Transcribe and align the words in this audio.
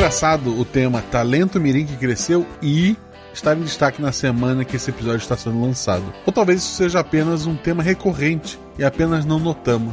engraçado 0.00 0.58
o 0.58 0.64
tema 0.64 1.02
Talento 1.02 1.60
Mirim 1.60 1.84
que 1.84 1.94
Cresceu 1.94 2.46
e 2.62 2.96
estar 3.34 3.54
em 3.54 3.60
destaque 3.60 4.00
na 4.00 4.10
semana 4.12 4.64
que 4.64 4.76
esse 4.76 4.88
episódio 4.88 5.18
está 5.18 5.36
sendo 5.36 5.60
lançado. 5.60 6.02
Ou 6.24 6.32
talvez 6.32 6.62
isso 6.62 6.74
seja 6.74 7.00
apenas 7.00 7.44
um 7.44 7.54
tema 7.54 7.82
recorrente 7.82 8.58
e 8.78 8.82
apenas 8.82 9.26
não 9.26 9.38
notamos. 9.38 9.92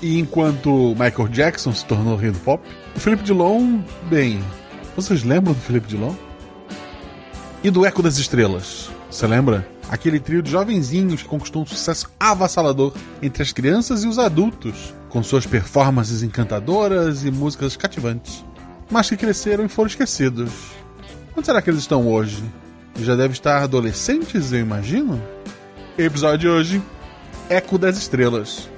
E 0.00 0.18
enquanto 0.18 0.96
Michael 0.98 1.28
Jackson 1.28 1.70
se 1.74 1.84
tornou 1.84 2.16
rei 2.16 2.30
do 2.30 2.38
pop, 2.38 2.66
o 2.96 2.98
Felipe 2.98 3.24
Dilon, 3.24 3.80
bem, 4.08 4.42
vocês 4.96 5.22
lembram 5.22 5.52
do 5.52 5.60
Felipe 5.60 5.86
Dilon? 5.86 6.14
E 7.62 7.70
do 7.70 7.84
Eco 7.84 8.02
das 8.02 8.16
Estrelas? 8.16 8.90
Você 9.10 9.26
lembra? 9.26 9.68
Aquele 9.90 10.18
trio 10.18 10.42
de 10.42 10.50
jovenzinhos 10.50 11.22
que 11.22 11.28
conquistou 11.28 11.60
um 11.60 11.66
sucesso 11.66 12.10
avassalador 12.18 12.94
entre 13.20 13.42
as 13.42 13.52
crianças 13.52 14.02
e 14.02 14.08
os 14.08 14.18
adultos, 14.18 14.94
com 15.10 15.22
suas 15.22 15.44
performances 15.44 16.22
encantadoras 16.22 17.22
e 17.22 17.30
músicas 17.30 17.76
cativantes, 17.76 18.42
mas 18.92 19.08
que 19.08 19.16
cresceram 19.16 19.64
e 19.64 19.68
foram 19.68 19.88
esquecidos. 19.88 20.52
Onde 21.34 21.46
será 21.46 21.62
que 21.62 21.70
eles 21.70 21.80
estão 21.80 22.06
hoje? 22.06 22.44
Já 23.00 23.16
devem 23.16 23.32
estar 23.32 23.62
adolescentes, 23.62 24.52
eu 24.52 24.60
imagino? 24.60 25.20
Episódio 25.96 26.38
de 26.38 26.48
hoje: 26.48 26.82
Eco 27.48 27.78
das 27.78 27.96
Estrelas. 27.96 28.68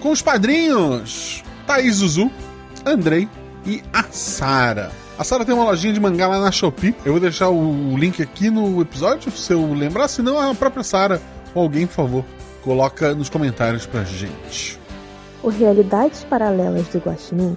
Com 0.00 0.10
os 0.10 0.20
padrinhos 0.20 1.44
Thaís 1.64 1.96
Zuzu, 1.96 2.30
Andrei 2.84 3.28
e 3.64 3.82
a 3.92 4.02
Sara. 4.10 4.90
A 5.16 5.22
Sara 5.22 5.44
tem 5.44 5.54
uma 5.54 5.64
lojinha 5.64 5.92
de 5.92 6.00
mangá 6.00 6.26
lá 6.26 6.40
na 6.40 6.50
Shopee. 6.50 6.94
Eu 7.04 7.12
vou 7.12 7.20
deixar 7.20 7.50
o 7.50 7.96
link 7.96 8.20
aqui 8.20 8.50
no 8.50 8.80
episódio, 8.80 9.30
se 9.30 9.52
eu 9.52 9.74
lembrar. 9.74 10.08
Se 10.08 10.22
não, 10.22 10.38
a 10.40 10.54
própria 10.54 10.82
Sara 10.82 11.22
ou 11.54 11.62
alguém, 11.62 11.86
por 11.86 11.94
favor, 11.94 12.24
coloca 12.62 13.14
nos 13.14 13.28
comentários 13.28 13.86
pra 13.86 14.02
gente. 14.02 14.78
O 15.40 15.48
Realidades 15.48 16.24
Paralelas 16.24 16.88
do 16.88 16.98
Guaxinim 16.98 17.56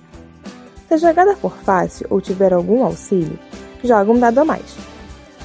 Se 0.91 0.95
a 0.95 0.97
jogada 0.97 1.37
for 1.37 1.53
fácil 1.53 2.05
ou 2.09 2.19
tiver 2.19 2.51
algum 2.51 2.83
auxílio, 2.83 3.39
joga 3.81 4.11
um 4.11 4.19
dado 4.19 4.39
a 4.39 4.43
mais. 4.43 4.75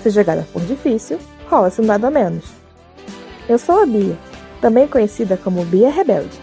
Se 0.02 0.08
a 0.08 0.10
jogada 0.10 0.42
for 0.42 0.60
difícil, 0.62 1.20
rola-se 1.48 1.80
um 1.80 1.86
dado 1.86 2.04
a 2.04 2.10
menos. 2.10 2.46
Eu 3.48 3.56
sou 3.56 3.80
a 3.80 3.86
Bia, 3.86 4.18
também 4.60 4.88
conhecida 4.88 5.36
como 5.36 5.64
Bia 5.64 5.88
Rebelde, 5.88 6.36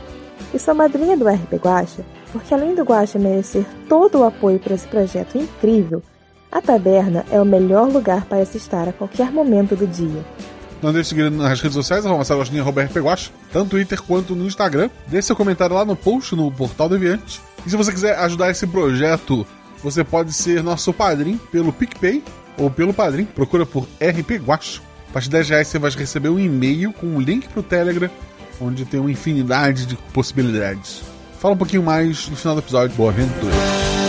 e 0.54 0.58
sou 0.58 0.74
madrinha 0.74 1.18
do 1.18 1.28
RP 1.28 1.56
Guacha, 1.56 2.06
porque 2.32 2.54
além 2.54 2.76
do 2.76 2.84
Guacha 2.84 3.20
merecer 3.20 3.66
todo 3.90 4.20
o 4.20 4.24
apoio 4.24 4.58
para 4.58 4.74
esse 4.74 4.88
projeto 4.88 5.38
incrível, 5.38 6.02
a 6.50 6.62
taberna 6.62 7.26
é 7.30 7.42
o 7.42 7.46
melhor 7.46 7.90
lugar 7.90 8.24
para 8.24 8.46
se 8.46 8.56
estar 8.56 8.88
a 8.88 8.94
qualquer 8.94 9.34
momento 9.34 9.76
do 9.76 9.86
dia. 9.86 10.24
Não 10.84 10.94
deixe 10.94 11.16
de 11.16 11.22
seguir 11.22 11.32
nas 11.32 11.62
redes 11.62 11.76
sociais, 11.76 12.06
arroba 12.06 12.26
Sagostinha, 12.26 12.62
arroba 12.62 12.86
tanto 12.86 13.64
no 13.64 13.66
Twitter 13.66 14.02
quanto 14.02 14.36
no 14.36 14.46
Instagram. 14.46 14.90
Deixe 15.08 15.28
seu 15.28 15.36
comentário 15.36 15.76
lá 15.76 15.84
no 15.84 15.96
post 15.96 16.36
no 16.36 16.52
Portal 16.52 16.90
Deviante. 16.90 17.42
E 17.66 17.70
se 17.70 17.76
você 17.76 17.92
quiser 17.92 18.20
ajudar 18.20 18.52
esse 18.52 18.68
projeto 18.68 19.48
você 19.84 20.04
pode 20.04 20.32
ser 20.32 20.64
nosso 20.64 20.94
padrinho 20.94 21.38
pelo 21.52 21.74
PicPay 21.74 22.24
ou 22.58 22.70
pelo 22.70 22.94
padrinho. 22.94 23.28
Procura 23.28 23.66
por 23.66 23.84
RP 24.00 24.42
Guacho. 24.42 24.82
A 25.10 25.14
partir 25.14 25.28
de 25.28 25.34
10 25.34 25.50
reais 25.50 25.68
você 25.68 25.78
vai 25.78 25.92
receber 25.92 26.30
um 26.30 26.40
e-mail 26.40 26.94
com 26.94 27.06
um 27.06 27.20
link 27.20 27.48
para 27.50 27.60
o 27.60 27.64
Telegram, 27.64 28.10
onde 28.60 28.86
tem 28.86 29.00
uma 29.00 29.12
infinidade 29.12 29.86
de 29.86 29.96
possibilidades. 30.14 31.04
Fala 31.40 31.54
um 31.54 31.58
pouquinho 31.58 31.84
mais 31.84 32.30
no 32.30 32.36
final 32.38 32.56
do 32.56 32.62
episódio. 32.62 32.96
Boa 32.96 33.12
aventura! 33.12 34.03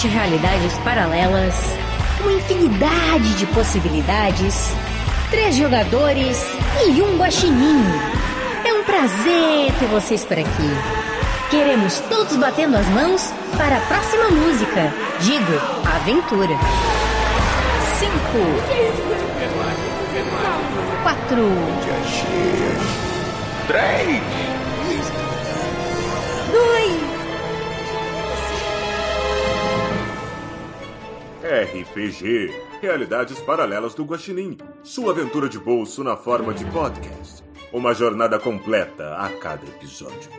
Sete 0.00 0.08
realidades 0.08 0.72
paralelas, 0.78 1.54
uma 2.20 2.32
infinidade 2.32 3.34
de 3.34 3.46
possibilidades, 3.48 4.72
três 5.30 5.56
jogadores 5.56 6.42
e 6.86 7.02
um 7.02 7.18
guaxinim. 7.18 7.84
É 8.64 8.72
um 8.72 8.82
prazer 8.82 9.72
ter 9.78 9.86
vocês 9.88 10.24
por 10.24 10.38
aqui. 10.38 10.70
Queremos 11.50 12.00
todos 12.08 12.34
batendo 12.38 12.78
as 12.78 12.86
mãos 12.88 13.30
para 13.58 13.76
a 13.76 13.80
próxima 13.80 14.30
música. 14.30 14.90
Digo, 15.20 15.52
aventura. 15.84 16.56
Cinco. 17.98 18.40
Quatro. 21.02 21.46
Três. 23.66 24.22
Dois. 26.50 27.09
RPG 31.50 32.54
Realidades 32.80 33.40
Paralelas 33.40 33.92
do 33.92 34.04
Guaxinim. 34.04 34.56
Sua 34.84 35.10
aventura 35.10 35.48
de 35.48 35.58
bolso 35.58 36.04
na 36.04 36.16
forma 36.16 36.54
de 36.54 36.64
podcast. 36.66 37.42
Uma 37.72 37.92
jornada 37.92 38.38
completa 38.38 39.16
a 39.16 39.28
cada 39.30 39.66
episódio. 39.66 40.30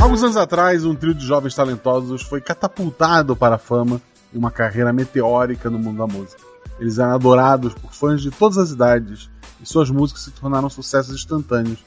Alguns 0.00 0.22
anos 0.22 0.36
atrás, 0.38 0.86
um 0.86 0.94
trio 0.94 1.12
de 1.12 1.26
jovens 1.26 1.54
talentosos 1.54 2.22
foi 2.22 2.40
catapultado 2.40 3.36
para 3.36 3.56
a 3.56 3.58
fama 3.58 4.00
e 4.32 4.38
uma 4.38 4.50
carreira 4.50 4.94
meteórica 4.94 5.68
no 5.68 5.78
mundo 5.78 5.98
da 5.98 6.06
música. 6.06 6.43
Eles 6.84 6.98
eram 6.98 7.14
adorados 7.14 7.72
por 7.72 7.94
fãs 7.94 8.20
de 8.20 8.30
todas 8.30 8.58
as 8.58 8.70
idades 8.70 9.30
e 9.58 9.64
suas 9.64 9.88
músicas 9.88 10.24
se 10.24 10.30
tornaram 10.32 10.68
sucessos 10.68 11.14
instantâneos 11.14 11.78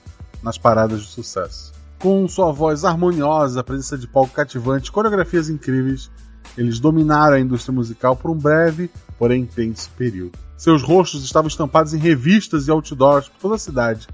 nas 0.41 0.57
paradas 0.57 1.01
de 1.01 1.07
sucesso. 1.07 1.71
Com 1.99 2.27
sua 2.27 2.51
voz 2.51 2.83
harmoniosa, 2.83 3.63
presença 3.63 3.95
de 3.95 4.07
palco 4.07 4.33
cativante, 4.33 4.91
coreografias 4.91 5.51
incríveis, 5.51 6.09
eles 6.57 6.79
dominaram 6.79 7.35
a 7.35 7.39
indústria 7.39 7.75
musical 7.75 8.15
por 8.15 8.31
um 8.31 8.35
breve, 8.35 8.89
porém 9.19 9.43
intenso 9.43 9.91
período. 9.95 10.35
Seus 10.57 10.81
rostos 10.81 11.23
estavam 11.23 11.47
estampados 11.47 11.93
em 11.93 11.99
revistas 11.99 12.67
e 12.67 12.71
outdoors 12.71 13.29
por 13.29 13.39
toda 13.39 13.53
a 13.53 13.59
cidade. 13.59 14.07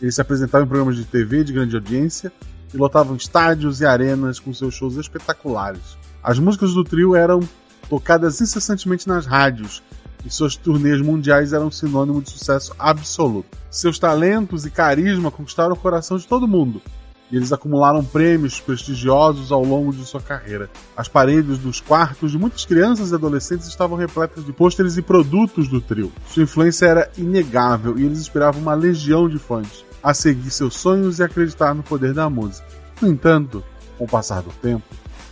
Eles 0.00 0.14
se 0.14 0.20
apresentavam 0.20 0.66
em 0.66 0.68
programas 0.68 0.94
de 0.94 1.04
TV 1.04 1.42
de 1.42 1.52
grande 1.52 1.74
audiência 1.74 2.32
e 2.72 2.76
lotavam 2.76 3.16
estádios 3.16 3.80
e 3.80 3.86
arenas 3.86 4.38
com 4.38 4.54
seus 4.54 4.72
shows 4.72 4.94
espetaculares. 4.98 5.98
As 6.22 6.38
músicas 6.38 6.74
do 6.74 6.84
trio 6.84 7.16
eram 7.16 7.40
tocadas 7.88 8.40
incessantemente 8.40 9.08
nas 9.08 9.26
rádios, 9.26 9.82
e 10.24 10.30
suas 10.30 10.56
turnês 10.56 11.00
mundiais 11.00 11.52
eram 11.52 11.70
sinônimo 11.70 12.22
de 12.22 12.30
sucesso 12.30 12.74
absoluto. 12.78 13.56
Seus 13.70 13.98
talentos 13.98 14.64
e 14.66 14.70
carisma 14.70 15.30
conquistaram 15.30 15.72
o 15.72 15.78
coração 15.78 16.16
de 16.16 16.26
todo 16.26 16.48
mundo, 16.48 16.82
e 17.30 17.36
eles 17.36 17.52
acumularam 17.52 18.04
prêmios 18.04 18.60
prestigiosos 18.60 19.52
ao 19.52 19.62
longo 19.62 19.92
de 19.92 20.04
sua 20.04 20.20
carreira. 20.20 20.70
As 20.96 21.08
paredes 21.08 21.58
dos 21.58 21.80
quartos 21.80 22.32
de 22.32 22.38
muitas 22.38 22.64
crianças 22.64 23.10
e 23.10 23.14
adolescentes 23.14 23.66
estavam 23.66 23.96
repletas 23.96 24.44
de 24.44 24.52
pôsteres 24.52 24.96
e 24.96 25.02
produtos 25.02 25.68
do 25.68 25.80
trio. 25.80 26.12
Sua 26.28 26.42
influência 26.42 26.86
era 26.86 27.10
inegável 27.16 27.98
e 27.98 28.04
eles 28.04 28.20
inspiravam 28.20 28.62
uma 28.62 28.74
legião 28.74 29.28
de 29.28 29.38
fãs 29.38 29.84
a 30.02 30.14
seguir 30.14 30.50
seus 30.50 30.76
sonhos 30.76 31.18
e 31.18 31.22
acreditar 31.22 31.74
no 31.74 31.82
poder 31.82 32.14
da 32.14 32.30
música. 32.30 32.66
No 33.00 33.08
entanto, 33.08 33.62
com 33.96 34.04
o 34.04 34.08
passar 34.08 34.42
do 34.42 34.50
tempo, 34.62 34.84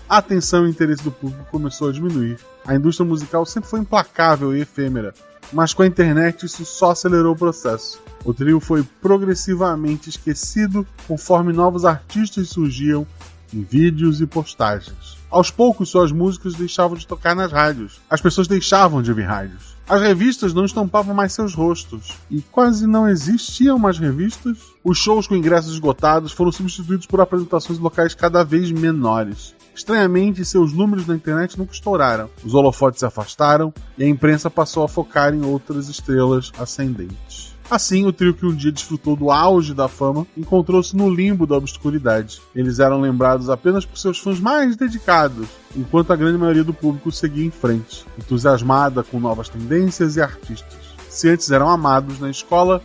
a 0.09 0.19
atenção 0.19 0.67
e 0.67 0.71
interesse 0.71 1.03
do 1.03 1.11
público 1.11 1.47
começou 1.51 1.89
a 1.89 1.93
diminuir. 1.93 2.39
A 2.67 2.75
indústria 2.75 3.07
musical 3.07 3.47
sempre 3.47 3.71
foi 3.71 3.81
implacável 3.81 4.55
e 4.55 4.61
efêmera, 4.61 5.15
mas 5.53 5.73
com 5.73 5.83
a 5.83 5.87
internet 5.87 6.47
isso 6.47 6.65
só 6.65 6.91
acelerou 6.91 7.33
o 7.35 7.39
processo. 7.39 8.03
O 8.25 8.35
trio 8.35 8.59
foi 8.59 8.83
progressivamente 9.01 10.11
esquecido 10.11 10.85
conforme 11.07 11.53
novos 11.53 11.85
artistas 11.85 12.49
surgiam 12.49 13.07
em 13.55 13.63
vídeos 13.63 14.21
e 14.21 14.27
postagens. 14.27 15.17
Aos 15.31 15.51
poucos, 15.51 15.91
suas 15.91 16.11
músicas 16.13 16.55
deixavam 16.55 16.97
de 16.97 17.07
tocar 17.07 17.35
nas 17.35 17.53
rádios. 17.53 18.01
As 18.11 18.21
pessoas 18.21 18.49
deixavam 18.49 19.03
de 19.03 19.11
ouvir 19.11 19.25
rádios. 19.25 19.77
As 19.89 20.01
revistas 20.01 20.53
não 20.53 20.65
estampavam 20.65 21.15
mais 21.15 21.33
seus 21.33 21.55
rostos. 21.55 22.13
E 22.31 22.41
quase 22.43 22.87
não 22.87 23.09
existiam 23.09 23.79
mais 23.79 23.99
revistas. 23.99 24.59
Os 24.83 24.99
shows 24.99 25.27
com 25.27 25.37
ingressos 25.37 25.73
esgotados 25.73 26.33
foram 26.33 26.51
substituídos 26.51 27.07
por 27.07 27.21
apresentações 27.21 27.79
locais 27.79 28.15
cada 28.15 28.45
vez 28.45 28.71
menores. 28.73 29.55
Estranhamente, 29.77 30.43
seus 30.43 30.73
números 30.73 31.07
na 31.07 31.15
internet 31.15 31.59
nunca 31.59 31.75
estouraram. 31.75 32.31
Os 32.43 32.55
holofotes 32.55 33.01
se 33.01 33.05
afastaram 33.05 33.75
e 33.99 34.05
a 34.05 34.09
imprensa 34.09 34.51
passou 34.51 34.83
a 34.83 34.89
focar 34.89 35.35
em 35.35 35.45
outras 35.45 35.91
estrelas 35.91 36.51
ascendentes. 36.59 37.55
Assim, 37.71 38.07
o 38.07 38.13
trio 38.13 38.33
que 38.33 38.47
um 38.47 38.55
dia 38.55 38.73
desfrutou 38.73 39.15
do 39.15 39.31
auge 39.31 39.75
da 39.75 39.87
fama 39.87 40.27
encontrou-se 40.35 40.97
no 40.97 41.11
limbo 41.11 41.47
da 41.47 41.57
obscuridade. 41.57 42.41
Eles 42.55 42.79
eram 42.79 43.03
lembrados 43.03 43.51
apenas 43.51 43.85
por 43.85 43.99
seus 43.99 44.19
fãs 44.19 44.41
mais 44.41 44.77
dedicados, 44.77 45.47
enquanto 45.77 46.11
a 46.11 46.17
grande 46.17 46.39
maioria 46.39 46.65
do 46.65 46.73
público 46.73 47.13
seguia 47.13 47.45
em 47.45 47.51
frente, 47.51 48.07
entusiasmada 48.19 49.03
com 49.03 49.21
novas 49.21 49.51
tendências 49.51 50.17
e 50.17 50.23
artistas. 50.23 50.79
Se 51.11 51.29
antes 51.29 51.51
eram 51.51 51.69
amados 51.69 52.19
na 52.19 52.31
escola, 52.31 52.81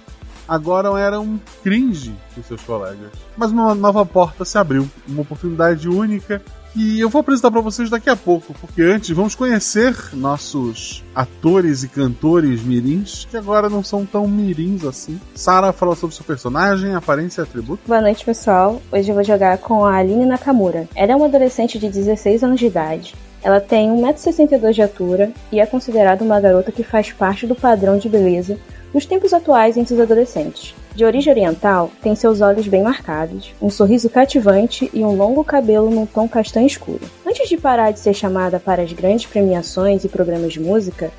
agora 0.45 0.89
eram 0.99 1.39
cringe 1.63 2.13
com 2.35 2.43
seus 2.43 2.61
colegas. 2.63 3.11
Mas 3.37 3.51
uma 3.51 3.73
nova 3.73 4.05
porta 4.05 4.43
se 4.43 4.57
abriu, 4.57 4.89
uma 5.07 5.21
oportunidade 5.21 5.87
única 5.87 6.41
que 6.73 6.99
eu 6.99 7.09
vou 7.09 7.19
apresentar 7.19 7.51
para 7.51 7.61
vocês 7.61 7.89
daqui 7.89 8.09
a 8.09 8.15
pouco, 8.15 8.53
porque 8.59 8.81
antes 8.81 9.09
vamos 9.09 9.35
conhecer 9.35 9.95
nossos 10.13 11.03
atores 11.13 11.83
e 11.83 11.87
cantores 11.87 12.61
mirins, 12.61 13.25
que 13.29 13.37
agora 13.37 13.69
não 13.69 13.83
são 13.83 14.05
tão 14.05 14.27
mirins 14.27 14.85
assim. 14.85 15.19
Sara 15.35 15.73
fala 15.73 15.95
sobre 15.95 16.15
seu 16.15 16.25
personagem, 16.25 16.95
aparência 16.95 17.41
e 17.41 17.43
atributo. 17.43 17.83
Boa 17.87 18.01
noite, 18.01 18.23
pessoal. 18.23 18.81
Hoje 18.91 19.09
eu 19.09 19.15
vou 19.15 19.23
jogar 19.23 19.57
com 19.57 19.85
a 19.85 19.95
Aline 19.95 20.25
Nakamura. 20.25 20.87
Ela 20.95 21.11
é 21.13 21.15
uma 21.15 21.25
adolescente 21.25 21.77
de 21.77 21.89
16 21.89 22.43
anos 22.43 22.59
de 22.59 22.67
idade. 22.67 23.15
Ela 23.43 23.59
tem 23.59 23.89
1,62m 23.89 24.71
de 24.71 24.81
altura 24.81 25.31
e 25.51 25.59
é 25.59 25.65
considerada 25.65 26.23
uma 26.23 26.39
garota 26.39 26.71
que 26.71 26.83
faz 26.83 27.11
parte 27.11 27.47
do 27.47 27.55
padrão 27.55 27.97
de 27.97 28.07
beleza 28.07 28.57
dos 28.93 29.05
tempos 29.05 29.33
atuais 29.33 29.77
entre 29.77 29.93
os 29.93 29.99
adolescentes. 29.99 30.75
De 30.93 31.05
origem 31.05 31.31
oriental, 31.31 31.89
tem 32.01 32.15
seus 32.15 32.41
olhos 32.41 32.67
bem 32.67 32.83
marcados, 32.83 33.53
um 33.61 33.69
sorriso 33.69 34.09
cativante 34.09 34.89
e 34.93 35.03
um 35.03 35.15
longo 35.15 35.43
cabelo 35.43 35.89
num 35.89 36.05
tom 36.05 36.27
castanho 36.27 36.67
escuro. 36.67 36.99
Antes 37.25 37.47
de 37.47 37.57
parar 37.57 37.91
de 37.91 37.99
ser 37.99 38.13
chamada 38.13 38.59
para 38.59 38.81
as 38.81 38.91
grandes 38.91 39.25
premiações 39.25 40.03
e 40.03 40.09
programas 40.09 40.51
de 40.51 40.59
música, 40.59 41.09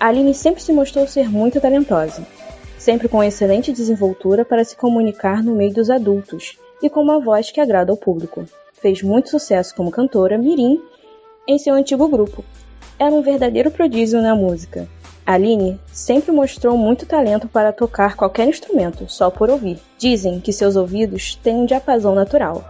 Aline 0.00 0.34
sempre 0.34 0.60
se 0.60 0.72
mostrou 0.72 1.06
ser 1.06 1.30
muito 1.30 1.60
talentosa, 1.60 2.26
sempre 2.76 3.08
com 3.08 3.22
excelente 3.22 3.72
desenvoltura 3.72 4.44
para 4.44 4.64
se 4.64 4.76
comunicar 4.76 5.44
no 5.44 5.54
meio 5.54 5.72
dos 5.72 5.90
adultos 5.90 6.58
e 6.82 6.90
com 6.90 7.00
uma 7.00 7.20
voz 7.20 7.52
que 7.52 7.60
agrada 7.60 7.92
ao 7.92 7.96
público. 7.96 8.44
Fez 8.80 9.00
muito 9.00 9.30
sucesso 9.30 9.74
como 9.76 9.92
cantora 9.92 10.38
mirim 10.38 10.82
em 11.46 11.56
seu 11.56 11.74
antigo 11.74 12.08
grupo. 12.08 12.44
Era 12.98 13.14
um 13.14 13.22
verdadeiro 13.22 13.70
prodígio 13.70 14.20
na 14.20 14.34
música, 14.34 14.88
Aline 15.30 15.78
sempre 15.92 16.32
mostrou 16.32 16.76
muito 16.76 17.06
talento 17.06 17.46
para 17.46 17.72
tocar 17.72 18.16
qualquer 18.16 18.48
instrumento, 18.48 19.08
só 19.08 19.30
por 19.30 19.48
ouvir. 19.48 19.78
Dizem 19.96 20.40
que 20.40 20.52
seus 20.52 20.74
ouvidos 20.74 21.36
têm 21.36 21.54
um 21.54 21.66
diapasão 21.66 22.16
natural. 22.16 22.64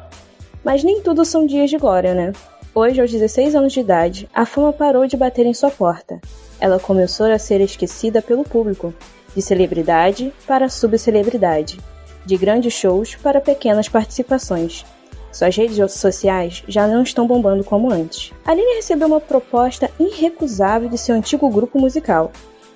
Mas 0.63 0.85
nem 0.85 1.01
tudo 1.01 1.25
são 1.25 1.47
dias 1.47 1.71
de 1.71 1.79
glória, 1.79 2.13
né? 2.13 2.35
Hoje, 2.75 3.01
aos 3.01 3.11
16 3.11 3.55
anos 3.55 3.73
de 3.73 3.81
idade, 3.81 4.29
a 4.35 4.45
fama 4.45 4.75
parou 4.75 5.07
de 5.07 5.17
bater 5.17 5.47
em 5.47 5.55
sua 5.55 5.71
porta. 5.71 6.21
Ela 6.61 6.79
começou 6.79 7.33
a 7.33 7.39
ser 7.39 7.63
esquecida 7.63 8.21
pelo 8.21 8.45
público, 8.45 8.93
de 9.35 9.41
celebridade 9.41 10.31
para 10.47 10.69
subcelebridade, 10.69 11.81
de 12.27 12.37
grandes 12.37 12.75
shows 12.75 13.15
para 13.15 13.41
pequenas 13.41 13.89
participações. 13.89 14.85
Suas 15.33 15.57
redes 15.57 15.93
sociais 15.93 16.63
já 16.69 16.87
não 16.87 17.03
estão 17.03 17.27
bombando 17.27 17.65
como 17.65 17.91
antes. 17.91 18.33
Aline 18.45 18.75
recebeu 18.75 19.09
uma 19.09 19.21
proposta 19.21 19.91
irrecusável 19.99 20.91
de 20.91 20.99
seu 20.99 21.15
antigo 21.15 21.49
grupo 21.49 21.81
musical, 21.81 22.31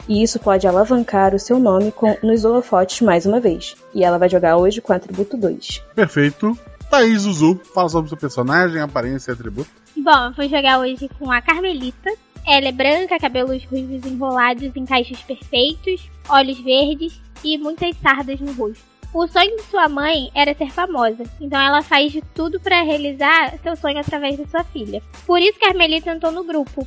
e 0.08 0.22
isso 0.22 0.38
pode 0.38 0.66
alavancar 0.66 1.34
o 1.34 1.38
seu 1.38 1.58
nome 1.58 1.90
com, 1.92 2.16
nos 2.22 2.44
holofotes 2.44 3.00
mais 3.00 3.26
uma 3.26 3.40
vez. 3.40 3.76
E 3.94 4.04
ela 4.04 4.18
vai 4.18 4.28
jogar 4.28 4.56
hoje 4.56 4.80
com 4.80 4.92
atributo 4.92 5.36
2. 5.36 5.82
Perfeito. 5.94 6.58
Thaís 6.90 7.22
Zuzu, 7.22 7.60
fala 7.74 7.88
sobre 7.88 8.08
seu 8.08 8.18
personagem, 8.18 8.80
aparência 8.80 9.30
e 9.30 9.34
atributo. 9.34 9.70
Bom, 9.96 10.26
eu 10.26 10.32
vou 10.32 10.48
jogar 10.48 10.78
hoje 10.78 11.08
com 11.18 11.30
a 11.30 11.40
Carmelita. 11.40 12.12
Ela 12.46 12.68
é 12.68 12.72
branca, 12.72 13.18
cabelos 13.18 13.64
ruivos 13.64 14.04
enrolados 14.04 14.76
em 14.76 14.84
caixas 14.84 15.20
perfeitos, 15.22 16.10
olhos 16.28 16.60
verdes 16.60 17.20
e 17.42 17.56
muitas 17.56 17.96
sardas 17.96 18.38
no 18.40 18.52
rosto. 18.52 18.84
O 19.14 19.26
sonho 19.28 19.56
de 19.56 19.62
sua 19.62 19.88
mãe 19.88 20.30
era 20.34 20.54
ser 20.54 20.70
famosa, 20.72 21.22
então 21.40 21.60
ela 21.60 21.82
faz 21.82 22.10
de 22.10 22.20
tudo 22.34 22.58
para 22.58 22.82
realizar 22.82 23.56
seu 23.62 23.76
sonho 23.76 23.98
através 23.98 24.36
da 24.36 24.46
sua 24.46 24.64
filha. 24.64 25.00
Por 25.24 25.40
isso 25.40 25.56
que 25.56 25.64
a 25.64 25.68
Carmelita 25.68 26.10
entrou 26.10 26.32
no 26.32 26.42
grupo. 26.42 26.86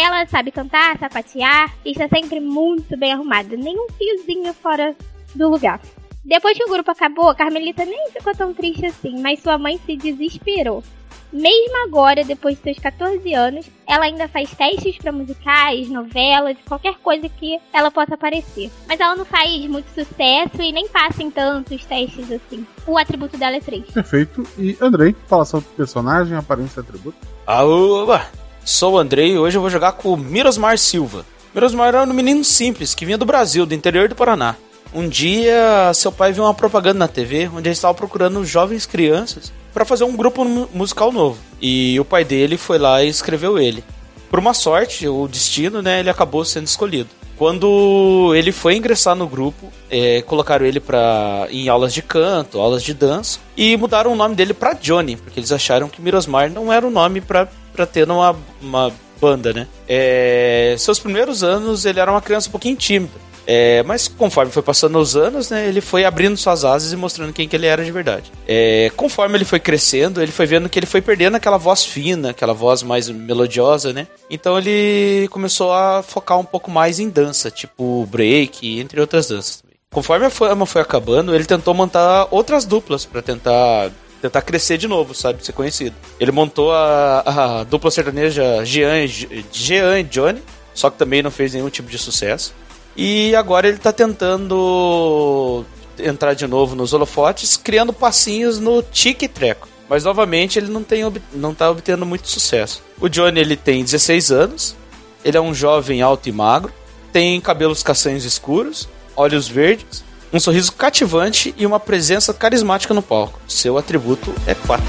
Ela 0.00 0.24
sabe 0.26 0.52
cantar, 0.52 0.96
sapatear 0.96 1.74
e 1.84 1.90
está 1.90 2.08
sempre 2.08 2.38
muito 2.38 2.96
bem 2.96 3.12
arrumada, 3.12 3.56
nem 3.56 3.76
um 3.76 3.88
fiozinho 3.88 4.54
fora 4.54 4.94
do 5.34 5.48
lugar. 5.50 5.80
Depois 6.24 6.56
que 6.56 6.62
o 6.62 6.70
grupo 6.70 6.92
acabou, 6.92 7.28
a 7.30 7.34
Carmelita 7.34 7.84
nem 7.84 8.08
ficou 8.12 8.32
tão 8.32 8.54
triste 8.54 8.86
assim, 8.86 9.20
mas 9.20 9.40
sua 9.40 9.58
mãe 9.58 9.80
se 9.84 9.96
desesperou. 9.96 10.84
Mesmo 11.32 11.84
agora, 11.84 12.22
depois 12.22 12.56
de 12.56 12.62
seus 12.62 12.78
14 12.78 13.34
anos, 13.34 13.68
ela 13.88 14.04
ainda 14.04 14.28
faz 14.28 14.54
testes 14.54 14.96
para 14.98 15.10
musicais, 15.10 15.88
novelas, 15.88 16.56
qualquer 16.66 16.94
coisa 16.98 17.28
que 17.28 17.58
ela 17.72 17.90
possa 17.90 18.14
aparecer. 18.14 18.70
Mas 18.86 19.00
ela 19.00 19.16
não 19.16 19.24
faz 19.24 19.66
muito 19.66 19.88
sucesso 19.88 20.62
e 20.62 20.70
nem 20.70 20.86
passa 20.88 21.24
em 21.24 21.30
tantos 21.30 21.84
testes 21.84 22.30
assim. 22.30 22.64
O 22.86 22.96
atributo 22.96 23.36
dela 23.36 23.56
é 23.56 23.60
3. 23.60 23.90
Perfeito. 23.90 24.46
E 24.56 24.78
Andrei, 24.80 25.14
fala 25.26 25.44
sobre 25.44 25.68
o 25.68 25.72
personagem, 25.76 26.36
aparência 26.36 26.78
e 26.78 26.82
atributo. 26.84 27.18
Aoba! 27.44 28.47
Sou 28.68 28.92
o 28.92 28.98
Andrei 28.98 29.32
e 29.32 29.38
hoje 29.38 29.56
eu 29.56 29.62
vou 29.62 29.70
jogar 29.70 29.92
com 29.92 30.12
o 30.12 30.16
Mirosmar 30.16 30.76
Silva. 30.76 31.24
Mirosmar 31.54 31.88
era 31.88 32.02
um 32.02 32.12
menino 32.12 32.44
simples 32.44 32.94
que 32.94 33.06
vinha 33.06 33.16
do 33.16 33.24
Brasil, 33.24 33.64
do 33.64 33.72
interior 33.72 34.10
do 34.10 34.14
Paraná. 34.14 34.56
Um 34.92 35.08
dia, 35.08 35.90
seu 35.94 36.12
pai 36.12 36.32
viu 36.32 36.44
uma 36.44 36.52
propaganda 36.52 36.98
na 36.98 37.08
TV 37.08 37.48
onde 37.48 37.66
ele 37.66 37.70
estava 37.70 37.94
procurando 37.94 38.44
jovens 38.44 38.84
crianças 38.84 39.50
para 39.72 39.86
fazer 39.86 40.04
um 40.04 40.14
grupo 40.14 40.44
musical 40.44 41.10
novo. 41.10 41.38
E 41.62 41.98
o 41.98 42.04
pai 42.04 42.26
dele 42.26 42.58
foi 42.58 42.76
lá 42.76 43.02
e 43.02 43.08
escreveu 43.08 43.58
ele. 43.58 43.82
Por 44.28 44.38
uma 44.38 44.52
sorte, 44.52 45.08
o 45.08 45.26
destino, 45.26 45.80
né, 45.80 46.00
ele 46.00 46.10
acabou 46.10 46.44
sendo 46.44 46.66
escolhido. 46.66 47.08
Quando 47.38 48.34
ele 48.34 48.52
foi 48.52 48.76
ingressar 48.76 49.14
no 49.14 49.26
grupo, 49.26 49.72
é, 49.88 50.20
colocaram 50.20 50.66
ele 50.66 50.78
pra, 50.78 51.46
em 51.50 51.70
aulas 51.70 51.94
de 51.94 52.02
canto, 52.02 52.60
aulas 52.60 52.82
de 52.82 52.92
dança, 52.92 53.38
e 53.56 53.78
mudaram 53.78 54.12
o 54.12 54.16
nome 54.16 54.34
dele 54.34 54.52
para 54.52 54.74
Johnny, 54.74 55.16
porque 55.16 55.40
eles 55.40 55.52
acharam 55.52 55.88
que 55.88 56.02
Mirosmar 56.02 56.50
não 56.50 56.70
era 56.70 56.86
o 56.86 56.90
nome 56.90 57.22
para 57.22 57.48
ter 57.86 58.06
numa 58.06 58.36
uma 58.60 58.92
banda, 59.20 59.52
né? 59.52 59.66
É, 59.88 60.74
seus 60.78 60.98
primeiros 60.98 61.42
anos 61.42 61.84
ele 61.84 62.00
era 62.00 62.10
uma 62.10 62.22
criança 62.22 62.48
um 62.48 62.52
pouquinho 62.52 62.76
tímida. 62.76 63.28
É, 63.50 63.82
mas 63.82 64.08
conforme 64.08 64.52
foi 64.52 64.62
passando 64.62 64.98
os 64.98 65.16
anos, 65.16 65.48
né, 65.48 65.66
ele 65.66 65.80
foi 65.80 66.04
abrindo 66.04 66.36
suas 66.36 66.66
asas 66.66 66.92
e 66.92 66.96
mostrando 66.96 67.32
quem 67.32 67.48
que 67.48 67.56
ele 67.56 67.64
era 67.64 67.82
de 67.82 67.90
verdade. 67.90 68.30
É, 68.46 68.92
conforme 68.94 69.38
ele 69.38 69.46
foi 69.46 69.58
crescendo, 69.58 70.20
ele 70.20 70.30
foi 70.30 70.44
vendo 70.44 70.68
que 70.68 70.78
ele 70.78 70.84
foi 70.84 71.00
perdendo 71.00 71.36
aquela 71.36 71.56
voz 71.56 71.82
fina, 71.82 72.28
aquela 72.28 72.52
voz 72.52 72.82
mais 72.82 73.08
melodiosa, 73.08 73.90
né? 73.90 74.06
Então 74.28 74.58
ele 74.58 75.26
começou 75.28 75.72
a 75.72 76.02
focar 76.02 76.38
um 76.38 76.44
pouco 76.44 76.70
mais 76.70 77.00
em 77.00 77.08
dança, 77.08 77.50
tipo 77.50 78.06
break, 78.10 78.80
entre 78.80 79.00
outras 79.00 79.28
danças. 79.28 79.62
Conforme 79.90 80.26
a 80.26 80.30
fama 80.30 80.66
foi 80.66 80.82
acabando, 80.82 81.34
ele 81.34 81.46
tentou 81.46 81.72
montar 81.72 82.28
outras 82.30 82.66
duplas 82.66 83.06
para 83.06 83.22
tentar 83.22 83.90
tentar 84.20 84.42
crescer 84.42 84.78
de 84.78 84.88
novo, 84.88 85.14
sabe? 85.14 85.44
Ser 85.44 85.52
conhecido. 85.52 85.94
Ele 86.18 86.32
montou 86.32 86.72
a, 86.72 87.22
a 87.60 87.64
dupla 87.64 87.90
sertaneja 87.90 88.64
Jean, 88.64 89.06
Jean 89.52 90.00
e 90.00 90.04
Johnny, 90.04 90.42
só 90.74 90.90
que 90.90 90.98
também 90.98 91.22
não 91.22 91.30
fez 91.30 91.54
nenhum 91.54 91.70
tipo 91.70 91.90
de 91.90 91.98
sucesso. 91.98 92.54
E 92.96 93.34
agora 93.36 93.68
ele 93.68 93.76
está 93.76 93.92
tentando 93.92 95.64
entrar 95.98 96.34
de 96.34 96.46
novo 96.46 96.74
nos 96.74 96.92
holofotes, 96.92 97.56
criando 97.56 97.92
passinhos 97.92 98.58
no 98.58 98.82
tique 98.82 99.28
treco. 99.28 99.68
Mas 99.88 100.04
novamente 100.04 100.58
ele 100.58 100.68
não, 100.68 100.82
tem, 100.82 101.02
não 101.32 101.54
tá 101.54 101.70
obtendo 101.70 102.04
muito 102.04 102.28
sucesso. 102.28 102.82
O 103.00 103.08
Johnny 103.08 103.40
ele 103.40 103.56
tem 103.56 103.82
16 103.82 104.30
anos, 104.30 104.76
ele 105.24 105.36
é 105.36 105.40
um 105.40 105.54
jovem 105.54 106.02
alto 106.02 106.28
e 106.28 106.32
magro, 106.32 106.72
tem 107.12 107.40
cabelos 107.40 107.82
castanhos 107.82 108.24
escuros, 108.24 108.88
olhos 109.16 109.48
verdes, 109.48 110.04
um 110.32 110.40
sorriso 110.40 110.72
cativante 110.72 111.54
e 111.56 111.64
uma 111.64 111.80
presença 111.80 112.34
carismática 112.34 112.92
no 112.92 113.02
palco. 113.02 113.40
Seu 113.48 113.78
atributo 113.78 114.34
é 114.46 114.54
4. 114.54 114.84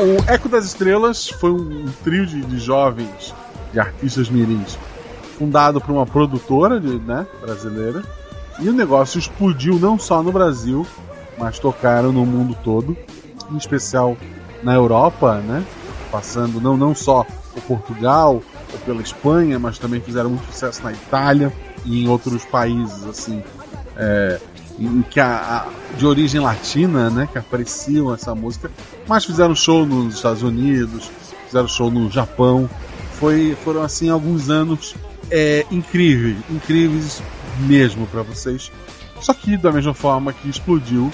O 0.00 0.32
Eco 0.32 0.48
das 0.48 0.64
Estrelas 0.64 1.28
foi 1.28 1.50
um, 1.50 1.84
trio 2.02 2.24
de, 2.24 2.40
de 2.40 2.58
jovens, 2.58 3.34
de 3.72 3.80
artistas 3.80 4.28
mirins, 4.28 4.78
fundado 5.38 5.80
por 5.80 5.92
uma 5.92 6.06
produtora 6.06 6.80
de, 6.80 6.98
né, 6.98 7.26
brasileira. 7.40 8.02
E 8.58 8.68
o 8.68 8.72
negócio 8.72 9.18
explodiu 9.18 9.78
não 9.78 9.98
só 9.98 10.22
no 10.22 10.32
Brasil, 10.32 10.86
mas 11.38 11.58
tocaram 11.58 12.12
no 12.12 12.26
mundo 12.26 12.56
todo, 12.62 12.96
em 13.50 13.56
especial 13.56 14.16
na 14.62 14.74
Europa, 14.74 15.36
né? 15.36 15.64
Passando 16.10 16.60
não, 16.60 16.76
não 16.76 16.94
só 16.94 17.24
por 17.54 17.62
Portugal 17.62 18.42
ou 18.72 18.78
pela 18.80 19.00
Espanha, 19.00 19.58
mas 19.58 19.78
também 19.78 20.00
fizeram 20.00 20.30
muito 20.30 20.44
sucesso 20.46 20.82
na 20.82 20.92
Itália 20.92 21.52
e 21.84 22.04
em 22.04 22.08
outros 22.08 22.44
países 22.44 23.06
assim 23.06 23.42
é, 23.96 24.40
em 24.78 25.02
que 25.02 25.20
a, 25.20 25.66
a, 25.66 25.96
de 25.96 26.06
origem 26.06 26.40
latina, 26.40 27.10
né, 27.10 27.28
que 27.30 27.38
apreciam 27.38 28.12
essa 28.14 28.34
música, 28.34 28.70
mas 29.06 29.24
fizeram 29.24 29.54
show 29.54 29.84
nos 29.84 30.14
Estados 30.14 30.42
Unidos, 30.42 31.10
fizeram 31.46 31.68
show 31.68 31.90
no 31.90 32.10
Japão. 32.10 32.68
Foi, 33.20 33.56
foram 33.62 33.82
assim 33.82 34.08
alguns 34.08 34.50
anos 34.50 34.96
é, 35.30 35.64
incríveis, 35.70 36.38
incríveis 36.50 37.22
mesmo 37.60 38.06
para 38.06 38.22
vocês. 38.22 38.72
Só 39.20 39.32
que 39.32 39.56
da 39.56 39.70
mesma 39.70 39.94
forma 39.94 40.32
que 40.32 40.48
explodiu, 40.48 41.12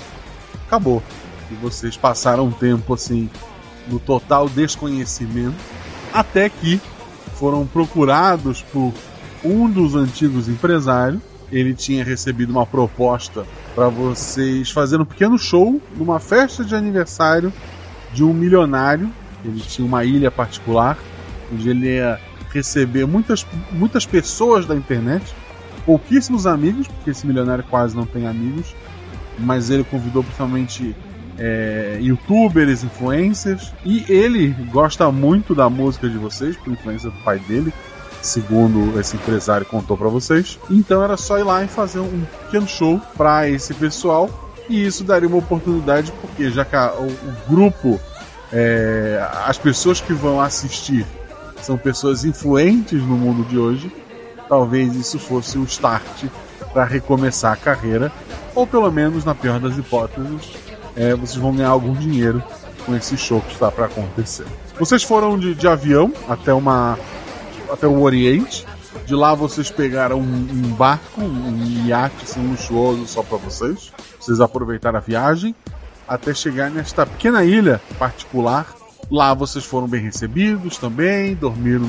acabou. 0.67 1.03
E 1.51 1.55
vocês 1.57 1.97
passaram 1.97 2.47
um 2.47 2.53
tempo 2.53 2.95
assim 2.95 3.29
no 3.89 3.99
total 3.99 4.49
desconhecimento, 4.49 5.57
até 6.15 6.49
que 6.49 6.81
foram 7.35 7.67
procurados 7.67 8.63
por 8.63 8.93
um 9.45 9.69
dos 9.69 9.95
antigos 9.95 10.49
empresários 10.49 11.21
ele 11.51 11.75
tinha 11.75 12.05
recebido 12.05 12.51
uma 12.51 12.67
proposta 12.67 13.47
para 13.75 13.89
vocês 13.89 14.71
fazerem 14.71 15.03
um 15.03 15.07
pequeno 15.07 15.39
show 15.39 15.81
numa 15.97 16.19
festa 16.19 16.65
de 16.65 16.75
aniversário 16.75 17.53
de 18.13 18.25
um 18.25 18.33
milionário. 18.33 19.11
Ele 19.45 19.61
tinha 19.61 19.87
uma 19.87 20.05
ilha 20.05 20.31
particular 20.31 20.99
onde 21.53 21.69
ele 21.69 21.97
ia 21.97 22.19
receber 22.53 23.07
muitas, 23.07 23.47
muitas 23.71 24.07
pessoas 24.07 24.67
da 24.67 24.75
internet, 24.75 25.35
pouquíssimos 25.85 26.47
amigos, 26.47 26.87
porque 26.89 27.11
esse 27.11 27.27
milionário 27.27 27.65
quase 27.65 27.97
não 27.97 28.07
tem 28.07 28.27
amigos, 28.27 28.75
mas 29.39 29.71
ele 29.71 29.85
convidou 29.85 30.23
principalmente 30.23 30.95
é, 31.39 31.99
youtubers, 32.01 32.83
influencers, 32.83 33.73
e 33.85 34.05
ele 34.09 34.49
gosta 34.71 35.11
muito 35.13 35.55
da 35.55 35.69
música 35.69 36.09
de 36.09 36.17
vocês, 36.17 36.57
por 36.57 36.73
influência 36.73 37.11
do 37.11 37.19
pai 37.19 37.39
dele, 37.41 37.73
segundo 38.23 38.99
esse 38.99 39.17
empresário 39.17 39.67
contou 39.67 39.97
para 39.97 40.09
vocês. 40.09 40.59
Então 40.71 41.03
era 41.03 41.17
só 41.17 41.39
ir 41.39 41.45
lá 41.45 41.63
e 41.63 41.69
fazer 41.69 42.01
um 42.01 42.25
pequeno 42.45 42.67
show 42.67 43.01
para 43.17 43.49
esse 43.49 43.75
pessoal 43.75 44.47
e 44.69 44.85
isso 44.85 45.05
daria 45.05 45.29
uma 45.29 45.39
oportunidade 45.39 46.13
porque 46.21 46.51
já 46.51 46.65
que 46.65 46.77
o, 46.77 47.07
o, 47.07 47.37
grupo, 47.49 48.01
é, 48.53 49.25
as 49.45 49.59
pessoas 49.59 50.01
que 50.01 50.13
vão 50.13 50.41
assistir 50.41 51.07
são 51.67 51.77
pessoas 51.77 52.25
influentes 52.25 53.03
no 53.03 53.17
mundo 53.17 53.45
de 53.49 53.59
hoje, 53.59 53.93
talvez 54.49 54.95
isso 54.95 55.19
fosse 55.19 55.59
o 55.59 55.65
start 55.65 56.25
para 56.73 56.85
recomeçar 56.85 57.53
a 57.53 57.57
carreira 57.57 58.13
ou 58.55 58.67
pelo 58.67 58.91
menos 58.91 59.25
na 59.25 59.35
pior 59.35 59.59
das 59.59 59.77
hipóteses 59.77 60.57
é, 60.97 61.15
vocês 61.15 61.37
vão 61.37 61.55
ganhar 61.55 61.69
algum 61.69 61.93
dinheiro 61.93 62.43
com 62.87 62.97
esse 62.97 63.17
show 63.17 63.41
que 63.43 63.53
está 63.53 63.71
para 63.71 63.85
acontecer. 63.85 64.47
Vocês 64.79 65.03
foram 65.03 65.39
de, 65.39 65.55
de 65.55 65.69
avião 65.69 66.13
até 66.27 66.53
uma 66.55 66.99
até 67.71 67.87
o 67.87 68.01
Oriente. 68.01 68.67
De 69.05 69.15
lá 69.15 69.35
vocês 69.35 69.71
pegaram 69.71 70.19
um, 70.19 70.23
um 70.23 70.75
barco, 70.75 71.21
um 71.21 71.87
iate 71.87 72.17
assim, 72.23 72.47
luxuoso 72.49 73.07
só 73.07 73.23
para 73.23 73.37
vocês. 73.37 73.93
Vocês 74.19 74.41
aproveitaram 74.41 74.99
a 74.99 75.03
viagem 75.03 75.55
até 76.09 76.33
chegar 76.33 76.71
nesta 76.71 77.05
pequena 77.05 77.45
ilha 77.45 77.81
particular. 77.99 78.75
Lá 79.11 79.35
vocês 79.35 79.65
foram 79.65 79.87
bem 79.87 80.03
recebidos 80.03 80.79
também, 80.79 81.35
dormiram 81.35 81.87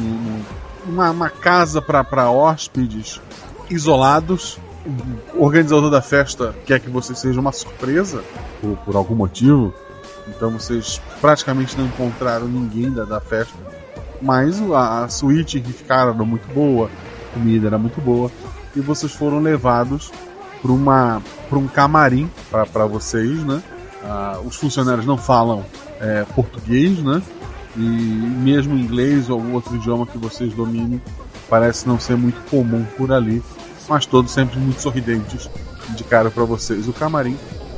numa 0.86 1.12
uma 1.12 1.30
casa 1.30 1.82
para 1.82 2.30
hóspedes 2.30 3.20
isolados. 3.70 4.60
O 5.34 5.44
organizador 5.44 5.90
da 5.90 6.02
festa 6.02 6.56
quer 6.66 6.80
que 6.80 6.90
vocês 6.90 7.20
sejam 7.20 7.42
uma 7.42 7.52
surpresa 7.52 8.24
por, 8.62 8.78
por 8.78 8.96
algum 8.96 9.16
motivo. 9.16 9.74
Então 10.28 10.52
vocês 10.52 11.02
praticamente 11.20 11.78
não 11.78 11.86
encontraram 11.86 12.48
ninguém 12.48 12.92
da, 12.92 13.04
da 13.04 13.20
festa 13.20 13.58
mas 14.22 14.62
a, 14.72 15.04
a 15.04 15.10
suíte 15.10 15.60
que 15.60 15.72
ficaram 15.72 16.14
era 16.14 16.24
muito 16.24 16.48
boa, 16.54 16.90
a 17.30 17.34
comida 17.34 17.68
era 17.68 17.78
muito 17.78 18.02
boa, 18.02 18.32
e 18.76 18.80
vocês 18.80 19.12
foram 19.12 19.40
levados 19.40 20.12
para 20.62 21.58
um 21.58 21.68
camarim 21.68 22.30
para 22.50 22.86
vocês, 22.86 23.44
né? 23.44 23.62
Ah, 24.08 24.40
os 24.44 24.56
funcionários 24.56 25.06
não 25.06 25.18
falam 25.18 25.66
é, 26.00 26.26
português, 26.34 26.98
né? 27.00 27.22
E 27.76 27.80
mesmo 27.80 28.76
inglês 28.76 29.30
ou 29.30 29.44
outro 29.52 29.76
idioma 29.76 30.08
que 30.08 30.18
vocês 30.18 30.54
dominem 30.54 31.02
parece 31.50 31.88
não 31.88 32.00
ser 32.00 32.16
muito 32.16 32.42
comum 32.50 32.86
por 32.98 33.12
ali, 33.12 33.44
mas 33.88 34.06
todos 34.06 34.32
sempre 34.32 34.58
muito 34.60 34.82
sorridentes 34.82 35.50
indicaram 35.90 36.32
para 36.32 36.46
vocês 36.46 36.88
o 36.88 36.94
camarim. 36.94 37.38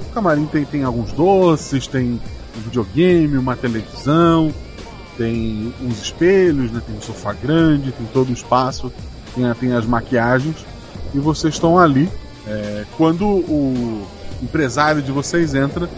O 0.09 0.13
camarim 0.13 0.45
tem, 0.45 0.65
tem 0.65 0.83
alguns 0.83 1.11
doces, 1.11 1.87
tem 1.87 2.21
um 2.57 2.61
videogame, 2.61 3.37
uma 3.37 3.55
televisão, 3.55 4.53
tem 5.17 5.73
uns 5.81 6.01
espelhos, 6.01 6.71
né? 6.71 6.81
tem 6.85 6.95
um 6.95 7.01
sofá 7.01 7.33
grande, 7.33 7.91
tem 7.91 8.05
todo 8.13 8.29
o 8.29 8.33
espaço, 8.33 8.91
tem, 9.35 9.51
tem 9.55 9.73
as 9.73 9.85
maquiagens, 9.85 10.55
e 11.13 11.19
vocês 11.19 11.55
estão 11.55 11.77
ali. 11.77 12.09
É, 12.47 12.85
quando 12.97 13.25
o 13.27 14.07
empresário 14.41 15.01
de 15.01 15.11
vocês 15.11 15.53
entra, 15.53 15.89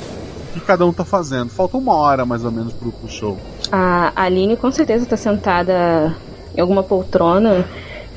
que 0.51 0.59
cada 0.59 0.85
um 0.85 0.91
está 0.91 1.05
fazendo? 1.05 1.49
Falta 1.49 1.77
uma 1.77 1.95
hora 1.95 2.25
mais 2.25 2.43
ou 2.43 2.51
menos 2.51 2.73
pro, 2.73 2.91
pro 2.91 3.09
show. 3.09 3.37
A 3.71 4.11
Aline 4.15 4.57
com 4.57 4.71
certeza 4.71 5.03
está 5.03 5.17
sentada 5.17 6.15
em 6.55 6.61
alguma 6.61 6.83
poltrona 6.83 7.65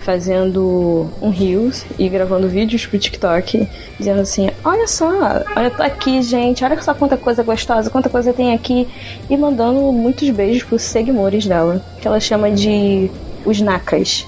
fazendo 0.05 1.09
um 1.21 1.31
rios 1.31 1.85
e 1.99 2.09
gravando 2.09 2.47
vídeos 2.47 2.87
pro 2.87 2.99
TikTok, 2.99 3.67
dizendo 3.99 4.21
assim: 4.21 4.51
Olha 4.63 4.87
só, 4.87 5.09
olha, 5.57 5.71
tô 5.71 5.83
aqui, 5.83 6.23
gente, 6.23 6.63
olha 6.63 6.81
só 6.83 6.95
quanta 6.95 7.17
coisa 7.17 7.43
gostosa, 7.43 7.91
quanta 7.91 8.11
coisa 8.11 8.33
tem 8.33 8.53
aqui, 8.53 8.87
e 9.29 9.37
mandando 9.37 9.81
muitos 9.93 10.29
beijos 10.31 10.63
pros 10.63 10.83
seguidores 10.83 11.47
dela, 11.47 11.83
que 12.01 12.07
ela 12.07 12.21
chama 12.21 12.51
de 12.51 13.11
os 13.45 13.61
Nakas, 13.61 14.27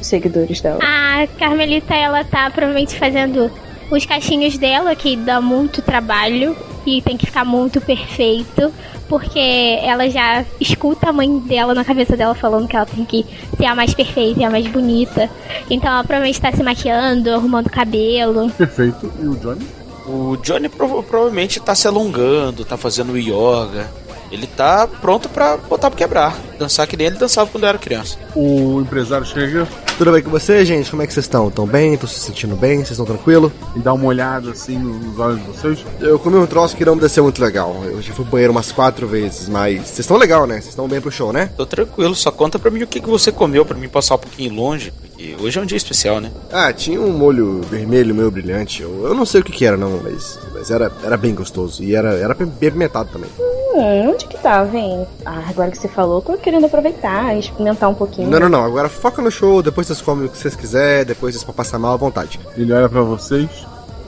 os 0.00 0.06
seguidores 0.06 0.60
dela. 0.60 0.78
A 0.82 1.26
Carmelita, 1.38 1.94
ela 1.94 2.22
tá 2.22 2.48
provavelmente 2.50 2.96
fazendo 2.96 3.50
os 3.90 4.06
cachinhos 4.06 4.56
dela, 4.56 4.94
que 4.94 5.16
dá 5.16 5.40
muito 5.40 5.82
trabalho 5.82 6.56
e 6.88 7.02
tem 7.02 7.16
que 7.16 7.26
ficar 7.26 7.44
muito 7.44 7.80
perfeito 7.80 8.72
porque 9.08 9.78
ela 9.82 10.08
já 10.08 10.44
escuta 10.60 11.08
a 11.08 11.12
mãe 11.12 11.38
dela 11.38 11.74
na 11.74 11.84
cabeça 11.84 12.16
dela 12.16 12.34
falando 12.34 12.68
que 12.68 12.76
ela 12.76 12.86
tem 12.86 13.04
que 13.04 13.24
ser 13.56 13.66
a 13.66 13.74
mais 13.74 13.94
perfeita 13.94 14.40
e 14.40 14.44
a 14.44 14.50
mais 14.50 14.66
bonita. 14.66 15.30
Então 15.70 15.90
ela 15.90 16.04
provavelmente 16.04 16.36
está 16.36 16.52
se 16.52 16.62
maquiando, 16.62 17.32
arrumando 17.32 17.70
cabelo. 17.70 18.50
Perfeito. 18.50 19.10
E 19.20 19.26
o 19.26 19.34
Johnny? 19.36 19.66
O 20.06 20.36
Johnny 20.42 20.68
prov 20.68 21.02
provavelmente 21.04 21.58
está 21.58 21.74
se 21.74 21.86
alongando, 21.86 22.62
está 22.62 22.76
fazendo 22.76 23.18
yoga. 23.18 23.90
Ele 24.30 24.46
tá 24.46 24.86
pronto 24.86 25.28
para 25.28 25.56
botar 25.56 25.90
pra 25.90 25.98
quebrar. 25.98 26.36
Dançar 26.58 26.86
que 26.86 26.96
nem 26.96 27.06
ele 27.06 27.16
dançava 27.16 27.50
quando 27.50 27.64
era 27.64 27.78
criança. 27.78 28.18
O 28.34 28.80
empresário 28.80 29.26
chega. 29.26 29.66
Tudo 29.96 30.12
bem 30.12 30.22
com 30.22 30.30
você, 30.30 30.64
gente? 30.64 30.90
Como 30.90 31.02
é 31.02 31.06
que 31.06 31.12
vocês 31.12 31.26
estão? 31.26 31.48
Estão 31.48 31.66
bem? 31.66 31.94
Estão 31.94 32.08
se 32.08 32.20
sentindo 32.20 32.54
bem? 32.54 32.76
Vocês 32.76 32.90
estão 32.90 33.06
tranquilos? 33.06 33.50
E 33.74 33.80
dá 33.80 33.92
uma 33.92 34.06
olhada 34.06 34.50
assim 34.50 34.78
nos 34.78 35.18
olhos 35.18 35.40
de 35.40 35.46
vocês. 35.46 35.84
Eu 36.00 36.18
comi 36.18 36.36
um 36.36 36.46
troço 36.46 36.76
que 36.76 36.84
não 36.84 36.94
me 36.94 37.00
desceu 37.00 37.24
muito 37.24 37.42
legal. 37.42 37.82
Eu 37.84 38.00
já 38.00 38.12
fui 38.12 38.24
pro 38.24 38.32
banheiro 38.32 38.52
umas 38.52 38.70
quatro 38.70 39.08
vezes, 39.08 39.48
mas 39.48 39.80
vocês 39.80 40.00
estão 40.00 40.16
legal, 40.16 40.46
né? 40.46 40.54
Vocês 40.54 40.68
estão 40.68 40.86
bem 40.86 41.00
pro 41.00 41.10
show, 41.10 41.32
né? 41.32 41.50
Tô 41.56 41.66
tranquilo, 41.66 42.14
só 42.14 42.30
conta 42.30 42.58
pra 42.58 42.70
mim 42.70 42.82
o 42.82 42.86
que, 42.86 43.00
que 43.00 43.08
você 43.08 43.32
comeu 43.32 43.64
pra 43.64 43.76
mim 43.76 43.88
passar 43.88 44.14
um 44.14 44.18
pouquinho 44.18 44.54
longe. 44.54 44.92
Porque 45.18 45.36
hoje 45.40 45.58
é 45.58 45.62
um 45.62 45.66
dia 45.66 45.76
especial, 45.76 46.20
né? 46.20 46.30
Ah, 46.52 46.72
tinha 46.72 47.00
um 47.00 47.12
molho 47.12 47.60
vermelho 47.62 48.14
meio 48.14 48.30
brilhante. 48.30 48.82
Eu, 48.82 49.04
eu 49.04 49.14
não 49.16 49.26
sei 49.26 49.40
o 49.40 49.44
que, 49.44 49.50
que 49.50 49.66
era, 49.66 49.76
não, 49.76 50.00
mas, 50.00 50.38
mas 50.54 50.70
era, 50.70 50.92
era 51.02 51.16
bem 51.16 51.34
gostoso. 51.34 51.82
E 51.82 51.96
era, 51.96 52.14
era 52.14 52.34
bem 52.34 52.68
apimentado 52.68 53.10
também. 53.12 53.28
Hum, 53.40 54.10
onde 54.10 54.26
que 54.26 54.38
tá, 54.38 54.62
vem? 54.62 55.04
Ah, 55.26 55.42
agora 55.48 55.72
que 55.72 55.78
você 55.78 55.88
falou, 55.88 56.22
tô 56.22 56.38
querendo 56.38 56.66
aproveitar 56.66 57.34
e 57.34 57.40
experimentar 57.40 57.90
um 57.90 57.94
pouquinho. 57.94 58.30
Não, 58.30 58.38
não, 58.38 58.48
não. 58.48 58.64
Agora 58.64 58.88
foca 58.88 59.20
no 59.20 59.30
show, 59.30 59.60
depois 59.60 59.88
vocês 59.88 60.00
comem 60.00 60.26
o 60.26 60.28
que 60.28 60.38
vocês 60.38 60.54
quiserem, 60.54 61.04
depois 61.04 61.34
vocês 61.34 61.42
podem 61.42 61.56
passar 61.56 61.80
mal 61.80 61.94
à 61.94 61.96
vontade. 61.96 62.38
Ele 62.56 62.72
olha 62.72 62.88
para 62.88 63.02
vocês, 63.02 63.48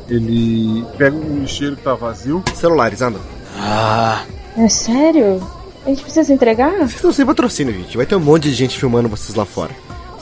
ele 0.08 0.84
pega 0.96 1.16
um 1.16 1.40
lixeiro 1.40 1.74
que 1.74 1.82
tá 1.82 1.94
vazio. 1.94 2.40
Celulares, 2.54 3.02
anda. 3.02 3.18
Ah. 3.58 4.22
É 4.56 4.68
sério? 4.68 5.42
A 5.84 5.88
gente 5.88 6.04
precisa 6.04 6.32
entregar? 6.32 6.70
Vocês 6.76 6.94
estão 6.94 7.12
sem 7.12 7.26
patrocínio, 7.26 7.74
gente. 7.74 7.96
Vai 7.96 8.06
ter 8.06 8.14
um 8.14 8.20
monte 8.20 8.44
de 8.44 8.54
gente 8.54 8.78
filmando 8.78 9.08
vocês 9.08 9.34
lá 9.34 9.44
fora. 9.44 9.74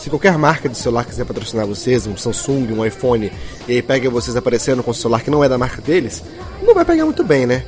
Se 0.09 0.11
qualquer 0.11 0.39
marca 0.39 0.71
de 0.71 0.79
celular 0.79 1.05
quiser 1.05 1.27
patrocinar 1.27 1.67
vocês, 1.67 2.07
um 2.07 2.17
Samsung, 2.17 2.73
um 2.73 2.83
iPhone, 2.83 3.31
e 3.69 3.73
aí 3.73 3.83
pega 3.83 4.09
vocês 4.09 4.35
aparecendo 4.37 4.83
com 4.83 4.91
um 4.91 4.95
celular 4.95 5.21
que 5.21 5.31
não 5.31 5.45
é 5.45 5.51
da 5.51 5.59
marca 5.59 5.83
deles, 5.83 6.25
não 6.63 6.73
vai 6.73 6.83
pegar 6.83 7.05
muito 7.05 7.23
bem, 7.23 7.45
né? 7.45 7.63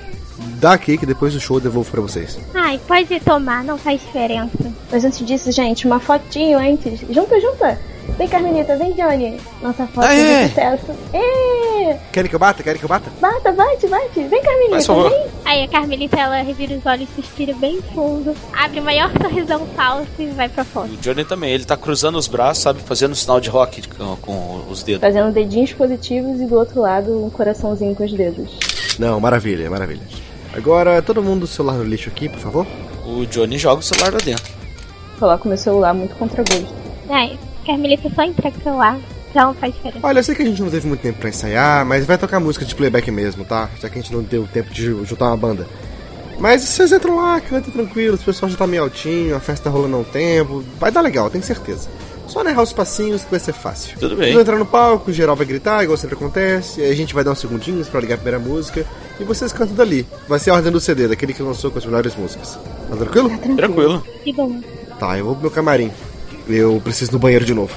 Dá 0.59 0.73
aqui 0.73 0.97
que 0.97 1.05
depois 1.05 1.35
do 1.35 1.39
show 1.39 1.59
eu 1.59 1.61
devolvo 1.61 1.91
pra 1.91 2.01
vocês. 2.01 2.39
Ai, 2.55 2.81
pode 2.89 3.21
tomar, 3.21 3.63
não 3.63 3.77
faz 3.77 4.01
diferença. 4.01 4.73
Mas 4.91 5.05
antes 5.05 5.19
disso, 5.27 5.53
gente, 5.53 5.87
uma 5.87 6.01
fotinho 6.01 6.59
antes. 6.59 7.01
Junta, 7.11 7.39
junta. 7.39 7.79
Vem, 8.19 8.29
Carmelita, 8.29 8.77
vem, 8.77 8.93
Johnny. 8.93 9.41
Nossa 9.63 9.87
foto 9.87 10.05
Aê! 10.07 10.43
de 10.45 10.49
sucesso. 10.49 10.87
Ê! 11.15 11.97
Querem 12.13 12.29
que 12.29 12.35
eu 12.35 12.39
bata? 12.39 12.63
Querem 12.63 12.79
que 12.79 12.85
eu 12.85 12.89
bata? 12.89 13.11
Bata, 13.21 13.51
bate, 13.53 13.87
bate. 13.87 14.23
Vem, 14.25 14.43
Carmelita, 14.43 14.83
favor. 14.83 15.09
vem. 15.11 15.27
Aí 15.45 15.65
a 15.65 15.69
Carmelita, 15.69 16.19
ela 16.21 16.43
revira 16.43 16.75
os 16.75 16.85
olhos, 16.85 17.09
suspira 17.17 17.55
bem 17.55 17.81
fundo, 17.95 18.35
abre 18.53 18.81
o 18.81 18.83
maior 18.83 19.11
sorrisão 19.21 19.67
falso 19.75 20.09
e 20.19 20.27
vai 20.27 20.49
pra 20.51 20.65
foto. 20.65 20.93
O 20.93 20.97
Johnny 20.99 21.25
também, 21.25 21.51
ele 21.53 21.65
tá 21.65 21.77
cruzando 21.77 22.19
os 22.19 22.29
braços, 22.29 22.63
sabe? 22.63 22.81
Fazendo 22.81 23.15
sinal 23.15 23.41
de 23.41 23.49
rock 23.49 23.89
com, 23.89 24.17
com 24.17 24.65
os 24.69 24.83
dedos. 24.83 25.01
Fazendo 25.01 25.33
dedinhos 25.33 25.73
positivos 25.73 26.41
e 26.41 26.45
do 26.45 26.57
outro 26.57 26.81
lado 26.83 27.25
um 27.25 27.31
coraçãozinho 27.31 27.95
com 27.95 28.05
os 28.05 28.13
dedos. 28.13 28.51
Não, 28.99 29.19
maravilha, 29.19 29.71
maravilha. 29.71 30.03
Agora, 30.55 31.01
todo 31.01 31.23
mundo 31.23 31.45
o 31.45 31.47
celular 31.47 31.75
no 31.79 31.85
lixo 31.85 32.11
aqui, 32.11 32.29
por 32.29 32.39
favor. 32.41 32.67
O 33.07 33.25
Johnny 33.27 33.57
joga 33.57 33.81
o 33.81 33.83
celular 33.83 34.13
lá 34.13 34.19
dentro. 34.23 34.45
Coloco 35.19 35.49
meu 35.49 35.57
celular 35.57 35.95
muito 35.95 36.15
contra 36.17 36.43
gosto. 36.45 36.75
Ai, 37.09 37.39
Carmelita 37.67 38.11
só 38.15 38.23
entrega 38.23 38.57
o 38.59 38.63
celular. 38.63 38.99
Já 39.35 39.45
não 39.47 39.55
faz 39.55 39.73
diferença. 39.75 40.01
Olha, 40.03 40.19
eu 40.19 40.25
sei 40.25 40.35
que 40.35 40.43
a 40.43 40.47
gente 40.47 40.61
não 40.61 40.71
teve 40.71 40.89
muito 40.89 41.01
tempo 41.01 41.19
pra 41.21 41.29
ensaiar, 41.29 41.85
mas 41.87 42.05
vai 42.05 42.19
tocar 42.19 42.41
música 42.41 42.65
de 42.65 42.75
playback 42.75 43.11
mesmo, 43.13 43.45
tá? 43.45 43.69
Já 43.81 43.89
que 43.89 43.99
a 43.99 44.03
gente 44.03 44.13
não 44.13 44.23
deu 44.23 44.47
tempo 44.53 44.73
de 44.75 44.85
ju- 44.87 45.05
juntar 45.05 45.27
uma 45.27 45.37
banda. 45.37 45.69
Mas 46.39 46.63
vocês 46.63 46.91
entram 46.91 47.17
lá, 47.17 47.41
cantam 47.41 47.71
tranquilos, 47.73 48.21
o 48.23 48.25
pessoal 48.25 48.51
já 48.51 48.57
tá 48.57 48.67
meio 48.67 48.83
altinho, 48.83 49.37
a 49.37 49.41
festa 49.41 49.65
tá 49.65 49.71
rolando 49.71 49.97
há 49.97 49.99
um 50.01 50.05
tempo. 50.05 50.65
Vai 50.81 50.91
dar 50.91 51.01
legal, 51.03 51.29
tenho 51.31 51.45
certeza. 51.45 51.89
Só 52.27 52.43
errar 52.49 52.63
os 52.63 52.73
passinhos 52.73 53.23
que 53.23 53.31
vai 53.31 53.39
ser 53.41 53.53
fácil. 53.53 53.95
Tudo 53.99 54.15
Vocês 54.17 54.19
bem. 54.21 54.33
vão 54.33 54.41
entrar 54.43 54.57
no 54.59 54.65
palco, 54.67 55.13
geral 55.13 55.37
vai 55.37 55.45
gritar, 55.47 55.83
igual 55.85 55.97
sempre 55.99 56.17
acontece, 56.17 56.81
aí 56.81 56.91
a 56.91 56.95
gente 56.97 57.13
vai 57.15 57.23
dar 57.23 57.33
uns 57.33 57.41
segundinhos 57.41 57.89
pra 57.89 58.01
ligar 58.01 58.15
a 58.15 58.19
primeira 58.19 58.39
música, 58.39 58.87
e 59.21 59.25
vocês 59.25 59.53
cantam 59.53 59.75
dali. 59.77 60.07
Vai 60.29 60.39
ser 60.39 60.51
a 60.51 60.55
ordem 60.55 60.73
do 60.73 60.81
CD, 60.81 61.07
daquele 61.09 61.35
que 61.35 61.43
lançou 61.43 61.71
com 61.71 61.79
as 61.79 61.85
melhores 61.85 62.17
músicas. 62.17 62.59
Tá 62.89 62.97
tranquilo? 62.97 63.31
Tranquilo. 63.57 64.03
De 64.25 64.33
boa. 64.33 64.57
Tá, 64.99 65.19
eu 65.19 65.25
vou 65.27 65.35
pro 65.35 65.43
meu 65.43 65.51
camarim. 65.51 65.91
Eu 66.59 66.81
preciso 66.83 67.11
ir 67.11 67.15
no 67.15 67.19
banheiro 67.19 67.45
de 67.45 67.55
novo. 67.55 67.73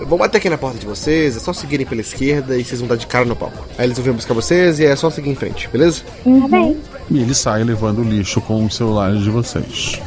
Eu 0.00 0.06
vou 0.06 0.18
bater 0.18 0.38
aqui 0.38 0.50
na 0.50 0.58
porta 0.58 0.78
de 0.78 0.86
vocês, 0.86 1.36
é 1.36 1.40
só 1.40 1.52
seguirem 1.52 1.86
pela 1.86 2.00
esquerda 2.00 2.58
e 2.58 2.64
vocês 2.64 2.80
vão 2.80 2.88
dar 2.88 2.96
de 2.96 3.06
cara 3.06 3.24
no 3.24 3.36
palco. 3.36 3.64
Aí 3.78 3.86
eles 3.86 3.96
vão 3.96 4.04
vir 4.04 4.12
buscar 4.12 4.34
vocês 4.34 4.78
e 4.80 4.84
é 4.84 4.94
só 4.96 5.08
seguir 5.08 5.30
em 5.30 5.34
frente, 5.34 5.68
beleza? 5.68 6.02
Tá 6.24 6.48
bem. 6.48 6.76
E 7.10 7.20
ele 7.20 7.34
sai 7.34 7.62
levando 7.62 8.00
o 8.00 8.04
lixo 8.04 8.40
com 8.40 8.64
os 8.64 8.74
celulares 8.74 9.22
de 9.22 9.30
vocês. 9.30 10.00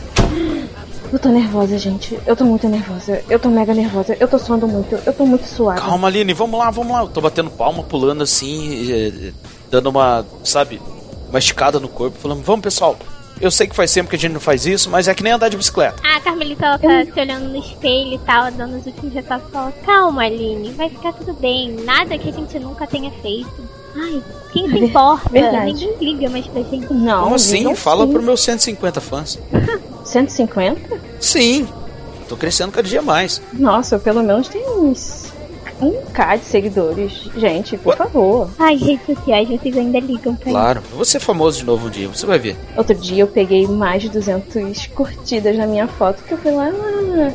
Eu 1.11 1.17
tô 1.17 1.29
nervosa, 1.29 1.77
gente. 1.77 2.19
Eu 2.25 2.35
tô 2.35 2.43
muito 2.43 2.67
nervosa. 2.67 3.23
Eu 3.29 3.39
tô 3.39 3.49
mega 3.49 3.73
nervosa. 3.73 4.15
Eu 4.19 4.27
tô 4.27 4.37
suando 4.37 4.67
muito. 4.67 4.99
Eu 5.05 5.13
tô 5.13 5.25
muito 5.25 5.45
suada. 5.45 5.79
Calma, 5.79 6.09
Aline, 6.09 6.33
vamos 6.33 6.59
lá, 6.59 6.69
vamos 6.69 6.91
lá. 6.91 7.01
Eu 7.01 7.07
tô 7.07 7.21
batendo 7.21 7.49
palma, 7.49 7.81
pulando 7.81 8.23
assim, 8.23 8.91
eh, 8.91 9.31
dando 9.71 9.89
uma, 9.89 10.25
sabe, 10.43 10.81
uma 11.29 11.39
esticada 11.39 11.79
no 11.79 11.87
corpo, 11.87 12.17
falando, 12.19 12.43
vamos 12.43 12.61
pessoal. 12.61 12.97
Eu 13.39 13.51
sei 13.51 13.67
que 13.67 13.75
faz 13.75 13.93
tempo 13.93 14.09
que 14.09 14.15
a 14.15 14.19
gente 14.19 14.33
não 14.33 14.39
faz 14.39 14.65
isso, 14.65 14.89
mas 14.89 15.07
é 15.07 15.13
que 15.13 15.23
nem 15.23 15.33
andar 15.33 15.49
de 15.49 15.57
bicicleta. 15.57 16.01
A 16.03 16.19
Carmelita 16.19 16.65
ela 16.65 16.79
tá 16.79 17.05
se 17.13 17.19
olhando 17.19 17.49
no 17.49 17.57
espelho 17.57 18.13
e 18.13 18.19
tal, 18.19 18.51
dando 18.51 18.77
os 18.77 18.85
últimos 18.85 19.13
retoques. 19.13 19.49
Fala, 19.51 19.71
calma, 19.85 20.23
Aline, 20.23 20.71
vai 20.71 20.89
ficar 20.89 21.13
tudo 21.13 21.33
bem. 21.33 21.71
Nada 21.83 22.17
que 22.17 22.29
a 22.29 22.33
gente 22.33 22.57
nunca 22.59 22.87
tenha 22.87 23.11
feito. 23.21 23.69
Ai, 23.95 24.21
quem 24.51 24.69
se 24.69 24.77
importa? 24.85 25.29
verdade. 25.29 25.65
Ninguém 25.85 25.95
liga 26.13 26.29
mais 26.29 26.47
pra 26.47 26.61
gente. 26.63 26.91
Não. 26.93 27.23
Como 27.23 27.35
assim? 27.35 27.75
Fala 27.75 28.05
sim. 28.05 28.11
pro 28.11 28.21
meus 28.23 28.41
150 28.41 29.01
fãs. 29.01 29.39
150? 30.03 30.99
Sim, 31.19 31.67
tô 32.27 32.35
crescendo 32.37 32.71
cada 32.71 32.87
dia 32.87 33.01
mais. 33.01 33.41
Nossa, 33.53 33.95
eu 33.95 33.99
pelo 33.99 34.23
menos 34.23 34.47
tenho 34.47 34.81
uns. 34.83 35.31
Um 35.81 35.93
K 36.13 36.37
de 36.37 36.45
seguidores. 36.45 37.29
Gente, 37.35 37.77
por 37.77 37.91
Ué? 37.91 37.95
favor. 37.97 38.49
Ai, 38.57 38.75
redes 38.75 39.05
sociais, 39.05 39.47
vocês 39.47 39.77
ainda 39.77 39.99
ligam 39.99 40.35
pra 40.35 40.51
Claro, 40.51 40.81
eu 40.89 40.95
vou 40.95 41.05
ser 41.05 41.19
famoso 41.19 41.59
de 41.59 41.65
novo 41.65 41.87
um 41.87 41.89
dia, 41.89 42.07
você 42.07 42.25
vai 42.25 42.39
ver. 42.39 42.55
Outro 42.75 42.95
dia 42.95 43.21
eu 43.23 43.27
peguei 43.27 43.67
mais 43.67 44.01
de 44.01 44.09
200 44.09 44.87
curtidas 44.87 45.55
na 45.55 45.67
minha 45.67 45.87
foto, 45.87 46.23
que 46.23 46.31
eu 46.33 46.37
fui 46.37 46.51
lá. 46.51 46.69
Ah, 46.73 47.31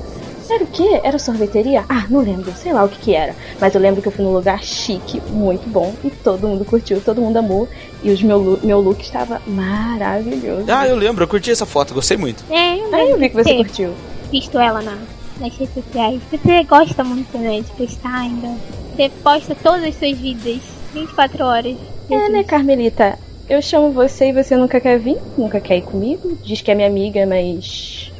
era 0.50 0.64
o 0.64 0.66
quê? 0.66 1.00
Era 1.04 1.18
sorveteria? 1.18 1.84
Ah, 1.88 2.04
não 2.11 2.20
lembro, 2.20 2.52
sei 2.52 2.72
lá 2.72 2.84
o 2.84 2.88
que 2.88 2.99
que 2.99 3.14
era. 3.14 3.34
Mas 3.61 3.75
eu 3.75 3.80
lembro 3.80 4.02
que 4.02 4.08
eu 4.08 4.12
fui 4.12 4.25
num 4.25 4.32
lugar 4.32 4.62
chique, 4.62 5.22
muito 5.30 5.66
bom, 5.68 5.94
e 6.04 6.11
todo 6.11 6.46
mundo 6.49 6.64
curtiu, 6.64 7.00
todo 7.00 7.20
mundo 7.22 7.37
amou, 7.38 7.68
e 8.02 8.11
os 8.11 8.22
meu, 8.22 8.38
look, 8.38 8.66
meu 8.66 8.80
look 8.80 9.00
estava 9.02 9.40
maravilhoso. 9.46 10.64
Ah, 10.68 10.87
eu 10.87 10.96
lembro, 10.96 11.22
eu 11.25 11.28
curti 11.28 11.50
essa 11.50 11.64
foto, 11.64 11.94
gostei 11.94 12.16
muito. 12.16 12.44
É, 12.50 12.76
eu 12.78 12.94
Aí 12.94 13.11
eu 13.11 13.18
vi 13.18 13.28
que 13.30 13.37
você 13.37 13.44
ter 13.50 13.56
curtiu. 13.56 13.94
visto 14.30 14.58
ela 14.58 14.82
na, 14.82 14.99
nas 15.42 15.56
redes 15.56 15.75
sociais. 15.75 16.20
Você 16.30 16.62
gosta 16.64 17.04
muito, 17.04 17.37
né, 17.38 17.61
de 17.61 17.70
postar 17.72 18.20
ainda. 18.20 18.49
Você 18.94 19.08
posta 19.22 19.54
todas 19.62 19.84
as 19.84 19.94
suas 19.96 20.16
vidas, 20.18 20.61
24 20.94 21.44
horas. 21.44 21.76
É, 22.11 22.28
né, 22.28 22.44
Carmelita? 22.44 23.18
Eu 23.49 23.61
chamo 23.61 23.90
você 23.90 24.28
e 24.28 24.32
você 24.32 24.56
nunca 24.56 24.80
quer 24.80 24.99
vir, 24.99 25.18
nunca 25.37 25.61
quer 25.61 25.78
ir 25.78 25.82
comigo. 25.82 26.38
Diz 26.42 26.62
que 26.62 26.70
é 26.70 26.75
minha 26.75 26.88
amiga, 26.88 27.26
mas. 27.26 28.11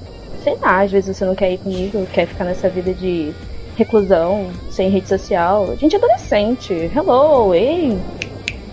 Sei 0.43 0.57
lá, 0.57 0.83
às 0.83 0.91
vezes 0.91 1.17
você 1.17 1.25
não 1.25 1.35
quer 1.37 1.53
ir 1.53 1.59
comigo, 1.59 2.05
quer 2.13 2.27
ficar 2.27 2.45
nessa 2.45 2.69
vida 2.69 2.93
de 2.93 3.33
reclusão, 3.77 4.51
sem 4.71 4.91
rede 4.91 5.09
social. 5.09 5.71
A 5.71 5.77
gente 5.77 5.95
é 5.95 5.99
adolescente. 5.99 6.73
Hello, 6.95 7.55
ei. 7.55 7.97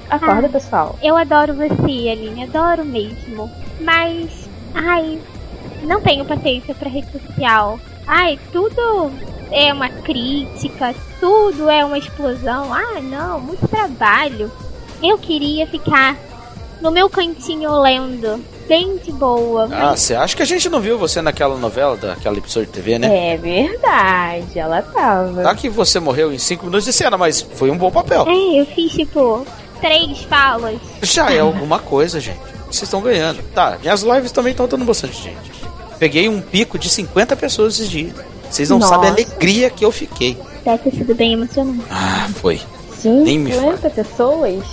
Acorda, 0.09 0.47
Ah. 0.47 0.49
pessoal. 0.49 0.95
Eu 1.03 1.15
adoro 1.15 1.53
você, 1.53 2.09
Aline, 2.09 2.43
adoro 2.43 2.83
mesmo. 2.83 3.49
Mas, 3.79 4.49
ai, 4.73 5.19
não 5.83 6.01
tenho 6.01 6.25
paciência 6.25 6.73
pra 6.73 6.89
rede 6.89 7.07
social. 7.11 7.79
Ai, 8.11 8.39
tudo 8.51 9.11
é 9.51 9.71
uma 9.71 9.87
crítica, 9.87 10.95
tudo 11.19 11.69
é 11.69 11.85
uma 11.85 11.99
explosão. 11.99 12.73
Ah, 12.73 12.99
não, 12.99 13.39
muito 13.39 13.67
trabalho. 13.67 14.51
Eu 15.01 15.15
queria 15.19 15.67
ficar 15.67 16.17
no 16.81 16.89
meu 16.89 17.07
cantinho 17.07 17.71
lendo, 17.79 18.43
bem 18.67 18.97
de 18.97 19.11
boa. 19.11 19.69
Ah, 19.71 19.95
você 19.95 20.15
acha 20.15 20.35
que 20.35 20.41
a 20.41 20.45
gente 20.45 20.67
não 20.69 20.81
viu 20.81 20.97
você 20.97 21.21
naquela 21.21 21.55
novela 21.55 21.95
daquela 21.95 22.35
emissora 22.35 22.65
de 22.65 22.71
TV, 22.71 22.97
né? 22.97 23.33
É 23.33 23.37
verdade, 23.37 24.57
ela 24.57 24.81
tava. 24.81 25.43
Tá 25.43 25.53
que 25.53 25.69
você 25.69 25.99
morreu 25.99 26.33
em 26.33 26.39
5 26.39 26.65
minutos 26.65 26.85
de 26.85 26.93
cena, 26.93 27.15
mas 27.15 27.41
foi 27.41 27.69
um 27.69 27.77
bom 27.77 27.91
papel. 27.91 28.25
É, 28.27 28.59
eu 28.59 28.65
fiz 28.65 28.91
tipo 28.91 29.45
três 29.79 30.23
falas. 30.23 30.79
Já 31.03 31.31
é 31.31 31.41
alguma 31.41 31.77
coisa, 31.77 32.19
gente. 32.19 32.39
Vocês 32.65 32.83
estão 32.83 33.01
ganhando. 33.01 33.43
Tá, 33.53 33.77
minhas 33.79 34.01
lives 34.01 34.31
também 34.31 34.51
estão 34.51 34.67
dando 34.67 34.83
bastante 34.83 35.21
gente. 35.21 35.58
Peguei 35.99 36.29
um 36.29 36.39
pico 36.41 36.79
de 36.79 36.89
50 36.89 37.35
pessoas 37.35 37.73
esses 37.75 37.89
dias. 37.89 38.13
Vocês 38.49 38.69
não 38.69 38.79
Nossa. 38.79 38.93
sabem 38.95 39.09
a 39.09 39.13
alegria 39.13 39.69
que 39.69 39.83
eu 39.85 39.91
fiquei. 39.91 40.37
Deve 40.63 40.89
ter 40.89 40.97
sido 40.97 41.13
bem 41.13 41.33
emocionante. 41.33 41.83
Ah, 41.91 42.27
foi. 42.35 42.59
nem 43.03 43.37
me 43.37 43.51
50 43.53 43.89
pessoas? 43.89 44.63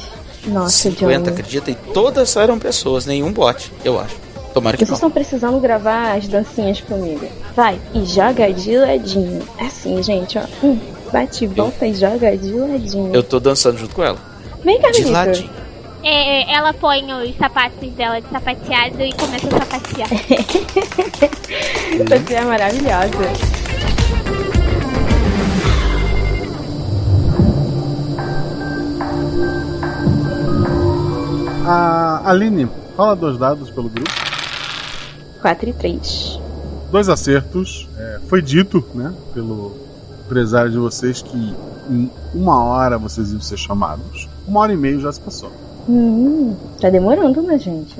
Nossa, 0.47 0.91
50, 0.91 1.19
Johnny. 1.19 1.29
acredita? 1.31 1.71
E 1.71 1.75
todas 1.75 2.37
eram 2.37 2.59
pessoas, 2.59 3.05
nenhum 3.05 3.33
bot, 3.33 3.73
eu 3.85 3.99
acho. 3.99 4.15
Tomara 4.55 4.77
que 4.77 4.85
Vocês 4.87 4.91
não. 5.01 5.09
estão 5.09 5.11
precisando 5.11 5.61
gravar 5.61 6.17
as 6.17 6.27
dancinhas 6.29 6.81
comigo. 6.81 7.27
Vai, 7.55 7.79
e 7.93 8.05
joga 8.07 8.51
de 8.53 8.77
ladinho. 8.79 9.43
Assim, 9.61 10.03
gente, 10.03 10.39
ó. 10.39 10.45
Hum, 10.65 10.79
bate 11.13 11.45
e 11.45 11.47
volta 11.49 11.87
e 11.87 11.95
joga 11.95 12.35
de 12.37 12.53
ladinho. 12.53 13.15
Eu 13.15 13.23
tô 13.23 13.39
dançando 13.39 13.77
junto 13.79 13.95
com 13.95 14.03
ela. 14.03 14.19
Vem, 14.65 14.77
De 14.77 14.83
Carmelita. 14.83 15.11
ladinho. 15.11 15.51
É, 16.09 16.55
ela 16.55 16.73
põe 16.73 17.03
os 17.13 17.37
sapatos 17.37 17.91
dela 17.95 18.21
de 18.21 18.29
sapateado 18.31 19.03
e 19.03 19.13
começa 19.15 19.49
a 19.49 19.59
sapatear. 19.59 20.09
Você 22.09 22.35
é 22.35 22.45
maravilhosa. 22.45 23.11
A 31.67 32.31
Aline, 32.31 32.69
fala 32.97 33.17
dois 33.17 33.37
dados 33.37 33.69
pelo 33.71 33.89
grupo. 33.89 34.09
4 35.43 35.69
e 35.69 35.73
3. 35.73 36.41
Dois 36.93 37.09
acertos. 37.09 37.89
É, 37.99 38.21
foi 38.29 38.41
dito, 38.41 38.85
né, 38.95 39.13
pelo 39.35 39.75
empresário 40.25 40.71
de 40.71 40.79
vocês 40.79 41.21
que 41.21 41.37
em 41.91 42.09
uma 42.33 42.63
hora 42.63 42.97
vocês 42.97 43.33
iam 43.33 43.41
ser 43.41 43.57
chamados. 43.57 44.29
Uma 44.47 44.61
hora 44.61 44.73
e 44.73 44.77
meia 44.77 45.01
já 45.01 45.11
se 45.11 45.21
passou. 45.21 45.66
Hum, 45.89 46.55
tá 46.81 46.91
demorando, 46.91 47.43
né, 47.43 47.59
gente? 47.59 47.95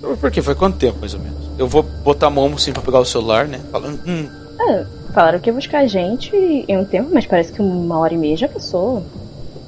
Por 0.00 0.30
quê? 0.30 0.40
Foi 0.40 0.54
quanto 0.54 0.78
tempo, 0.78 0.98
mais 1.00 1.14
ou 1.14 1.20
menos? 1.20 1.36
Eu 1.58 1.66
vou 1.66 1.82
botar 1.82 2.28
a 2.28 2.30
mão 2.30 2.46
assim 2.54 2.72
pra 2.72 2.82
pegar 2.82 3.00
o 3.00 3.04
celular, 3.04 3.46
né? 3.48 3.60
Falando, 3.72 3.98
hum, 4.06 4.28
Ah, 4.60 4.84
falaram 5.12 5.38
que 5.40 5.50
ia 5.50 5.54
buscar 5.54 5.80
a 5.80 5.86
gente 5.86 6.34
em 6.36 6.76
um 6.78 6.84
tempo, 6.84 7.10
mas 7.12 7.26
parece 7.26 7.52
que 7.52 7.60
uma 7.60 7.98
hora 7.98 8.14
e 8.14 8.18
meia 8.18 8.36
já 8.36 8.48
passou. 8.48 9.02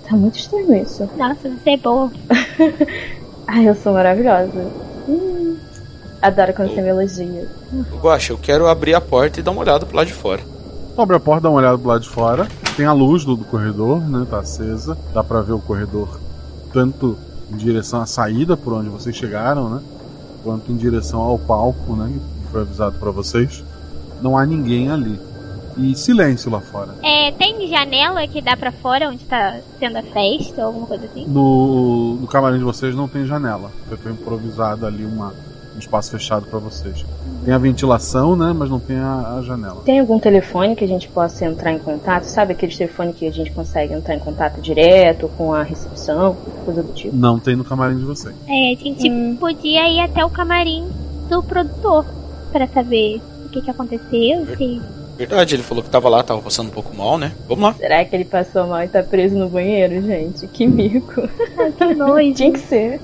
Tá 0.08 0.16
muito 0.16 0.38
estranho 0.38 0.74
isso. 0.74 1.08
Nossa, 1.16 1.48
você 1.50 1.70
é 1.70 1.76
boa. 1.76 2.10
Ai, 3.46 3.68
eu 3.68 3.74
sou 3.74 3.92
maravilhosa. 3.92 4.70
Hum, 5.08 5.56
adoro 6.22 6.54
quando 6.54 6.74
você 6.74 6.80
me 6.80 6.88
elogia. 6.88 7.48
Guaxa, 8.00 8.32
eu 8.32 8.38
quero 8.38 8.66
abrir 8.66 8.94
a 8.94 9.00
porta 9.00 9.40
e 9.40 9.42
dar 9.42 9.50
uma 9.50 9.60
olhada 9.62 9.84
pro 9.84 9.96
lado 9.96 10.06
de 10.06 10.14
fora. 10.14 10.42
Abre 10.96 11.16
a 11.16 11.20
porta, 11.20 11.42
dá 11.42 11.50
uma 11.50 11.58
olhada 11.58 11.76
do 11.76 11.86
lado 11.88 12.02
de 12.02 12.08
fora. 12.08 12.48
Tem 12.76 12.86
a 12.86 12.92
luz 12.92 13.24
do, 13.24 13.36
do 13.36 13.44
corredor, 13.44 14.00
né? 14.00 14.26
Tá 14.30 14.40
acesa. 14.40 14.96
Dá 15.12 15.22
pra 15.22 15.40
ver 15.40 15.52
o 15.52 15.58
corredor 15.60 16.20
tanto 16.72 17.16
em 17.50 17.56
direção 17.56 18.00
à 18.00 18.06
saída 18.06 18.56
por 18.56 18.72
onde 18.72 18.88
vocês 18.88 19.14
chegaram, 19.14 19.68
né? 19.68 19.82
Quanto 20.42 20.70
em 20.70 20.76
direção 20.76 21.20
ao 21.20 21.38
palco, 21.38 21.94
né? 21.94 22.12
Que 22.12 22.52
foi 22.52 22.60
avisado 22.62 22.98
pra 22.98 23.10
vocês. 23.10 23.64
Não 24.22 24.36
há 24.36 24.44
ninguém 24.44 24.90
ali. 24.90 25.18
E 25.76 25.94
silêncio 25.94 26.50
lá 26.50 26.60
fora. 26.60 26.94
É, 27.02 27.30
tem 27.32 27.68
janela 27.68 28.26
que 28.26 28.40
dá 28.40 28.56
pra 28.56 28.72
fora 28.72 29.08
onde 29.08 29.24
tá 29.24 29.60
sendo 29.78 29.98
a 29.98 30.02
festa 30.02 30.62
ou 30.62 30.66
alguma 30.66 30.86
coisa 30.86 31.04
assim? 31.06 31.24
No, 31.26 32.16
no 32.16 32.26
camarim 32.26 32.58
de 32.58 32.64
vocês 32.64 32.96
não 32.96 33.06
tem 33.06 33.24
janela. 33.26 33.70
Foi 34.02 34.10
improvisado 34.10 34.84
ali 34.84 35.04
uma, 35.04 35.32
um 35.78 35.80
espaço 35.80 36.10
fechado 36.10 36.46
pra 36.46 36.58
vocês. 36.58 37.04
Tem 37.44 37.54
a 37.54 37.58
ventilação, 37.58 38.36
né? 38.36 38.52
Mas 38.54 38.68
não 38.68 38.80
tem 38.80 38.98
a, 38.98 39.36
a 39.38 39.42
janela. 39.42 39.82
Tem 39.84 40.00
algum 40.00 40.18
telefone 40.18 40.74
que 40.74 40.84
a 40.84 40.88
gente 40.88 41.08
possa 41.08 41.44
entrar 41.44 41.72
em 41.72 41.78
contato? 41.78 42.24
Sabe 42.24 42.52
aquele 42.52 42.74
telefone 42.74 43.12
que 43.12 43.26
a 43.26 43.32
gente 43.32 43.50
consegue 43.52 43.94
entrar 43.94 44.14
em 44.14 44.18
contato 44.18 44.60
direto 44.60 45.30
com 45.38 45.54
a 45.54 45.62
recepção, 45.62 46.36
coisa 46.64 46.82
do 46.82 46.92
tipo? 46.92 47.14
Não 47.16 47.38
tem 47.38 47.56
no 47.56 47.64
camarim 47.64 47.96
de 47.96 48.04
vocês. 48.04 48.34
É, 48.46 48.72
a 48.72 48.76
gente 48.76 49.36
podia 49.38 49.88
ir 49.88 50.00
até 50.00 50.24
o 50.24 50.30
camarim 50.30 50.88
do 51.28 51.42
produtor 51.42 52.04
pra 52.52 52.66
saber 52.66 53.20
o 53.46 53.48
que, 53.48 53.62
que 53.62 53.70
aconteceu, 53.70 54.46
se 54.56 54.80
Verdade, 55.18 55.56
ele 55.56 55.64
falou 55.64 55.82
que 55.82 55.90
tava 55.90 56.08
lá, 56.08 56.22
tava 56.22 56.40
passando 56.40 56.68
um 56.68 56.70
pouco 56.70 56.96
mal, 56.96 57.18
né? 57.18 57.32
Vamos 57.48 57.64
lá. 57.64 57.74
Será 57.74 58.04
que 58.04 58.14
ele 58.14 58.24
passou 58.24 58.68
mal 58.68 58.84
e 58.84 58.88
tá 58.88 59.02
preso 59.02 59.36
no 59.36 59.48
banheiro, 59.48 60.00
gente? 60.00 60.46
Que 60.46 60.64
mico. 60.64 61.28
que 61.76 61.94
nojo. 61.96 62.34
Tinha 62.34 62.52
que 62.52 62.60
ser. 62.60 63.00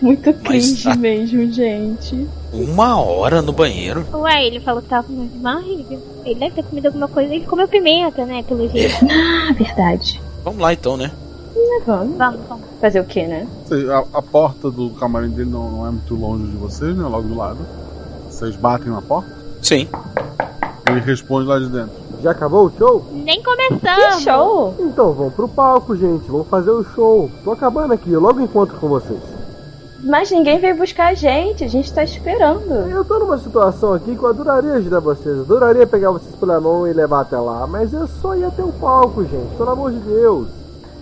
Muito 0.00 0.32
cringe 0.34 0.88
a- 0.88 0.94
mesmo, 0.94 1.50
gente. 1.52 2.26
Uma 2.52 3.00
hora 3.00 3.40
no 3.42 3.52
banheiro? 3.52 4.04
Ué, 4.14 4.46
ele 4.46 4.60
falou 4.60 4.82
que 4.82 4.88
tava 4.88 5.06
com 5.06 5.12
muito 5.12 5.36
barriga. 5.38 5.98
Ele 6.24 6.34
deve 6.40 6.54
ter 6.54 6.62
comido 6.64 6.86
alguma 6.86 7.08
coisa. 7.08 7.34
Ele 7.34 7.44
comeu 7.46 7.68
pimenta, 7.68 8.24
né? 8.24 8.42
Pelo 8.42 8.68
jeito. 8.68 8.94
Ah, 9.10 9.52
verdade. 9.52 10.20
Vamos 10.44 10.60
lá 10.60 10.72
então, 10.72 10.96
né? 10.96 11.10
Mas 11.54 11.84
vamos. 11.86 12.16
Vamos, 12.16 12.40
vamos. 12.48 12.64
Fazer 12.80 13.00
o 13.00 13.04
quê, 13.04 13.26
né? 13.26 13.46
A, 14.12 14.18
a 14.18 14.22
porta 14.22 14.70
do 14.70 14.90
camarim 14.90 15.28
dele 15.30 15.50
não, 15.50 15.70
não 15.70 15.86
é 15.86 15.90
muito 15.90 16.14
longe 16.14 16.44
de 16.46 16.56
vocês, 16.56 16.96
né? 16.96 17.04
Logo 17.06 17.28
do 17.28 17.36
lado. 17.36 17.58
Vocês 18.30 18.56
batem 18.56 18.88
na 18.90 19.02
porta. 19.02 19.30
Sim. 19.62 19.86
Ele 20.88 21.00
responde 21.00 21.46
lá 21.46 21.58
de 21.58 21.68
dentro. 21.68 21.92
Já 22.22 22.32
acabou 22.32 22.66
o 22.66 22.72
show? 22.76 23.04
Nem 23.12 23.38
Que 23.42 23.44
começamos. 23.44 24.22
show! 24.22 24.74
Então 24.80 25.12
vamos 25.12 25.34
pro 25.34 25.48
palco, 25.48 25.94
gente. 25.96 26.24
Vamos 26.30 26.48
fazer 26.48 26.70
o 26.70 26.82
show. 26.94 27.30
Tô 27.44 27.52
acabando 27.52 27.92
aqui, 27.92 28.10
eu 28.10 28.20
logo 28.20 28.40
encontro 28.40 28.76
com 28.78 28.88
vocês. 28.88 29.20
Mas 30.02 30.30
ninguém 30.30 30.58
veio 30.58 30.76
buscar 30.76 31.08
a 31.08 31.14
gente, 31.14 31.62
a 31.62 31.68
gente 31.68 31.92
tá 31.92 32.02
esperando. 32.02 32.72
Eu 32.88 33.04
tô 33.04 33.18
numa 33.18 33.38
situação 33.38 33.92
aqui 33.92 34.16
que 34.16 34.22
eu 34.22 34.28
adoraria 34.28 34.72
ajudar 34.74 35.00
vocês. 35.00 35.36
Eu 35.36 35.42
adoraria 35.42 35.86
pegar 35.86 36.10
vocês 36.10 36.34
pela 36.36 36.60
mão 36.60 36.86
e 36.86 36.92
levar 36.92 37.20
até 37.20 37.36
lá. 37.36 37.66
Mas 37.66 37.92
eu 37.92 38.08
só 38.20 38.34
ia 38.34 38.48
até 38.48 38.62
o 38.62 38.72
palco, 38.72 39.22
gente. 39.24 39.56
Pelo 39.56 39.70
amor 39.70 39.92
de 39.92 39.98
Deus. 39.98 40.48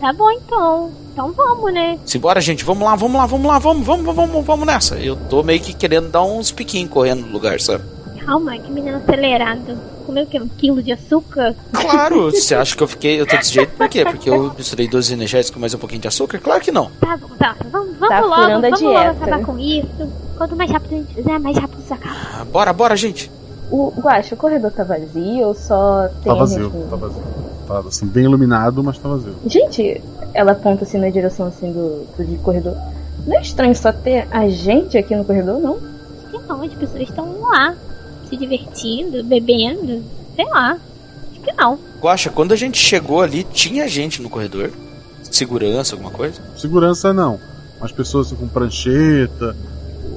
Tá 0.01 0.13
bom 0.13 0.31
então. 0.31 0.91
Então 1.13 1.33
vamos, 1.33 1.73
né? 1.73 1.99
Simbora, 2.05 2.41
gente. 2.41 2.65
Vamos 2.65 2.85
lá, 2.85 2.97
vamos 2.97 3.17
lá, 3.17 3.27
vamos 3.27 3.47
lá, 3.47 3.59
vamos, 3.59 3.87
vamos, 3.87 4.15
vamos, 4.15 4.45
vamos 4.45 4.67
nessa. 4.67 4.97
Eu 4.97 5.17
tô 5.17 5.43
meio 5.43 5.61
que 5.61 5.73
querendo 5.73 6.09
dar 6.09 6.23
uns 6.23 6.51
piquinhos 6.51 6.91
correndo 6.91 7.27
no 7.27 7.33
lugar, 7.33 7.61
sabe? 7.61 7.85
Calma, 8.25 8.59
que 8.59 8.71
menino 8.71 8.99
acelerado. 8.99 9.79
Comeu 10.09 10.25
o 10.25 10.27
quê? 10.27 10.41
Um 10.41 10.49
quilo 10.49 10.83
de 10.83 10.91
açúcar? 10.91 11.55
Claro, 11.71 12.31
você 12.33 12.55
acha 12.55 12.75
que 12.75 12.83
eu 12.83 12.89
fiquei. 12.89 13.21
Eu 13.21 13.27
tô 13.27 13.37
desse 13.37 13.53
jeito 13.53 13.77
por 13.77 13.87
quê? 13.91 14.07
Porque 14.07 14.31
eu 14.31 14.55
misturei 14.57 14.89
dois 14.89 15.11
energéticos 15.11 15.51
com 15.51 15.61
mais 15.61 15.75
um 15.75 15.79
pouquinho 15.79 16.01
de 16.01 16.09
açúcar? 16.09 16.39
Claro 16.39 16.63
que 16.63 16.73
não. 16.73 16.91
Tá 16.99 17.15
bom, 17.19 17.29
tá. 17.39 17.55
Vamos, 17.71 17.95
vamos 17.99 18.09
Tá 18.09 18.21
logo. 18.21 18.63
Vamos 18.63 18.81
logo 18.81 18.95
dieta. 18.95 19.11
acabar 19.11 19.45
com 19.45 19.59
isso. 19.59 20.09
Quanto 20.39 20.57
mais 20.57 20.71
rápido 20.71 20.95
a 20.95 20.97
gente 20.97 21.15
fizer, 21.15 21.39
mais 21.39 21.59
rápido 21.59 21.81
isso 21.85 21.93
acaba. 21.93 22.17
Ah, 22.41 22.45
bora, 22.47 22.73
bora, 22.73 22.97
gente. 22.97 23.31
O 23.71 23.93
Guaxa, 24.01 24.35
o 24.35 24.39
corredor 24.39 24.71
tá 24.71 24.83
vazio 24.83 25.49
ou 25.49 25.55
só 25.55 26.09
tem 26.23 26.33
Tá 26.33 26.39
vazio, 26.39 26.71
tá 26.89 26.97
vazio. 26.97 27.23
Tá 27.67 27.79
assim, 27.87 28.07
bem 28.07 28.25
iluminado, 28.25 28.83
mas 28.83 28.97
tá 28.97 29.11
vazio. 29.11 29.35
Gente, 29.45 30.03
ela 30.33 30.53
aponta 30.53 30.85
assim 30.85 30.97
na 30.97 31.11
direção 31.11 31.49
assim 31.49 31.71
do, 31.71 32.07
do 32.17 32.25
de 32.25 32.39
corredor. 32.39 32.75
Não 33.27 33.37
é 33.37 33.43
estranho 33.43 33.77
só 33.77 33.93
ter 33.93 34.27
a 34.31 34.49
gente 34.49 34.97
aqui 34.97 35.15
no 35.15 35.23
corredor, 35.23 35.61
não? 35.61 35.75
Acho 35.75 36.31
que 36.41 36.49
não, 36.49 36.63
as 36.63 36.73
pessoas 36.73 37.03
estão 37.03 37.43
lá, 37.43 37.75
se 38.29 38.37
divertindo, 38.37 39.23
bebendo. 39.25 40.03
Sei 40.37 40.45
lá. 40.47 40.79
Acho 41.31 41.41
que 41.41 41.53
não. 41.53 41.79
Guaxa, 42.01 42.31
quando 42.31 42.53
a 42.53 42.57
gente 42.57 42.79
chegou 42.79 43.21
ali, 43.21 43.45
tinha 43.45 43.89
gente 43.89 44.23
no 44.23 44.31
corredor? 44.31 44.71
Segurança, 45.31 45.95
alguma 45.95 46.11
coisa? 46.11 46.41
Segurança 46.57 47.13
não. 47.13 47.39
Mas 47.81 47.93
pessoas 47.93 48.29
assim, 48.29 48.37
com 48.37 48.49
prancheta, 48.49 49.57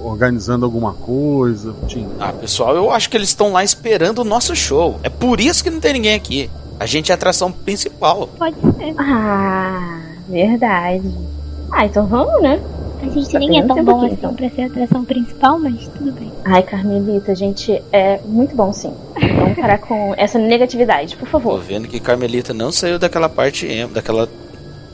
organizando 0.04 0.66
alguma 0.66 0.94
coisa. 0.94 1.74
Tinha. 1.88 2.08
Ah, 2.20 2.34
pessoal, 2.34 2.76
eu 2.76 2.92
acho 2.92 3.10
que 3.10 3.18
eles 3.18 3.30
estão 3.30 3.52
lá 3.52 3.64
esperando 3.64 4.20
o 4.20 4.24
nosso 4.24 4.56
show. 4.56 5.00
É 5.04 5.10
por 5.10 5.40
isso 5.40 5.64
que 5.64 5.70
não 5.70 5.80
tem 5.80 5.94
ninguém 5.94 6.16
aqui. 6.16 6.50
A 6.80 6.86
gente 6.86 7.12
é 7.12 7.14
a 7.14 7.16
atração 7.16 7.52
principal. 7.52 8.28
Pode 8.38 8.56
ser. 8.60 8.96
Ah, 8.98 10.02
verdade. 10.28 11.12
Ah, 11.72 11.86
então 11.86 12.08
vamos, 12.08 12.42
né? 12.42 12.60
A 13.02 13.06
gente 13.10 13.32
Tá 13.32 13.40
nem 13.40 13.60
é 13.60 13.64
tão 13.66 13.78
um 13.78 13.84
bom 13.84 13.92
pouquinho, 13.92 14.06
assim 14.14 14.16
então. 14.20 14.34
pra 14.36 14.50
ser 14.50 14.62
a 14.62 14.66
atração 14.68 15.04
principal, 15.06 15.60
mas 15.60 15.88
tudo 15.88 16.12
bem. 16.12 16.32
Ai, 16.46 16.62
Carmelita, 16.64 17.32
a 17.32 17.36
gente 17.36 17.82
é 17.92 18.20
muito 18.26 18.56
bom 18.56 18.72
sim. 18.72 18.94
Vamos 19.38 19.58
parar 19.58 19.78
com 19.80 20.14
essa 20.18 20.38
negatividade, 20.38 21.16
por 21.16 21.26
Tô 21.26 21.32
favor. 21.32 21.60
vendo 21.62 21.88
que 21.88 22.00
Carmelita 22.00 22.54
não 22.54 22.72
saiu 22.72 23.00
daquela 23.00 23.28
parte 23.30 23.66
emo, 23.66 23.94
daquela. 23.94 24.30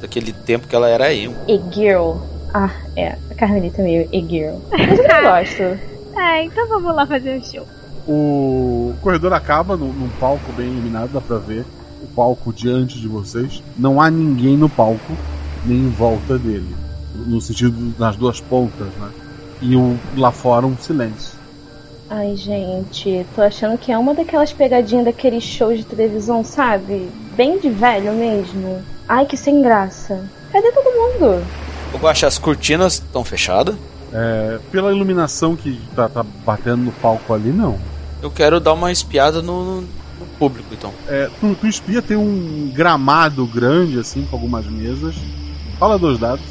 daquele 0.02 0.32
tempo 0.32 0.68
que 0.68 0.76
ela 0.76 0.88
era 0.90 1.14
emo. 1.14 1.36
E-girl. 1.48 2.16
Ah, 2.54 2.72
é. 2.96 3.16
A 3.30 3.36
Carmelita 3.36 3.82
é 3.82 3.84
meio 3.84 4.10
e-girl. 4.12 4.58
Mas 4.72 5.00
eu 5.00 5.08
não 5.08 5.22
gosto. 5.30 5.80
Ah, 6.16 6.42
então 6.44 6.68
vamos 6.70 6.96
lá 6.96 7.06
fazer 7.06 7.38
o 7.40 7.44
show. 7.46 7.66
O 8.08 8.94
corredor 9.02 9.34
acaba 9.34 9.76
num, 9.76 9.92
num 9.92 10.10
palco 10.20 10.52
bem 10.54 10.68
iluminado, 10.68 11.12
dá 11.12 11.20
pra 11.20 11.38
ver 11.38 11.66
o 12.02 12.08
palco 12.16 12.54
diante 12.54 13.00
de 13.00 13.08
vocês. 13.08 13.62
Não 13.78 14.00
há 14.00 14.10
ninguém 14.10 14.56
no 14.56 14.70
palco, 14.70 15.14
nem 15.66 15.78
em 15.78 15.90
volta 15.90 16.38
dele. 16.38 16.74
No 17.26 17.42
sentido 17.42 17.94
das 17.98 18.16
duas 18.16 18.40
pontas, 18.40 18.88
né? 19.00 19.10
E 19.62 19.76
o, 19.76 19.98
lá 20.16 20.32
fora 20.32 20.66
um 20.66 20.78
silêncio. 20.78 21.38
Ai, 22.10 22.38
gente, 22.38 23.26
tô 23.36 23.42
achando 23.42 23.78
que 23.78 23.92
é 23.92 23.98
uma 23.98 24.14
daquelas 24.14 24.54
pegadinhas 24.54 25.06
daqueles 25.06 25.44
shows 25.44 25.80
de 25.80 25.84
televisão, 25.84 26.44
sabe? 26.44 27.10
Bem 27.36 27.60
de 27.60 27.70
velho 27.70 28.14
mesmo. 28.14 28.82
Ai, 29.10 29.26
que 29.26 29.36
sem 29.36 29.62
graça. 29.62 30.24
Cadê 30.52 30.72
todo 30.72 30.86
mundo? 30.86 31.46
Eu 31.92 32.00
Guaxa, 32.00 32.28
as 32.28 32.38
cortinas 32.38 32.94
estão 32.94 33.26
fechadas. 33.26 33.76
É, 34.14 34.58
pela 34.72 34.92
iluminação 34.92 35.56
que 35.56 35.82
tá, 35.94 36.08
tá 36.08 36.24
batendo 36.46 36.78
no 36.78 36.92
palco 36.94 37.34
ali, 37.34 37.52
não. 37.52 37.78
Eu 38.22 38.32
quero 38.32 38.60
dar 38.60 38.74
uma 38.74 38.90
espiada 38.90 39.42
no, 39.42 39.82
no 39.82 40.28
público, 40.40 40.70
então. 40.72 40.94
É, 41.10 41.30
tu, 41.42 41.56
tu 41.56 41.68
espia, 41.68 42.02
tem 42.02 42.16
um 42.16 42.72
gramado 42.74 43.46
grande, 43.46 44.00
assim, 44.00 44.26
com 44.26 44.36
algumas 44.38 44.66
mesas. 44.66 45.16
Fala 45.78 46.00
dois 46.00 46.18
dados. 46.18 46.46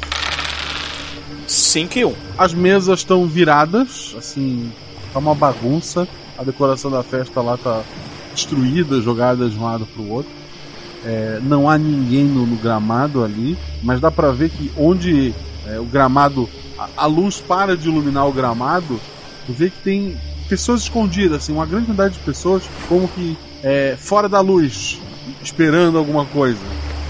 5 1.77 1.99
e 1.99 2.05
1. 2.05 2.13
As 2.39 2.53
mesas 2.55 2.99
estão 2.99 3.27
viradas, 3.27 4.15
assim, 4.17 4.71
tá 5.13 5.19
uma 5.19 5.35
bagunça. 5.35 6.07
A 6.35 6.43
decoração 6.43 6.89
da 6.89 7.03
festa 7.03 7.39
lá 7.39 7.55
tá 7.55 7.83
destruída, 8.33 8.99
jogada 8.99 9.47
de 9.47 9.55
um 9.57 9.63
lado 9.63 9.85
pro 9.85 10.09
outro. 10.09 10.31
É, 11.05 11.39
não 11.43 11.69
há 11.69 11.77
ninguém 11.77 12.23
no, 12.23 12.47
no 12.47 12.55
gramado 12.55 13.23
ali, 13.23 13.55
mas 13.83 14.01
dá 14.01 14.09
pra 14.09 14.31
ver 14.31 14.49
que 14.49 14.71
onde 14.75 15.35
é, 15.67 15.79
o 15.79 15.85
gramado, 15.85 16.49
a, 16.79 16.89
a 16.97 17.05
luz 17.05 17.39
para 17.39 17.77
de 17.77 17.87
iluminar 17.87 18.27
o 18.27 18.33
gramado, 18.33 18.99
tu 19.45 19.53
vê 19.53 19.69
que 19.69 19.79
tem 19.83 20.17
pessoas 20.49 20.81
escondidas, 20.81 21.43
assim, 21.43 21.53
uma 21.53 21.65
grande 21.65 21.85
quantidade 21.85 22.15
de 22.15 22.19
pessoas 22.21 22.63
como 22.89 23.07
que 23.07 23.37
é, 23.61 23.95
fora 23.99 24.27
da 24.27 24.41
luz, 24.41 24.99
esperando 25.43 25.99
alguma 25.99 26.25
coisa. 26.25 26.59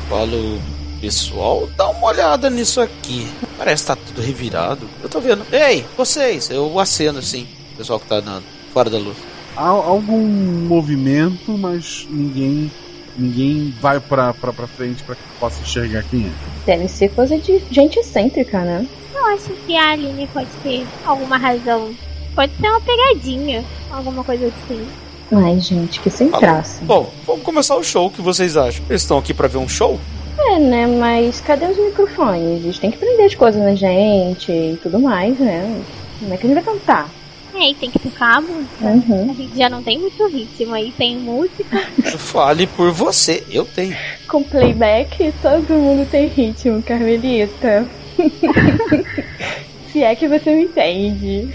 Falo, 0.10 0.60
pessoal, 1.00 1.70
dá 1.76 1.90
uma 1.90 2.08
olhada 2.08 2.50
nisso 2.50 2.82
aqui. 2.82 3.28
Parece 3.58 3.84
que 3.84 3.88
tá 3.88 3.96
tudo 3.96 4.22
revirado. 4.22 4.90
Eu 5.02 5.10
tô 5.10 5.20
vendo. 5.20 5.46
Ei, 5.52 5.86
vocês! 5.96 6.50
Eu 6.50 6.80
aceno 6.80 7.20
assim, 7.20 7.48
pessoal 7.76 8.00
que 8.00 8.08
tá 8.08 8.22
na, 8.22 8.42
fora 8.74 8.90
da 8.90 8.98
luz. 8.98 9.18
Há 9.56 9.68
algum 9.68 10.22
movimento, 10.68 11.58
mas 11.58 12.08
ninguém 12.10 12.72
ninguém 13.18 13.74
vai 13.82 14.00
pra, 14.00 14.34
pra, 14.34 14.54
pra 14.54 14.68
frente 14.68 15.04
pra 15.04 15.16
que 15.16 15.22
possa 15.40 15.62
enxergar 15.62 16.04
quem 16.04 16.28
é. 16.28 16.32
Deve 16.66 16.88
ser 16.88 17.10
coisa 17.10 17.38
de 17.40 17.62
gente 17.72 17.98
excêntrica, 17.98 18.60
né? 18.60 18.86
Eu 19.14 19.26
acho 19.26 19.50
que 19.66 19.76
a 19.76 19.92
Aline 19.92 20.28
pode 20.28 20.50
ter 20.62 20.86
alguma 21.04 21.38
razão. 21.38 21.96
Pode 22.36 22.52
ser 22.56 22.70
uma 22.70 22.80
pegadinha, 22.82 23.66
alguma 23.90 24.24
coisa 24.24 24.48
assim. 24.48 24.88
Ai, 25.32 25.60
gente, 25.60 26.00
que 26.00 26.10
sem 26.10 26.30
bom. 26.30 26.40
graça. 26.40 26.86
Bom, 26.86 27.12
vamos 27.26 27.44
começar 27.44 27.76
o 27.76 27.84
show. 27.84 28.06
O 28.08 28.12
que 28.12 28.22
vocês 28.22 28.56
acham? 28.56 28.86
Eles 28.88 29.02
estão 29.02 29.18
aqui 29.18 29.34
pra 29.34 29.48
ver 29.48 29.58
um 29.58 29.68
show? 29.68 30.00
É, 30.38 30.60
né? 30.60 30.88
Mas 30.88 31.42
cadê 31.42 31.66
os 31.66 31.78
microfones? 31.78 32.64
Eles 32.64 32.80
têm 32.80 32.92
que 32.92 32.98
prender 32.98 33.26
as 33.26 33.36
coisas 33.36 33.62
na 33.62 33.74
gente 33.74 34.52
e 34.52 34.80
tudo 34.82 35.00
mais, 35.00 35.38
né? 35.40 35.82
Como 36.20 36.34
é 36.34 36.38
que 36.38 36.46
a 36.46 36.50
gente 36.50 36.64
vai 36.64 36.74
cantar? 36.74 37.10
É, 37.56 37.72
e 37.72 37.76
tem 37.76 37.90
que 37.90 37.98
ter 37.98 38.12
cabo. 38.12 38.48
Uhum. 38.80 39.32
A 39.32 39.34
gente 39.34 39.58
já 39.58 39.68
não 39.68 39.82
tem 39.82 39.98
muito 39.98 40.28
ritmo 40.28 40.76
aí, 40.76 40.94
tem 40.96 41.18
música. 41.18 41.80
Fale 42.18 42.68
por 42.68 42.92
você, 42.92 43.44
eu 43.50 43.66
tenho. 43.66 43.96
Com 44.28 44.44
playback, 44.44 45.34
todo 45.42 45.74
mundo 45.74 46.08
tem 46.10 46.28
ritmo, 46.28 46.84
Carmelita. 46.84 47.88
se 49.92 50.04
é 50.04 50.16
que 50.16 50.28
você 50.28 50.54
me 50.54 50.66
entende. 50.66 51.50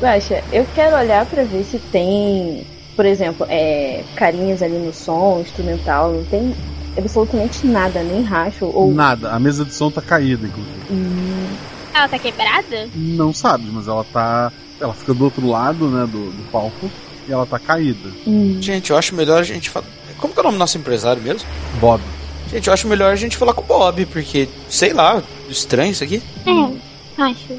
Baixa, 0.00 0.42
eu 0.52 0.64
quero 0.74 0.96
olhar 0.96 1.26
pra 1.26 1.42
ver 1.42 1.64
se 1.64 1.78
tem, 1.78 2.64
por 2.94 3.04
exemplo, 3.04 3.44
é, 3.50 4.04
carinhas 4.14 4.62
ali 4.62 4.78
no 4.78 4.92
som, 4.92 5.40
instrumental, 5.40 6.12
não 6.12 6.24
tem 6.24 6.54
absolutamente 6.96 7.66
nada, 7.66 8.02
nem 8.02 8.22
racho 8.22 8.64
ou. 8.66 8.92
Nada, 8.92 9.30
a 9.32 9.38
mesa 9.40 9.64
de 9.64 9.74
som 9.74 9.90
tá 9.90 10.00
caída, 10.00 10.46
inclusive. 10.46 10.76
Hum, 10.90 11.46
Ela 11.94 12.08
tá 12.08 12.18
quebrada? 12.18 12.88
Não 12.94 13.32
sabe, 13.32 13.64
mas 13.72 13.88
ela 13.88 14.04
tá. 14.04 14.52
Ela 14.80 14.94
fica 14.94 15.12
do 15.12 15.24
outro 15.24 15.46
lado, 15.46 15.88
né, 15.88 16.06
do, 16.06 16.30
do 16.30 16.42
palco, 16.50 16.90
e 17.28 17.32
ela 17.32 17.44
tá 17.46 17.58
caída. 17.58 18.08
hum. 18.26 18.58
Gente, 18.60 18.90
eu 18.90 18.96
acho 18.96 19.14
melhor 19.14 19.40
a 19.40 19.44
gente 19.44 19.68
falar. 19.70 19.86
Como 20.18 20.32
que 20.34 20.38
é 20.38 20.42
o 20.42 20.44
nome 20.44 20.56
do 20.56 20.60
nosso 20.60 20.76
empresário 20.78 21.22
mesmo? 21.22 21.48
Bob. 21.80 22.02
Gente, 22.50 22.66
eu 22.66 22.74
acho 22.74 22.88
melhor 22.88 23.12
a 23.12 23.16
gente 23.16 23.36
falar 23.36 23.54
com 23.54 23.62
o 23.62 23.66
Bob, 23.66 24.06
porque, 24.06 24.48
sei 24.68 24.92
lá, 24.92 25.22
estranho 25.48 25.92
isso 25.92 26.02
aqui. 26.04 26.22
É, 26.46 27.22
acho. 27.22 27.56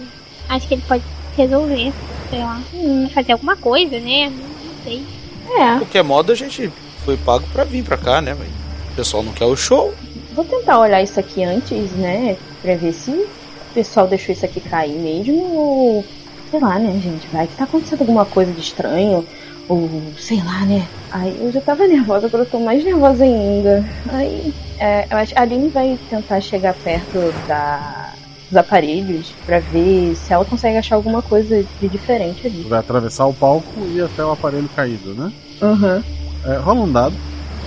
Acho 0.50 0.67
que 0.67 0.74
ele 0.76 0.84
pode 0.88 1.04
resolver, 1.38 1.94
sei 2.30 2.39
lá. 2.39 2.62
Hum, 2.74 3.08
fazer 3.13 3.32
alguma 3.32 3.56
coisa, 3.56 4.00
né? 4.00 4.30
Não 4.30 4.84
sei. 4.84 5.06
É, 5.50 5.74
De 5.74 5.80
qualquer 5.80 6.04
modo, 6.04 6.32
a 6.32 6.36
gente 6.36 6.72
foi 7.06 7.15
pago 7.17 7.46
pra 7.54 7.63
vir 7.63 7.84
pra 7.84 7.98
cá, 7.98 8.22
né? 8.22 8.36
Mas 8.38 8.50
o 8.91 8.95
pessoal 8.95 9.23
não 9.23 9.32
quer 9.34 9.45
o 9.45 9.56
show. 9.56 9.93
vou 10.36 10.45
tentar 10.45 10.80
olhar 10.80 11.01
isso 11.01 11.19
aqui 11.19 11.43
antes, 11.43 11.91
né? 11.93 12.38
Pra 12.62 12.75
ver 12.75 12.93
se 12.93 13.12
o 13.12 13.27
pessoal 13.73 14.08
deixou 14.08 14.34
isso 14.34 14.45
aqui 14.45 14.60
cair 14.60 14.97
mesmo 14.97 15.41
ou. 15.56 16.06
Sei 16.49 16.60
lá, 16.60 16.77
né, 16.77 16.91
gente? 17.01 17.27
Vai 17.32 17.47
que 17.47 17.56
tá 17.56 17.63
acontecendo 17.63 18.01
alguma 18.01 18.25
coisa 18.25 18.51
de 18.51 18.60
estranho. 18.60 19.25
Ou 19.69 19.89
sei 20.17 20.38
lá, 20.43 20.65
né? 20.65 20.86
Aí 21.12 21.38
eu 21.39 21.51
já 21.51 21.62
tava 21.62 21.88
nervosa, 21.88 22.27
agora 22.27 22.43
eu 22.43 22.49
tô 22.49 22.60
mais 22.60 22.84
nervosa 22.84 23.23
ainda. 23.23 23.86
Aí 24.12 24.54
é, 24.77 25.08
eu 25.10 25.17
acho 25.17 25.34
a 25.38 25.41
Aline 25.41 25.69
vai 25.69 25.97
tentar 26.10 26.41
chegar 26.41 26.73
perto 26.73 27.34
da, 27.47 28.12
os 28.51 28.58
aparelhos 28.58 29.32
pra 29.45 29.60
ver 29.60 30.13
se 30.15 30.34
ela 30.34 30.43
consegue 30.43 30.77
achar 30.77 30.95
alguma 30.95 31.21
coisa 31.21 31.63
de 31.80 31.88
diferente 31.88 32.47
ali. 32.47 32.63
Vai 32.63 32.80
atravessar 32.80 33.25
o 33.27 33.34
palco 33.34 33.65
e 33.88 33.97
ir 33.97 34.04
até 34.04 34.25
o 34.25 34.32
aparelho 34.32 34.69
caído, 34.75 35.13
né? 35.13 35.32
Aham. 35.62 36.04
É, 36.45 36.58
rola 36.58 36.82
um 36.82 36.91
dado, 36.91 37.15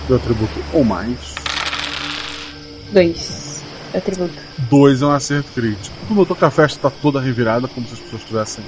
teu 0.07 0.15
atributo 0.15 0.63
ou 0.73 0.83
mais. 0.83 1.35
Dois. 2.91 3.63
Atributo. 3.93 4.33
Dois 4.69 5.01
é 5.01 5.05
um 5.05 5.11
acerto 5.11 5.51
crítico. 5.53 5.95
Tu 6.07 6.13
notou 6.13 6.35
que 6.35 6.45
a 6.45 6.51
festa 6.51 6.89
tá 6.89 6.95
toda 7.01 7.19
revirada, 7.21 7.67
como 7.67 7.87
se 7.87 7.93
as 7.93 7.99
pessoas 7.99 8.23
tivessem 8.23 8.63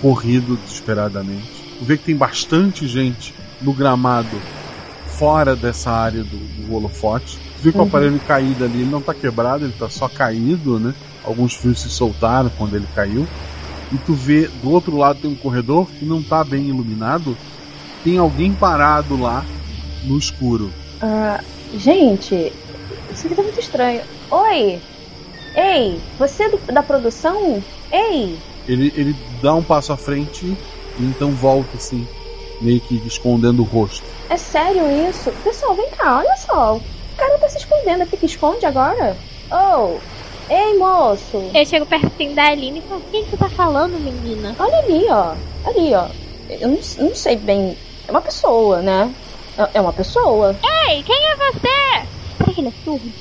corrido 0.00 0.56
desesperadamente. 0.64 1.46
Tu 1.78 1.84
vê 1.84 1.96
que 1.96 2.04
tem 2.04 2.16
bastante 2.16 2.86
gente 2.86 3.34
no 3.62 3.72
gramado 3.72 4.36
fora 5.18 5.54
dessa 5.54 5.90
área 5.90 6.22
do, 6.24 6.36
do 6.36 6.74
holofote. 6.74 7.36
Tu 7.58 7.62
vê 7.62 7.72
que 7.72 7.78
o 7.78 7.82
Uhum. 7.82 7.86
aparelho 7.86 8.20
caído 8.20 8.64
ali, 8.64 8.80
ele 8.80 8.90
não 8.90 9.00
tá 9.00 9.14
quebrado, 9.14 9.64
ele 9.64 9.74
tá 9.78 9.88
só 9.88 10.08
caído, 10.08 10.78
né? 10.80 10.92
Alguns 11.24 11.54
fios 11.54 11.80
se 11.80 11.88
soltaram 11.88 12.50
quando 12.58 12.74
ele 12.74 12.86
caiu. 12.94 13.26
E 13.92 13.96
tu 13.98 14.12
vê 14.12 14.48
do 14.62 14.70
outro 14.70 14.96
lado 14.96 15.20
tem 15.20 15.30
um 15.30 15.36
corredor 15.36 15.86
que 15.86 16.04
não 16.04 16.20
tá 16.22 16.42
bem 16.42 16.68
iluminado. 16.68 17.36
Tem 18.02 18.18
alguém 18.18 18.52
parado 18.52 19.18
lá 19.20 19.44
no 20.04 20.18
escuro. 20.18 20.70
Ah, 21.00 21.40
gente, 21.74 22.52
isso 23.12 23.26
aqui 23.26 23.34
tá 23.34 23.42
muito 23.42 23.60
estranho. 23.60 24.02
Oi! 24.30 24.80
Ei, 25.56 26.00
você 26.18 26.44
é 26.44 26.48
do- 26.50 26.72
da 26.72 26.82
produção? 26.82 27.62
Ei! 27.92 28.36
Ele, 28.66 28.92
ele 28.96 29.16
dá 29.42 29.54
um 29.54 29.62
passo 29.62 29.92
à 29.92 29.96
frente 29.96 30.46
e 30.98 31.02
então 31.02 31.30
volta 31.32 31.76
assim, 31.76 32.06
meio 32.60 32.80
que 32.80 33.00
escondendo 33.06 33.60
o 33.62 33.64
rosto. 33.64 34.04
É 34.30 34.36
sério 34.36 34.82
isso? 35.08 35.30
Pessoal, 35.44 35.74
vem 35.74 35.90
cá, 35.90 36.18
olha 36.18 36.36
só. 36.36 36.76
O 36.76 37.16
cara 37.16 37.38
tá 37.38 37.48
se 37.48 37.58
escondendo, 37.58 38.06
fica 38.06 38.26
esconde 38.26 38.64
agora. 38.66 39.16
Oh! 39.52 39.98
Ei, 40.52 40.76
moço! 40.76 41.50
Eu 41.54 41.64
chego 41.64 41.86
pertinho 41.86 42.34
da 42.34 42.44
Aline 42.48 42.80
e 42.80 42.82
falo, 42.82 43.00
o 43.00 43.10
que 43.10 43.22
que 43.22 43.30
você 43.30 43.36
tá 43.36 43.48
falando, 43.48 43.98
menina? 43.98 44.54
Olha 44.58 44.78
ali, 44.78 45.04
ó. 45.08 45.34
Ali, 45.64 45.94
ó. 45.94 46.08
Eu 46.50 46.68
não, 46.68 46.78
não 46.98 47.14
sei 47.14 47.36
bem. 47.36 47.76
É 48.06 48.10
uma 48.10 48.20
pessoa, 48.20 48.82
né? 48.82 49.10
É- 49.58 49.70
É 49.74 49.80
uma 49.80 49.92
pessoa. 49.92 50.56
Ei, 50.88 51.02
quem 51.02 51.16
é 51.16 51.36
você? 51.36 52.06
Será 52.38 52.52
que 52.52 52.60
ele 52.60 52.68
é 52.68 52.72
surdo? 52.84 53.12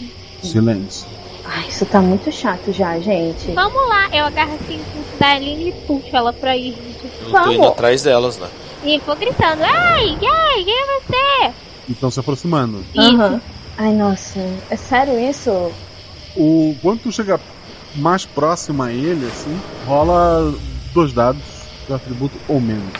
Silêncio. 0.41 1.07
Ai, 1.45 1.65
isso 1.67 1.85
tá 1.85 2.01
muito 2.01 2.31
chato 2.31 2.71
já, 2.71 2.97
gente. 2.99 3.51
Vamos 3.51 3.87
lá, 3.89 4.07
eu 4.13 4.25
agarro 4.25 4.55
assim 4.55 4.79
da 5.19 5.31
Aline 5.33 5.69
e 5.69 5.71
puxo 5.85 6.15
ela 6.15 6.31
pra 6.33 6.55
ir. 6.55 6.75
Eu 7.03 7.09
tô 7.31 7.37
indo 7.51 7.57
Vamos. 7.59 7.67
atrás 7.67 8.01
delas 8.01 8.37
lá. 8.37 8.49
E 8.83 8.97
vou 8.99 9.15
gritando, 9.15 9.61
ei, 9.63 10.09
ei, 10.11 10.63
quem 10.63 10.73
é 10.73 10.85
você? 11.01 11.53
Então 11.89 12.09
se 12.09 12.19
aproximando. 12.19 12.83
Aham. 12.97 13.41
Ai, 13.77 13.91
nossa. 13.93 14.39
É 14.69 14.75
sério 14.75 15.19
isso? 15.19 15.71
O, 16.35 16.75
quando 16.81 17.01
tu 17.01 17.11
chega 17.11 17.39
mais 17.95 18.25
próximo 18.25 18.81
a 18.83 18.91
ele, 18.91 19.25
assim, 19.27 19.59
rola 19.85 20.53
dois 20.93 21.11
dados 21.13 21.41
do 21.87 21.93
atributo 21.95 22.37
ou 22.47 22.59
menos. 22.61 22.91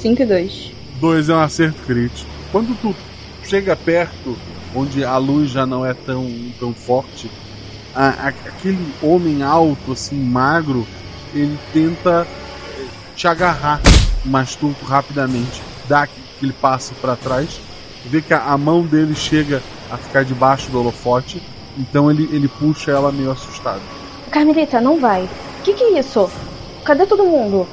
5 0.00 0.22
e 0.22 0.26
2. 0.26 0.72
Dois 1.02 1.28
é 1.28 1.34
um 1.34 1.40
acerto 1.40 1.82
crítico. 1.82 2.30
Quando 2.52 2.78
tu 2.80 2.94
chega 3.42 3.74
perto, 3.74 4.38
onde 4.72 5.04
a 5.04 5.16
luz 5.16 5.50
já 5.50 5.66
não 5.66 5.84
é 5.84 5.92
tão, 5.92 6.30
tão 6.60 6.72
forte, 6.72 7.28
a- 7.92 8.10
a- 8.10 8.28
aquele 8.28 8.94
homem 9.02 9.42
alto, 9.42 9.90
assim, 9.90 10.14
magro, 10.14 10.86
ele 11.34 11.58
tenta 11.72 12.24
eh, 12.78 12.84
te 13.16 13.26
agarrar, 13.26 13.80
mas 14.24 14.54
tu 14.54 14.72
rapidamente 14.86 15.60
dá 15.88 16.02
aquele 16.04 16.52
passo 16.52 16.94
para 17.00 17.16
trás, 17.16 17.60
vê 18.06 18.22
que 18.22 18.32
a, 18.32 18.44
a 18.52 18.56
mão 18.56 18.82
dele 18.86 19.16
chega 19.16 19.60
a 19.90 19.96
ficar 19.96 20.24
debaixo 20.24 20.70
do 20.70 20.78
holofote, 20.78 21.42
então 21.76 22.12
ele, 22.12 22.28
ele 22.30 22.46
puxa 22.46 22.92
ela 22.92 23.10
meio 23.10 23.32
assustado. 23.32 23.82
Carmelita, 24.30 24.80
não 24.80 25.00
vai. 25.00 25.28
Que 25.64 25.74
que 25.74 25.82
é 25.82 25.98
isso? 25.98 26.30
Cadê 26.84 27.06
todo 27.06 27.24
mundo? 27.24 27.66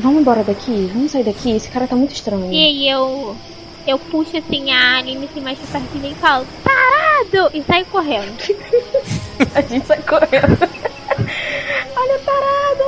Vamos 0.00 0.22
embora 0.22 0.42
daqui? 0.42 0.90
Vamos 0.94 1.12
sair 1.12 1.24
daqui? 1.24 1.54
Esse 1.54 1.68
cara 1.68 1.86
tá 1.86 1.94
muito 1.94 2.14
estranho. 2.14 2.50
E 2.50 2.56
aí 2.56 2.88
eu, 2.88 3.36
eu 3.86 3.98
puxo 3.98 4.36
assim 4.36 4.70
a 4.72 4.96
Aline 4.96 5.28
assim 5.30 5.40
mais 5.40 5.58
pra 5.58 5.78
perto 5.80 5.92
de 5.92 5.98
mim 5.98 6.12
e 6.12 6.14
falo, 6.14 6.46
tarado! 6.64 7.50
E 7.54 7.62
saio 7.62 7.84
correndo. 7.86 8.32
A 9.54 9.60
gente 9.60 9.86
sai 9.86 10.02
correndo. 10.02 10.58
Olha, 11.96 12.18
tarado! 12.20 12.80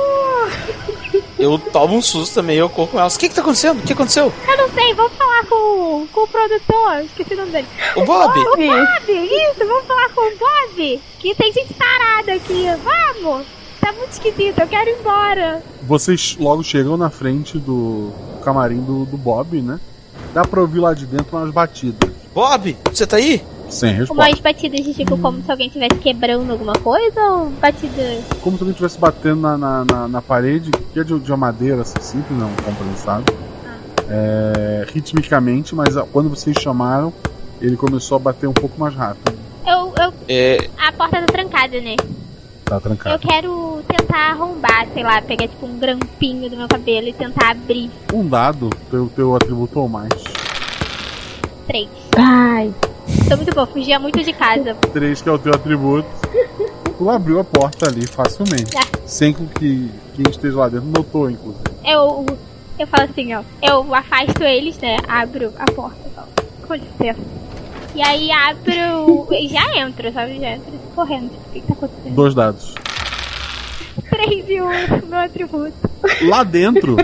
Eu 1.37 1.59
tomo 1.59 1.97
um 1.97 2.01
susto 2.01 2.33
também, 2.33 2.57
eu 2.57 2.69
corro 2.69 2.87
com 2.87 2.99
elas. 2.99 3.15
O 3.15 3.19
que 3.19 3.29
que 3.29 3.35
tá 3.35 3.41
acontecendo? 3.41 3.79
O 3.79 3.83
que 3.83 3.93
aconteceu? 3.93 4.33
Eu 4.47 4.57
não 4.57 4.69
sei, 4.69 4.93
vamos 4.95 5.13
falar 5.13 5.45
com, 5.45 6.07
com 6.11 6.21
o 6.21 6.27
produtor, 6.27 7.01
esqueci 7.03 7.33
o 7.35 7.37
nome 7.37 7.51
dele. 7.51 7.67
O 7.95 8.05
Bob! 8.05 8.39
O 8.39 8.55
Bob, 8.55 9.09
isso, 9.09 9.67
vamos 9.67 9.85
falar 9.85 10.09
com 10.09 10.21
o 10.21 10.37
Bob, 10.37 11.01
que 11.19 11.35
tem 11.35 11.51
gente 11.51 11.73
tarada 11.75 12.33
aqui, 12.33 12.65
vamos! 12.83 13.45
Tá 13.83 13.91
muito 13.91 14.11
esquisito, 14.11 14.59
eu 14.59 14.67
quero 14.67 14.89
ir 14.89 14.97
embora. 14.97 15.61
Vocês 15.81 16.37
logo 16.39 16.63
chegam 16.63 16.95
na 16.95 17.09
frente 17.09 17.59
do 17.59 18.13
camarim 18.41 18.79
do, 18.79 19.03
do 19.03 19.17
Bob, 19.17 19.61
né? 19.61 19.77
Dá 20.33 20.43
pra 20.43 20.61
ouvir 20.61 20.79
lá 20.79 20.93
de 20.93 21.05
dentro 21.05 21.37
umas 21.37 21.51
batidas. 21.51 22.09
Bob, 22.33 22.77
você 22.89 23.05
tá 23.05 23.17
aí? 23.17 23.43
Sem 23.67 23.93
resposta. 23.93 24.13
Umas 24.13 24.39
batidas 24.39 24.85
de 24.85 24.93
tipo 24.93 25.17
como 25.17 25.43
se 25.43 25.51
alguém 25.51 25.67
estivesse 25.67 25.95
quebrando 25.95 26.49
alguma 26.49 26.71
coisa 26.73 27.19
ou 27.19 27.49
batida. 27.49 28.21
Como 28.41 28.55
se 28.55 28.63
alguém 28.63 28.71
estivesse 28.71 28.97
batendo 28.97 29.41
na, 29.41 29.57
na, 29.57 29.83
na, 29.83 30.07
na 30.07 30.21
parede, 30.21 30.71
que 30.93 30.99
é 31.01 31.03
de, 31.03 31.19
de 31.19 31.31
uma 31.31 31.37
madeira 31.37 31.81
assim, 31.81 31.99
simples, 31.99 32.39
não 32.39 32.49
compensado. 32.63 33.25
É, 34.09 34.85
ritmicamente, 34.93 35.75
mas 35.75 35.97
ah, 35.97 36.07
quando 36.09 36.29
vocês 36.29 36.55
chamaram, 36.57 37.11
ele 37.59 37.75
começou 37.75 38.15
a 38.15 38.19
bater 38.19 38.47
um 38.47 38.53
pouco 38.53 38.79
mais 38.79 38.95
rápido. 38.95 39.37
Eu, 39.67 39.93
eu. 40.01 40.13
É. 40.29 40.69
A 40.77 40.91
porta 40.93 41.19
tá 41.19 41.25
trancada, 41.25 41.81
né? 41.81 41.97
Tá 42.65 42.75
Eu 42.75 42.81
trancado. 42.81 43.19
quero 43.27 43.83
tentar 43.87 44.31
arrombar, 44.31 44.87
sei 44.93 45.03
lá, 45.03 45.21
pegar 45.21 45.47
tipo 45.47 45.65
um 45.65 45.77
grampinho 45.77 46.49
do 46.49 46.57
meu 46.57 46.67
cabelo 46.67 47.07
e 47.07 47.13
tentar 47.13 47.51
abrir. 47.51 47.91
Um 48.13 48.27
dado, 48.27 48.69
teu, 48.89 49.09
teu 49.15 49.35
atributo 49.35 49.79
ou 49.79 49.89
mais. 49.89 50.09
Três. 51.67 51.89
Ai. 52.17 52.73
Tô 53.29 53.35
muito 53.35 53.53
bom, 53.53 53.65
fugia 53.67 53.99
muito 53.99 54.23
de 54.23 54.33
casa. 54.33 54.75
Três, 54.93 55.21
que 55.21 55.29
é 55.29 55.31
o 55.31 55.39
teu 55.39 55.53
atributo. 55.53 56.07
Tu 56.97 57.09
abriu 57.09 57.39
a 57.39 57.43
porta 57.43 57.89
ali 57.89 58.05
facilmente. 58.07 58.77
Ah. 58.77 58.99
Sem 59.05 59.33
com 59.33 59.45
que 59.47 59.91
quem 60.15 60.25
esteja 60.29 60.57
lá 60.57 60.69
dentro 60.69 60.87
notou, 60.87 61.29
inclusive. 61.29 61.63
Eu. 61.85 62.25
Eu 62.79 62.87
falo 62.87 63.03
assim, 63.09 63.33
ó. 63.35 63.43
Eu 63.61 63.93
afasto 63.93 64.41
eles, 64.43 64.77
né? 64.79 64.97
Abro 65.07 65.51
a 65.59 65.71
porta 65.71 65.97
e 66.07 66.09
falo, 66.09 66.27
com 66.67 66.73
licença. 66.75 67.19
E 67.93 68.01
aí 68.01 68.31
abro. 68.31 69.27
e 69.31 69.47
já 69.47 69.77
entro, 69.77 70.11
sabe? 70.11 70.39
Já 70.39 70.51
entro 70.51 70.71
correndo. 70.93 71.29
Tipo, 71.29 71.41
o 71.49 71.51
que, 71.53 71.61
que 71.61 71.67
tá 71.67 71.73
acontecendo? 71.73 72.15
Dois 72.15 72.33
dados. 72.35 72.73
Três 74.09 74.45
e 74.49 74.61
um, 74.61 75.07
meu 75.07 75.19
atributo. 75.19 75.73
Lá 76.23 76.43
dentro, 76.43 76.97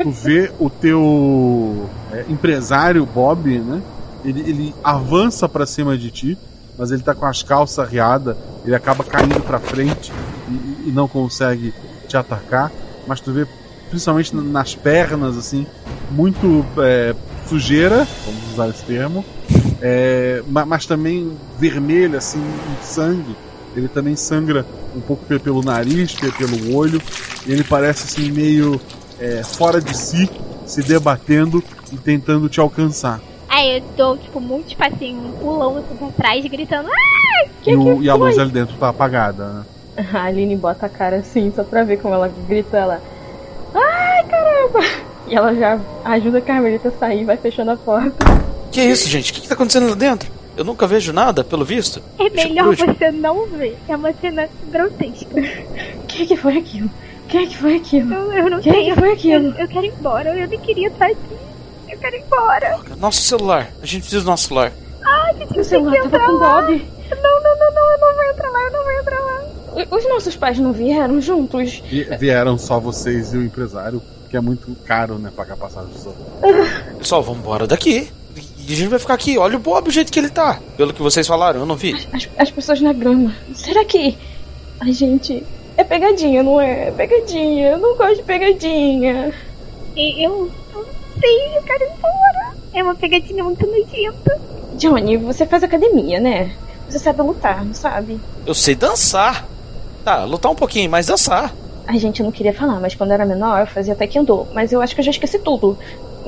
tu 0.00 0.10
vê 0.10 0.50
o 0.60 0.70
teu 0.70 1.88
é, 2.12 2.24
empresário 2.28 3.04
Bob, 3.04 3.58
né? 3.58 3.82
Ele, 4.24 4.40
ele 4.40 4.74
avança 4.82 5.48
pra 5.48 5.66
cima 5.66 5.96
de 5.98 6.10
ti, 6.10 6.38
mas 6.78 6.90
ele 6.90 7.02
tá 7.02 7.14
com 7.14 7.26
as 7.26 7.42
calças 7.42 7.78
arriadas, 7.78 8.36
ele 8.64 8.74
acaba 8.74 9.02
caindo 9.04 9.40
pra 9.42 9.58
frente 9.58 10.12
e, 10.48 10.88
e 10.88 10.92
não 10.92 11.06
consegue 11.08 11.72
te 12.08 12.16
atacar. 12.16 12.70
Mas 13.06 13.20
tu 13.20 13.32
vê, 13.32 13.46
principalmente 13.90 14.34
na- 14.34 14.42
nas 14.42 14.74
pernas, 14.74 15.36
assim, 15.36 15.66
muito 16.10 16.64
é, 16.78 17.14
sujeira, 17.48 18.06
vamos 18.24 18.52
usar 18.52 18.68
esse 18.68 18.84
termo, 18.84 19.24
é, 19.80 20.42
ma- 20.48 20.64
mas 20.66 20.86
também 20.86 21.36
vermelho, 21.58 22.16
assim, 22.18 22.42
sangue. 22.82 23.36
Ele 23.74 23.88
também 23.88 24.16
sangra 24.16 24.64
um 24.94 25.00
pouco 25.00 25.24
pe- 25.26 25.38
pelo 25.38 25.62
nariz, 25.62 26.14
pe- 26.14 26.32
pelo 26.32 26.74
olho. 26.74 27.00
E 27.46 27.52
ele 27.52 27.62
parece 27.64 28.04
assim 28.04 28.30
meio 28.32 28.80
é, 29.20 29.42
fora 29.44 29.80
de 29.80 29.96
si, 29.96 30.30
se 30.64 30.82
debatendo 30.82 31.62
e 31.92 31.96
tentando 31.96 32.48
te 32.48 32.58
alcançar. 32.60 33.20
Aí 33.48 33.76
eu 33.78 33.82
dou, 33.96 34.16
tipo, 34.18 34.40
muito 34.40 34.68
espacinho, 34.68 35.18
um 35.20 35.32
pulão 35.32 35.76
assim 35.78 35.94
pra 35.96 36.08
trás, 36.08 36.44
gritando. 36.46 36.88
Ah! 36.88 37.48
Que 37.62 37.70
e, 37.70 37.76
o- 37.76 37.98
que 37.98 38.04
e 38.04 38.10
a 38.10 38.14
luz 38.14 38.34
foi?" 38.34 38.42
ali 38.44 38.52
dentro 38.52 38.76
tá 38.76 38.88
apagada, 38.88 39.46
né? 39.46 39.64
A 40.12 40.24
Aline 40.24 40.56
bota 40.56 40.86
a 40.86 40.88
cara 40.90 41.16
assim, 41.16 41.52
só 41.54 41.62
pra 41.64 41.82
ver 41.84 41.98
como 41.98 42.12
ela 42.14 42.30
grita 42.48 42.76
ela. 42.76 43.00
Ai, 43.74 44.24
caramba! 44.24 44.80
E 45.28 45.34
ela 45.34 45.54
já 45.54 45.78
ajuda 46.04 46.38
a 46.38 46.40
Carmelita 46.42 46.88
a 46.88 46.92
sair 46.92 47.22
e 47.22 47.24
vai 47.24 47.36
fechando 47.36 47.70
a 47.72 47.76
porta. 47.76 48.14
Que 48.76 48.82
isso, 48.84 49.08
gente? 49.08 49.30
O 49.30 49.34
que 49.34 49.40
que 49.40 49.48
tá 49.48 49.54
acontecendo 49.54 49.88
lá 49.88 49.94
dentro? 49.94 50.30
Eu 50.54 50.62
nunca 50.62 50.86
vejo 50.86 51.10
nada, 51.10 51.42
pelo 51.42 51.64
visto. 51.64 52.02
É 52.18 52.28
Deixa 52.28 52.48
melhor 52.48 52.76
você 52.76 53.10
não 53.10 53.46
ver. 53.46 53.74
É 53.88 53.96
uma 53.96 54.12
cena 54.12 54.46
grotesca. 54.70 55.26
O 56.02 56.06
que, 56.06 56.26
que 56.26 56.36
foi 56.36 56.58
aquilo? 56.58 56.90
O 57.24 57.26
que, 57.26 57.46
que 57.46 57.56
foi 57.56 57.76
aquilo? 57.76 58.12
Eu, 58.12 58.32
eu 58.34 58.50
não 58.50 58.60
Quem 58.60 58.72
sei. 58.74 58.84
que 58.84 58.94
foi 59.00 59.12
aquilo? 59.12 59.46
Eu, 59.48 59.54
eu 59.60 59.68
quero 59.68 59.86
ir 59.86 59.94
embora. 59.98 60.38
Eu 60.38 60.46
nem 60.46 60.60
queria 60.60 60.88
estar 60.88 61.06
aqui. 61.06 61.16
Eu 61.88 61.98
quero 61.98 62.16
ir 62.16 62.20
embora. 62.20 62.78
Nosso 62.98 63.22
celular. 63.22 63.70
A 63.82 63.86
gente 63.86 64.02
precisa 64.02 64.22
do 64.24 64.26
nosso 64.26 64.48
celular. 64.48 64.72
Ai, 65.02 65.30
a 65.30 65.38
gente 65.38 65.58
O 65.58 65.64
celular 65.64 65.92
que 65.92 65.98
tava 66.00 66.06
entrar 66.08 66.26
com 66.26 66.32
o 66.32 66.38
lá. 66.38 66.60
Bob. 66.60 66.72
Não, 67.10 67.42
não, 67.42 67.58
não, 67.58 67.74
não. 67.74 67.92
Eu 67.92 67.98
não 67.98 68.14
vou 68.14 68.24
entrar 68.30 68.50
lá. 68.50 68.62
Eu 68.62 68.72
não 68.72 68.82
vou 68.84 68.92
entrar 68.92 69.20
lá. 69.20 69.42
O- 69.90 69.96
Os 69.96 70.08
nossos 70.10 70.36
pais 70.36 70.58
não 70.58 70.72
vieram 70.74 71.18
juntos? 71.20 71.82
E 71.90 72.04
vieram 72.18 72.58
só 72.58 72.78
vocês 72.78 73.32
e 73.32 73.38
o 73.38 73.42
empresário, 73.42 74.02
que 74.30 74.36
é 74.36 74.40
muito 74.42 74.76
caro, 74.84 75.18
né? 75.18 75.32
Pagar 75.34 75.56
passagem 75.56 75.94
só. 75.96 76.12
Pessoal, 76.98 77.22
vamos 77.22 77.40
embora 77.40 77.66
daqui. 77.66 78.10
E 78.66 78.72
a 78.72 78.76
gente 78.76 78.88
vai 78.88 78.98
ficar 78.98 79.14
aqui. 79.14 79.38
Olha 79.38 79.56
o 79.56 79.60
Bob, 79.60 79.88
o 79.88 79.92
jeito 79.92 80.12
que 80.12 80.18
ele 80.18 80.28
tá. 80.28 80.58
Pelo 80.76 80.92
que 80.92 81.00
vocês 81.00 81.26
falaram, 81.26 81.60
eu 81.60 81.66
não 81.66 81.76
vi. 81.76 81.94
As, 82.12 82.28
as 82.36 82.50
pessoas 82.50 82.80
na 82.80 82.92
grama. 82.92 83.34
Será 83.54 83.84
que. 83.84 84.18
Ai, 84.80 84.92
gente, 84.92 85.44
é 85.76 85.84
pegadinha, 85.84 86.42
não 86.42 86.60
é? 86.60 86.88
É 86.88 86.90
pegadinha. 86.90 87.70
Eu 87.70 87.78
não 87.78 87.96
gosto 87.96 88.16
de 88.16 88.22
pegadinha. 88.24 89.32
E 89.94 90.26
eu, 90.26 90.50
não 90.74 90.84
sei, 91.20 91.56
eu 91.56 91.62
quero 91.62 91.84
ir 91.84 91.92
embora. 91.96 92.56
É 92.74 92.82
uma 92.82 92.94
pegadinha 92.94 93.44
muito 93.44 93.64
nojenta. 93.66 94.40
Johnny, 94.74 95.16
você 95.16 95.46
faz 95.46 95.62
academia, 95.62 96.18
né? 96.20 96.52
Você 96.88 96.98
sabe 96.98 97.22
lutar, 97.22 97.64
não 97.64 97.72
sabe? 97.74 98.20
Eu 98.44 98.54
sei 98.54 98.74
dançar. 98.74 99.46
Tá, 100.04 100.24
lutar 100.24 100.50
um 100.52 100.56
pouquinho, 100.56 100.90
mas 100.90 101.06
dançar. 101.06 101.54
Ai, 101.86 101.98
gente, 101.98 102.22
não 102.22 102.32
queria 102.32 102.52
falar, 102.52 102.80
mas 102.80 102.94
quando 102.94 103.10
eu 103.10 103.14
era 103.14 103.24
menor 103.24 103.60
eu 103.60 103.66
fazia 103.66 103.94
taekwondo. 103.94 104.46
Mas 104.52 104.72
eu 104.72 104.82
acho 104.82 104.94
que 104.94 105.00
eu 105.00 105.04
já 105.04 105.10
esqueci 105.12 105.38
tudo. 105.38 105.78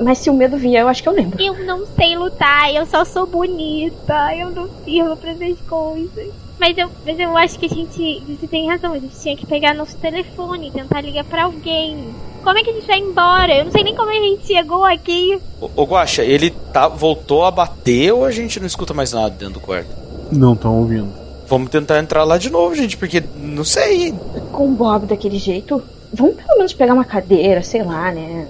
Mas 0.02 0.18
se 0.18 0.30
o 0.30 0.34
medo 0.34 0.56
vier, 0.56 0.82
eu 0.82 0.88
acho 0.88 1.02
que 1.02 1.08
eu 1.08 1.12
lembro. 1.12 1.40
Eu 1.40 1.64
não 1.64 1.86
sei 1.86 2.16
lutar, 2.16 2.72
eu 2.72 2.86
só 2.86 3.04
sou 3.04 3.26
bonita, 3.26 4.34
eu 4.36 4.50
não 4.50 4.68
sirvo 4.84 5.16
pra 5.16 5.30
essas 5.30 5.60
coisas. 5.62 6.30
Mas 6.58 6.76
eu, 6.76 6.90
mas 7.06 7.18
eu 7.18 7.36
acho 7.36 7.58
que 7.58 7.66
a 7.66 7.68
gente. 7.68 8.22
Você 8.28 8.46
tem 8.46 8.68
razão, 8.68 8.92
a 8.92 8.98
gente 8.98 9.18
tinha 9.20 9.36
que 9.36 9.46
pegar 9.46 9.74
nosso 9.74 9.96
telefone 9.96 10.68
e 10.68 10.72
tentar 10.72 11.00
ligar 11.00 11.24
pra 11.24 11.44
alguém. 11.44 12.14
Como 12.42 12.58
é 12.58 12.62
que 12.62 12.70
a 12.70 12.72
gente 12.72 12.86
vai 12.86 12.98
embora? 12.98 13.54
Eu 13.54 13.64
não 13.66 13.72
sei 13.72 13.84
nem 13.84 13.94
como 13.94 14.10
a 14.10 14.14
gente 14.14 14.46
chegou 14.46 14.84
aqui. 14.84 15.40
Ô, 15.60 15.70
ô 15.76 15.84
Guaxa, 15.84 16.24
ele 16.24 16.50
tá, 16.72 16.88
voltou 16.88 17.44
a 17.44 17.50
bater 17.50 18.12
ou 18.12 18.24
a 18.24 18.30
gente 18.30 18.58
não 18.58 18.66
escuta 18.66 18.94
mais 18.94 19.12
nada 19.12 19.30
dentro 19.30 19.54
do 19.54 19.60
quarto? 19.60 19.90
Não 20.32 20.54
estão 20.54 20.76
ouvindo. 20.78 21.12
Vamos 21.46 21.70
tentar 21.70 21.98
entrar 21.98 22.24
lá 22.24 22.36
de 22.36 22.50
novo, 22.50 22.74
gente, 22.74 22.96
porque 22.96 23.22
não 23.36 23.64
sei. 23.64 24.12
Com 24.52 24.66
o 24.66 24.72
Bob 24.72 25.06
daquele 25.06 25.38
jeito, 25.38 25.82
vamos 26.12 26.36
pelo 26.36 26.58
menos 26.58 26.74
pegar 26.74 26.94
uma 26.94 27.04
cadeira, 27.04 27.62
sei 27.62 27.82
lá, 27.82 28.12
né? 28.12 28.46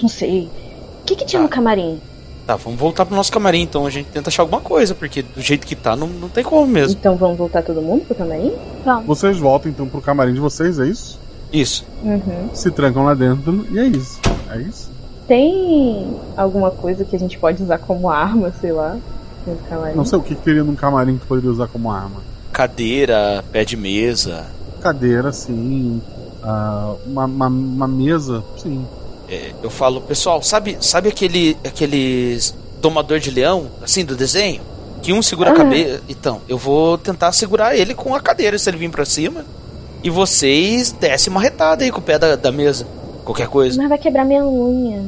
Não 0.00 0.08
sei. 0.08 0.48
O 1.02 1.04
que, 1.04 1.16
que 1.16 1.24
tinha 1.24 1.40
Tá. 1.40 1.44
no 1.44 1.48
camarim? 1.48 2.00
Tá, 2.46 2.56
vamos 2.56 2.78
voltar 2.80 3.04
pro 3.04 3.14
nosso 3.14 3.30
camarim 3.30 3.60
então. 3.62 3.84
A 3.86 3.90
gente 3.90 4.06
tenta 4.06 4.30
achar 4.30 4.42
alguma 4.42 4.60
coisa, 4.60 4.94
porque 4.94 5.22
do 5.22 5.40
jeito 5.40 5.66
que 5.66 5.76
tá, 5.76 5.94
não, 5.94 6.06
não 6.06 6.28
tem 6.28 6.42
como 6.42 6.66
mesmo. 6.66 6.96
Então 6.98 7.14
vamos 7.16 7.36
voltar 7.36 7.62
todo 7.62 7.82
mundo 7.82 8.04
pro 8.06 8.14
camarim? 8.14 8.52
Vamos. 8.84 9.06
Vocês 9.06 9.38
voltam 9.38 9.70
então 9.70 9.86
pro 9.86 10.00
camarim 10.00 10.32
de 10.32 10.40
vocês, 10.40 10.78
é 10.78 10.86
isso? 10.86 11.18
Isso. 11.52 11.84
Uhum. 12.02 12.48
Se 12.54 12.70
trancam 12.70 13.04
lá 13.04 13.14
dentro 13.14 13.66
e 13.70 13.78
é 13.78 13.84
isso. 13.86 14.18
É 14.50 14.58
isso? 14.60 14.90
Tem 15.26 16.16
alguma 16.36 16.70
coisa 16.70 17.04
que 17.04 17.14
a 17.14 17.18
gente 17.18 17.38
pode 17.38 17.62
usar 17.62 17.78
como 17.78 18.08
arma, 18.08 18.50
sei 18.60 18.72
lá? 18.72 18.96
No 19.46 19.56
camarim? 19.68 19.94
Não 19.96 20.04
sei 20.06 20.18
o 20.18 20.22
que, 20.22 20.34
que 20.34 20.40
teria 20.42 20.64
num 20.64 20.74
camarim 20.74 21.18
que 21.18 21.26
poderia 21.26 21.50
usar 21.50 21.68
como 21.68 21.90
arma. 21.90 22.22
Cadeira, 22.50 23.44
pé 23.52 23.62
de 23.64 23.76
mesa. 23.76 24.46
Cadeira, 24.80 25.32
sim. 25.32 26.00
Ah, 26.42 26.94
uma, 27.06 27.26
uma, 27.26 27.46
uma 27.48 27.88
mesa, 27.88 28.42
sim. 28.56 28.86
É, 29.28 29.52
eu 29.62 29.70
falo, 29.70 30.00
pessoal, 30.00 30.42
sabe, 30.42 30.78
sabe 30.80 31.08
aquele 31.08 31.56
aqueles 31.64 32.54
domador 32.80 33.18
de 33.18 33.30
leão, 33.30 33.66
assim, 33.82 34.04
do 34.04 34.16
desenho? 34.16 34.62
Que 35.02 35.12
um 35.12 35.22
segura 35.22 35.50
a 35.50 35.54
cabeça. 35.54 36.02
Então, 36.08 36.40
eu 36.48 36.58
vou 36.58 36.98
tentar 36.98 37.32
segurar 37.32 37.76
ele 37.76 37.94
com 37.94 38.14
a 38.14 38.20
cadeira 38.20 38.58
se 38.58 38.68
ele 38.68 38.78
vir 38.78 38.90
pra 38.90 39.04
cima. 39.04 39.44
E 40.02 40.10
vocês 40.10 40.92
descem 40.92 41.30
uma 41.30 41.40
retada 41.40 41.84
aí 41.84 41.90
com 41.90 41.98
o 41.98 42.02
pé 42.02 42.18
da, 42.18 42.36
da 42.36 42.50
mesa. 42.50 42.86
Qualquer 43.24 43.48
coisa. 43.48 43.76
Mas 43.76 43.88
vai 43.88 43.98
quebrar 43.98 44.24
minha 44.24 44.44
unha. 44.44 45.04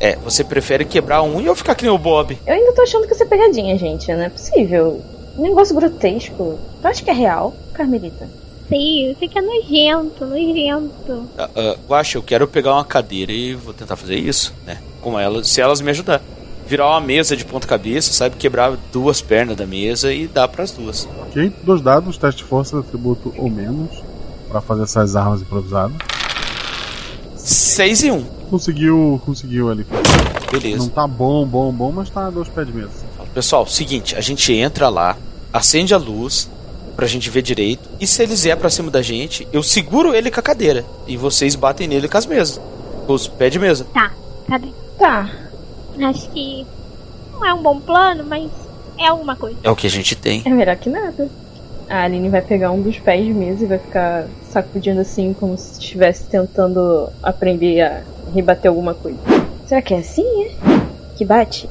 É, 0.00 0.16
você 0.16 0.44
prefere 0.44 0.84
quebrar 0.84 1.22
um 1.22 1.40
e 1.40 1.48
ou 1.48 1.54
ficar 1.54 1.74
que 1.74 1.84
nem 1.84 1.92
o 1.92 1.98
Bob? 1.98 2.38
Eu 2.46 2.54
ainda 2.54 2.72
tô 2.72 2.82
achando 2.82 3.06
que 3.06 3.14
isso 3.14 3.22
é 3.22 3.26
pegadinha, 3.26 3.76
gente. 3.76 4.12
Não 4.12 4.22
é 4.22 4.28
possível. 4.28 5.00
Um 5.36 5.42
negócio 5.42 5.74
grotesco. 5.74 6.58
Tu 6.80 6.86
acha 6.86 7.02
que 7.02 7.10
é 7.10 7.14
real, 7.14 7.54
Carmelita? 7.72 8.28
Que 8.68 9.38
é 9.38 9.42
nojento, 9.42 10.24
nojento. 10.24 11.28
Ah, 11.36 11.50
ah, 11.54 11.76
Guaxa, 11.86 12.18
eu 12.18 12.22
quero 12.22 12.48
pegar 12.48 12.72
uma 12.74 12.84
cadeira 12.84 13.30
e 13.30 13.54
vou 13.54 13.74
tentar 13.74 13.96
fazer 13.96 14.16
isso, 14.16 14.54
né? 14.66 14.78
Com 15.02 15.18
elas, 15.18 15.48
se 15.48 15.60
elas 15.60 15.80
me 15.80 15.90
ajudar. 15.90 16.22
Virar 16.66 16.88
uma 16.88 17.00
mesa 17.00 17.36
de 17.36 17.44
ponta 17.44 17.66
cabeça, 17.66 18.12
sabe? 18.12 18.36
Quebrar 18.36 18.76
duas 18.90 19.20
pernas 19.20 19.56
da 19.56 19.66
mesa 19.66 20.12
e 20.12 20.26
dar 20.26 20.48
pras 20.48 20.70
duas. 20.72 21.06
Ok? 21.28 21.52
Dois 21.62 21.82
dados, 21.82 22.16
teste 22.16 22.42
de 22.42 22.48
força, 22.48 22.78
atributo 22.78 23.34
ou 23.36 23.50
menos. 23.50 24.02
Pra 24.48 24.62
fazer 24.62 24.84
essas 24.84 25.14
armas 25.14 25.42
improvisadas. 25.42 25.96
Seis 27.36 28.02
e 28.02 28.10
um. 28.10 28.24
Conseguiu, 28.48 29.20
conseguiu 29.26 29.70
ali. 29.70 29.86
Beleza. 30.50 30.78
Não 30.78 30.88
tá 30.88 31.06
bom, 31.06 31.44
bom, 31.46 31.70
bom, 31.70 31.92
mas 31.92 32.08
tá 32.08 32.26
a 32.26 32.30
dois 32.30 32.48
pés 32.48 32.66
de 32.66 32.72
mesa. 32.72 33.04
Pessoal, 33.34 33.66
seguinte, 33.66 34.16
a 34.16 34.20
gente 34.22 34.52
entra 34.54 34.88
lá, 34.88 35.16
acende 35.52 35.92
a 35.92 35.98
luz 35.98 36.48
pra 36.96 37.06
gente 37.06 37.30
ver 37.30 37.42
direito, 37.42 37.88
e 38.00 38.06
se 38.06 38.22
eles 38.22 38.44
vier 38.44 38.56
pra 38.56 38.70
cima 38.70 38.90
da 38.90 39.02
gente, 39.02 39.46
eu 39.52 39.62
seguro 39.62 40.14
ele 40.14 40.30
com 40.30 40.40
a 40.40 40.42
cadeira, 40.42 40.84
e 41.06 41.16
vocês 41.16 41.54
batem 41.54 41.88
nele 41.88 42.08
com 42.08 42.18
as 42.18 42.26
mesas, 42.26 42.60
com 43.06 43.12
os 43.12 43.26
pés 43.26 43.52
de 43.52 43.58
mesa. 43.58 43.86
Tá, 43.92 44.12
tá 44.48 44.58
bem. 44.58 44.74
Tá. 44.98 45.30
Acho 46.08 46.28
que 46.30 46.66
não 47.32 47.46
é 47.46 47.54
um 47.54 47.62
bom 47.62 47.80
plano, 47.80 48.24
mas 48.24 48.50
é 48.98 49.08
alguma 49.08 49.36
coisa. 49.36 49.56
É 49.62 49.70
o 49.70 49.76
que 49.76 49.86
a 49.86 49.90
gente 49.90 50.14
tem. 50.14 50.42
É 50.44 50.50
melhor 50.50 50.76
que 50.76 50.88
nada. 50.88 51.28
A 51.88 52.04
Aline 52.04 52.28
vai 52.28 52.40
pegar 52.40 52.70
um 52.70 52.80
dos 52.80 52.98
pés 52.98 53.24
de 53.24 53.34
mesa 53.34 53.64
e 53.64 53.66
vai 53.66 53.78
ficar 53.78 54.26
sacudindo 54.50 55.00
assim, 55.00 55.34
como 55.34 55.58
se 55.58 55.80
estivesse 55.80 56.24
tentando 56.24 57.10
aprender 57.22 57.82
a 57.82 58.02
rebater 58.34 58.68
alguma 58.68 58.94
coisa. 58.94 59.18
Será 59.66 59.82
que 59.82 59.94
é 59.94 59.98
assim, 59.98 60.24
é? 60.44 60.50
Que 61.16 61.24
bate? 61.24 61.68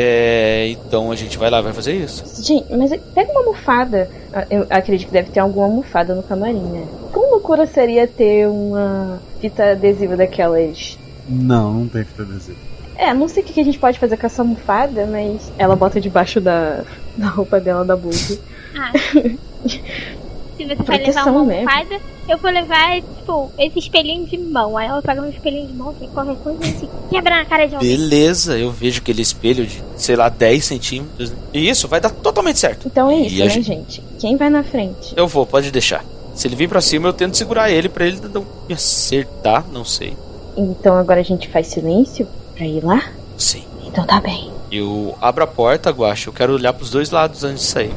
É, 0.00 0.68
então 0.68 1.10
a 1.10 1.16
gente 1.16 1.36
vai 1.36 1.50
lá, 1.50 1.60
vai 1.60 1.72
fazer 1.72 1.92
isso. 1.92 2.40
Gente, 2.40 2.72
mas 2.72 2.92
pega 3.12 3.32
uma 3.32 3.40
almofada. 3.40 4.08
Ah, 4.32 4.46
Eu 4.48 4.64
acredito 4.70 5.08
que 5.08 5.12
deve 5.12 5.30
ter 5.30 5.40
alguma 5.40 5.66
almofada 5.66 6.14
no 6.14 6.22
camarim, 6.22 6.62
né? 6.62 6.86
Como 7.12 7.32
loucura 7.32 7.66
seria 7.66 8.06
ter 8.06 8.46
uma 8.46 9.20
fita 9.40 9.72
adesiva 9.72 10.16
daquelas. 10.16 10.96
Não, 11.28 11.72
não 11.74 11.88
tem 11.88 12.04
fita 12.04 12.22
adesiva. 12.22 12.58
É, 12.94 13.12
não 13.12 13.26
sei 13.26 13.42
o 13.42 13.46
que 13.46 13.52
que 13.52 13.60
a 13.60 13.64
gente 13.64 13.78
pode 13.78 13.98
fazer 13.98 14.16
com 14.16 14.26
essa 14.26 14.42
almofada, 14.42 15.04
mas 15.04 15.52
ela 15.58 15.74
bota 15.74 16.00
debaixo 16.00 16.40
da, 16.40 16.84
da 17.16 17.28
roupa 17.28 17.58
dela 17.58 17.84
da 17.84 17.96
blusa. 17.96 18.38
Ah. 18.76 18.92
Se 20.58 20.64
você 20.66 20.82
vai 20.82 20.98
levar 20.98 21.26
uma 21.28 21.44
né? 21.44 21.58
almofada, 21.60 22.00
eu 22.28 22.36
vou 22.36 22.50
levar, 22.50 23.00
tipo, 23.00 23.50
esse 23.58 23.78
espelhinho 23.78 24.26
de 24.26 24.36
mão. 24.36 24.76
Aí 24.76 24.86
ela 24.88 25.00
pega 25.00 25.22
um 25.22 25.28
espelhinho 25.30 25.66
de 25.68 25.72
mão, 25.72 25.94
que 25.94 26.06
qualquer 26.08 26.36
coisa 26.36 26.58
assim, 26.62 26.88
quebra 27.08 27.36
na 27.36 27.44
cara 27.46 27.66
de 27.66 27.74
alguém. 27.76 27.96
Beleza, 27.96 28.58
eu 28.58 28.70
vejo 28.70 29.00
aquele 29.00 29.22
espelho 29.22 29.66
de, 29.66 29.82
sei 29.96 30.16
lá, 30.16 30.28
10 30.28 30.62
centímetros. 30.64 31.32
E 31.54 31.68
isso 31.70 31.88
vai 31.88 32.00
dar 32.00 32.10
totalmente 32.10 32.58
certo. 32.58 32.86
Então 32.86 33.08
é 33.10 33.14
E 33.20 33.26
isso, 33.28 33.42
a 33.42 33.44
né, 33.46 33.50
gente- 33.50 33.66
gente? 33.66 34.02
Quem 34.18 34.36
vai 34.36 34.50
na 34.50 34.62
frente? 34.62 35.14
Eu 35.16 35.26
vou, 35.26 35.46
pode 35.46 35.70
deixar. 35.70 36.04
Se 36.34 36.46
ele 36.46 36.54
vir 36.56 36.68
pra 36.68 36.80
cima, 36.80 37.08
eu 37.08 37.12
tento 37.14 37.36
segurar 37.36 37.70
ele 37.70 37.88
pra 37.88 38.06
ele 38.06 38.20
não 38.32 38.44
me 38.68 38.74
acertar, 38.74 39.64
não 39.72 39.84
sei. 39.84 40.14
Então 40.56 40.96
agora 40.96 41.20
a 41.20 41.24
gente 41.24 41.48
faz 41.48 41.68
silêncio 41.68 42.26
pra 42.54 42.66
ir 42.66 42.84
lá? 42.84 43.10
Sim. 43.36 43.62
Então 43.86 44.04
tá 44.04 44.20
bem. 44.20 44.50
Eu 44.70 45.16
abro 45.20 45.44
a 45.44 45.46
porta, 45.46 45.90
Guacha, 45.90 46.28
eu 46.28 46.32
quero 46.32 46.52
olhar 46.54 46.72
pros 46.74 46.90
dois 46.90 47.10
lados 47.10 47.42
antes 47.42 47.62
de 47.64 47.68
sair. 47.70 47.94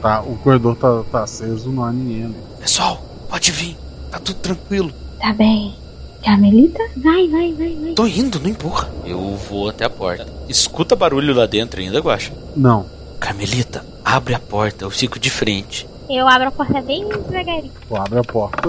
Tá, 0.00 0.20
o 0.20 0.36
corredor 0.38 0.76
tá, 0.76 1.02
tá 1.10 1.24
aceso, 1.24 1.70
não 1.70 1.84
há 1.84 1.92
ninguém 1.92 2.26
ali. 2.26 2.36
Pessoal, 2.60 3.02
pode 3.28 3.50
vir, 3.50 3.76
tá 4.10 4.18
tudo 4.18 4.38
tranquilo. 4.38 4.92
Tá 5.20 5.32
bem. 5.32 5.74
Carmelita? 6.24 6.82
Vai, 6.96 7.28
vai, 7.28 7.52
vai, 7.52 7.76
vai. 7.76 7.92
Tô 7.94 8.06
indo, 8.06 8.40
não 8.40 8.48
empurra. 8.48 8.88
Eu 9.04 9.36
vou 9.36 9.68
até 9.68 9.84
a 9.84 9.90
porta. 9.90 10.26
Escuta 10.48 10.96
barulho 10.96 11.34
lá 11.34 11.46
dentro 11.46 11.80
ainda, 11.80 12.00
Guacha. 12.00 12.32
Não. 12.56 12.86
Carmelita, 13.20 13.84
abre 14.04 14.34
a 14.34 14.38
porta, 14.38 14.84
eu 14.84 14.90
fico 14.90 15.18
de 15.18 15.30
frente. 15.30 15.88
Eu 16.08 16.26
abro 16.26 16.48
a 16.48 16.50
porta 16.50 16.80
bem 16.80 17.06
devagarinho. 17.08 17.72
Tu 17.86 17.96
abre 17.96 18.18
a 18.18 18.24
porta, 18.24 18.68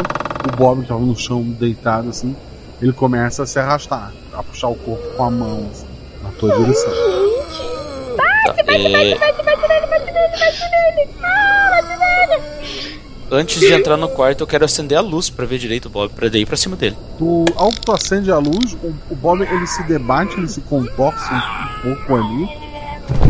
o 0.51 0.55
Bob 0.57 0.81
que 0.81 0.87
tava 0.87 0.99
no 0.99 1.15
chão 1.15 1.41
deitado 1.41 2.09
assim, 2.09 2.35
ele 2.81 2.91
começa 2.93 3.43
a 3.43 3.45
se 3.45 3.59
arrastar, 3.59 4.11
a 4.33 4.43
puxar 4.43 4.69
o 4.69 4.75
corpo 4.75 5.03
com 5.15 5.23
a 5.23 5.31
mão, 5.31 5.67
assim, 5.71 5.87
na 6.23 6.29
tua 6.31 6.57
direção. 6.57 6.91
Tá, 8.53 8.73
é, 8.73 9.17
Antes 13.31 13.59
de 13.59 13.71
entrar 13.71 13.95
no 13.95 14.09
quarto, 14.09 14.41
eu 14.41 14.47
quero 14.47 14.65
acender 14.65 14.97
a 14.97 15.01
luz 15.01 15.29
pra 15.29 15.45
ver 15.45 15.59
direito 15.59 15.85
o 15.85 15.89
Bob, 15.89 16.11
pra 16.13 16.29
daí 16.29 16.41
ir 16.41 16.45
pra 16.47 16.57
cima 16.57 16.75
dele. 16.75 16.97
Tu, 17.17 17.45
ao 17.55 17.69
que 17.69 17.81
tu 17.81 17.91
acende 17.91 18.31
a 18.31 18.39
luz, 18.39 18.73
o, 18.83 18.93
o 19.11 19.15
Bob 19.15 19.41
ele 19.43 19.67
se 19.67 19.83
debate, 19.83 20.35
ele 20.35 20.47
se 20.47 20.61
contorce 20.61 21.31
um, 21.31 21.89
um 21.91 21.95
pouco 21.95 22.15
ali 22.15 22.49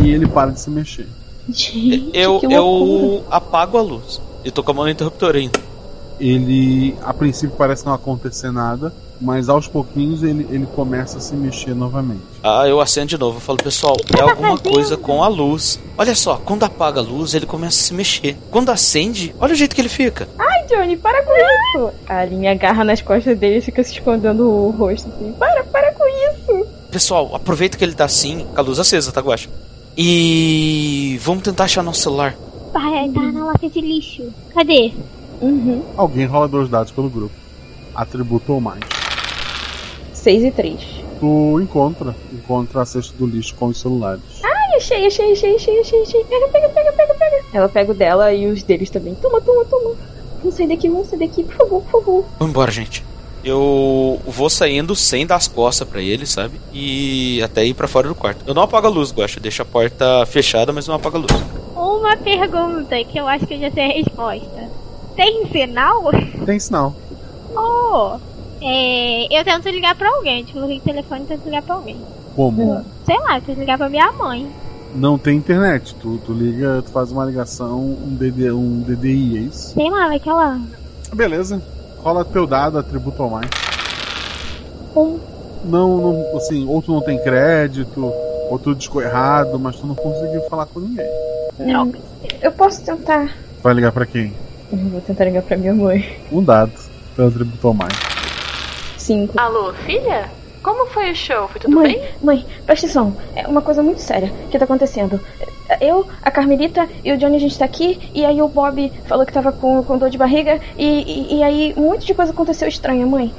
e 0.02 0.12
ele 0.14 0.26
para 0.26 0.52
de 0.52 0.62
se 0.62 0.70
mexer. 0.70 1.08
Gente, 1.50 2.12
Eu, 2.14 2.40
eu 2.50 3.26
apago 3.30 3.78
a 3.78 3.82
luz. 3.82 4.22
E 4.46 4.52
tô 4.52 4.64
com 4.64 4.72
a 4.72 4.74
mão 4.74 4.86
no 4.86 4.92
interruptor 4.92 5.36
ainda. 5.36 5.60
Ele, 6.18 6.96
a 7.04 7.14
princípio, 7.14 7.56
parece 7.58 7.86
não 7.86 7.94
acontecer 7.94 8.52
nada, 8.52 8.94
mas 9.22 9.50
aos 9.50 9.68
pouquinhos 9.68 10.24
ele, 10.24 10.48
ele 10.50 10.66
começa 10.66 11.18
a 11.18 11.22
se 11.22 11.36
mexer 11.36 11.76
novamente. 11.76 12.22
Ah, 12.44 12.68
eu 12.68 12.80
acendo 12.80 13.08
de 13.08 13.18
novo. 13.18 13.38
Eu 13.38 13.42
falo, 13.42 13.58
pessoal, 13.58 13.96
é 14.18 14.22
alguma 14.22 14.58
coisa 14.58 14.96
com 14.96 15.24
a 15.24 15.28
luz. 15.28 15.80
Olha 15.98 16.16
só, 16.16 16.38
quando 16.38 16.64
apaga 16.64 17.00
a 17.00 17.04
luz, 17.04 17.34
ele 17.34 17.46
começa 17.46 17.78
a 17.78 17.84
se 17.84 17.94
mexer. 17.94 18.38
Quando 18.50 18.70
acende, 18.70 19.36
olha 19.40 19.54
o 19.54 19.56
jeito 19.56 19.76
que 19.76 19.82
ele 19.82 19.90
fica. 19.90 20.28
Ai, 20.38 20.66
Johnny, 20.68 20.96
para 20.96 21.22
com 21.24 21.34
isso! 21.34 21.92
A 22.08 22.20
Aline 22.20 22.48
agarra 22.48 22.84
nas 22.84 23.02
costas 23.02 23.38
dele 23.38 23.58
e 23.58 23.62
fica 23.62 23.84
se 23.84 23.94
escondendo 23.94 24.50
o 24.50 24.70
rosto 24.72 25.10
assim. 25.10 25.34
Para, 25.34 25.64
para 25.66 25.94
com 25.94 26.06
isso! 26.08 26.66
Pessoal, 26.90 27.36
aproveita 27.36 27.78
que 27.78 27.84
ele 27.84 27.94
tá 27.94 28.06
assim, 28.06 28.48
com 28.54 28.60
a 28.60 28.64
luz 28.64 28.80
acesa, 28.80 29.12
tá, 29.12 29.22
Guacha? 29.22 29.50
E 29.98 31.20
vamos 31.22 31.44
tentar 31.44 31.66
achar 31.66 31.84
nosso 31.84 32.02
celular. 32.02 32.36
Vai, 32.72 33.10
tá 33.10 33.22
na 33.22 33.46
lata 33.46 33.70
de 33.70 33.82
lixo. 33.82 34.24
Cadê? 34.54 34.94
Uhum. 35.42 35.84
Alguém 35.98 36.26
rola 36.26 36.48
dois 36.48 36.70
dados 36.70 36.92
pelo 36.92 37.10
grupo. 37.10 37.34
Atributo 37.94 38.54
ou 38.54 38.62
mais. 38.62 38.80
6 40.20 40.44
e 40.44 40.52
3. 40.52 40.80
Tu 41.20 41.60
encontra, 41.62 42.16
encontra 42.32 42.82
a 42.82 42.86
cesta 42.86 43.14
do 43.18 43.26
lixo 43.26 43.56
com 43.56 43.68
os 43.68 43.80
celulares. 43.80 44.22
Ai, 44.44 44.78
achei, 44.78 45.06
achei, 45.06 45.32
achei, 45.32 45.56
achei, 45.56 45.80
achei, 45.82 46.02
achei. 46.02 46.24
Pega, 46.26 46.48
pega, 46.48 46.70
pega, 46.70 46.92
pega, 46.94 47.14
pega. 47.16 47.46
Ela 47.54 47.70
pega 47.70 47.92
o 47.92 47.96
dela 47.96 48.34
e 48.34 48.48
os 48.48 48.64
deles 48.64 48.90
também. 48.90 49.16
Toma, 49.16 49.42
toma, 49.42 49.66
toma. 49.66 49.96
Vamos 50.40 50.56
sair 50.56 50.68
daqui, 50.68 50.88
vamos 50.90 51.08
sair 51.08 51.20
daqui, 51.20 51.44
por 51.44 51.56
favor, 51.56 51.82
por 51.84 51.92
favor. 51.92 52.26
Vamos 52.38 52.52
embora, 52.52 52.72
gente. 52.72 53.04
Eu 53.44 54.20
vou 54.28 54.50
saindo 54.50 54.96
sem 54.96 55.26
dar 55.26 55.38
as 55.38 55.48
costas 55.48 55.88
pra 55.88 56.02
ele, 56.02 56.26
sabe? 56.26 56.60
E 56.74 57.42
até 57.42 57.66
ir 57.66 57.74
pra 57.74 57.88
fora 57.88 58.08
do 58.08 58.16
quarto. 58.16 58.44
Eu 58.46 58.54
não 58.54 58.64
apago 58.64 58.88
a 58.88 58.90
luz, 58.90 59.12
gosto. 59.12 59.40
Deixo 59.40 59.62
a 59.62 59.66
porta 59.66 60.26
fechada, 60.26 60.74
mas 60.74 60.88
não 60.88 60.96
apago 60.96 61.18
a 61.18 61.20
luz. 61.22 61.32
Uma 61.76 62.18
pergunta 62.18 63.02
que 63.06 63.18
eu 63.18 63.28
acho 63.28 63.48
que 63.48 63.54
eu 63.54 63.60
já 63.60 63.72
sei 63.72 63.84
a 63.86 63.94
resposta. 63.94 64.70
Tem 65.16 65.46
sinal? 65.52 66.12
Tem 66.46 66.60
sinal. 66.60 66.94
Oh, 67.56 68.18
é, 68.62 69.40
eu 69.40 69.44
tento 69.44 69.70
ligar 69.70 69.96
pra 69.96 70.10
alguém. 70.10 70.44
Tipo, 70.44 70.60
ligo 70.66 70.82
o 70.82 70.84
telefone 70.84 71.22
e 71.24 71.26
tento 71.26 71.46
ligar 71.46 71.62
pra 71.64 71.76
alguém. 71.76 71.98
Como? 72.36 72.86
Sei 73.06 73.18
lá, 73.20 73.38
eu 73.38 73.42
tento 73.42 73.60
ligar 73.60 73.78
pra 73.78 73.90
minha 73.90 74.12
mãe. 74.12 74.50
Não 74.96 75.18
tem 75.18 75.38
internet. 75.38 75.96
Tu, 75.96 76.18
tu 76.26 76.34
liga, 76.34 76.82
tu 76.82 76.90
faz 76.92 77.12
uma 77.12 77.26
ligação, 77.26 77.80
um, 77.80 78.16
DD, 78.16 78.52
um 78.52 78.82
DDI, 78.82 79.38
é 79.38 79.42
isso? 79.42 79.74
Sei 79.74 79.90
lá, 79.90 80.08
vai 80.08 80.20
que 80.20 80.30
ela. 80.30 80.60
Beleza. 81.14 81.62
Rola 81.98 82.26
teu 82.26 82.48
dado, 82.48 82.78
atributo 82.78 83.22
ao 83.22 83.30
mais. 83.30 83.50
Um. 84.96 85.20
Não, 85.66 85.98
não, 85.98 86.38
assim, 86.38 86.66
ou 86.68 86.82
tu 86.82 86.94
não 86.94 87.02
tem 87.02 87.22
crédito, 87.22 88.02
ou 88.50 88.58
tu 88.58 88.74
discou 88.74 89.02
errado, 89.02 89.60
mas 89.60 89.76
tu 89.76 89.86
não 89.86 89.96
conseguiu 89.96 90.42
falar 90.50 90.66
com 90.66 90.80
ninguém. 90.80 91.10
Não. 91.60 91.92
Eu 92.42 92.52
posso 92.54 92.82
tentar. 92.84 93.36
Vai 93.62 93.74
ligar 93.74 93.92
pra 93.92 94.06
quem? 94.06 94.34
Eu 94.72 94.78
vou 94.78 95.02
tentar 95.02 95.26
ligar 95.26 95.44
pra 95.44 95.58
minha 95.58 95.74
mãe. 95.74 96.18
Um 96.32 96.42
dado. 96.42 96.72
Teu 97.16 97.28
atributo 97.28 97.68
ao 97.68 97.74
mais. 97.74 98.09
Cinco. 99.10 99.34
Alô, 99.42 99.74
filha? 99.74 100.30
Como 100.62 100.86
foi 100.86 101.10
o 101.10 101.16
show? 101.16 101.48
Foi 101.48 101.60
tudo 101.60 101.74
mãe, 101.76 101.94
bem? 101.94 102.10
mãe, 102.22 102.46
presta 102.64 102.86
atenção. 102.86 103.18
É 103.36 103.48
uma 103.48 103.60
coisa 103.60 103.82
muito 103.82 104.00
séria 104.02 104.32
que 104.52 104.60
tá 104.60 104.66
acontecendo. 104.66 105.20
Eu, 105.82 106.06
a 106.22 106.30
Carmelita 106.30 106.88
e 107.04 107.12
o 107.12 107.18
Johnny, 107.18 107.38
a 107.38 107.40
gente 107.40 107.58
tá 107.58 107.66
aqui, 107.66 108.00
e 108.14 108.24
aí 108.24 108.40
o 108.40 108.48
Bob 108.48 108.94
falou 109.08 109.26
que 109.26 109.34
tava 109.34 109.52
com, 109.52 109.82
com 109.84 109.98
dor 109.98 110.12
de 110.12 110.18
barriga, 110.20 110.60
e, 110.78 110.86
e, 110.86 111.38
e 111.38 111.44
aí 111.44 111.74
um 111.76 111.86
monte 111.90 112.06
de 112.06 112.14
coisa 112.14 112.32
aconteceu 112.32 112.68
estranha, 112.68 113.04
mãe. 113.08 113.34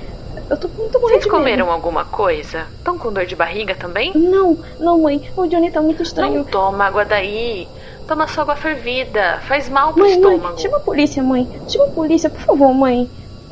Eu 0.50 0.56
tô 0.56 0.66
muito 0.66 0.98
morrendo 1.00 1.20
Vocês 1.22 1.32
comeram 1.32 1.66
medo. 1.66 1.76
alguma 1.76 2.04
coisa? 2.04 2.66
Estão 2.76 2.98
com 2.98 3.12
dor 3.12 3.24
de 3.24 3.36
barriga 3.36 3.76
também? 3.76 4.10
Não, 4.16 4.58
não, 4.80 4.98
mãe. 4.98 5.30
O 5.36 5.46
Johnny 5.46 5.70
tá 5.70 5.80
muito 5.80 6.02
estranho. 6.02 6.38
Não 6.38 6.44
toma 6.44 6.86
água 6.86 7.04
daí. 7.04 7.68
Toma 8.08 8.26
só 8.26 8.40
água 8.40 8.56
fervida. 8.56 9.38
Faz 9.46 9.68
mal 9.68 9.92
pro 9.92 10.02
Mãe, 10.02 10.18
mãe, 10.18 10.34
estômago. 10.34 10.60
chama 10.60 10.78
a 10.78 10.80
polícia, 10.80 11.22
mãe. 11.22 11.48
Chama 11.68 11.84
a 11.84 11.90
polícia, 11.90 12.28
por 12.28 12.40
favor, 12.40 12.74
mãe. 12.74 13.08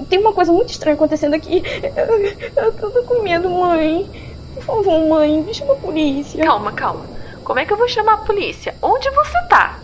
Tem 0.06 0.18
uma 0.18 0.32
coisa 0.32 0.52
muito 0.52 0.70
estranha 0.70 0.94
acontecendo 0.94 1.34
aqui. 1.34 1.62
Eu, 1.96 2.64
eu 2.64 2.72
tô 2.72 2.90
com 3.04 3.22
medo, 3.22 3.50
mãe. 3.50 4.08
Por 4.54 4.62
favor, 4.62 5.08
mãe, 5.08 5.46
chama 5.52 5.74
a 5.74 5.76
polícia. 5.76 6.42
Calma, 6.44 6.72
calma. 6.72 7.06
Como 7.44 7.58
é 7.58 7.64
que 7.64 7.72
eu 7.72 7.76
vou 7.78 7.88
chamar 7.88 8.14
a 8.14 8.18
polícia? 8.18 8.74
Onde 8.82 9.10
você 9.10 9.38
tá? 9.48 9.80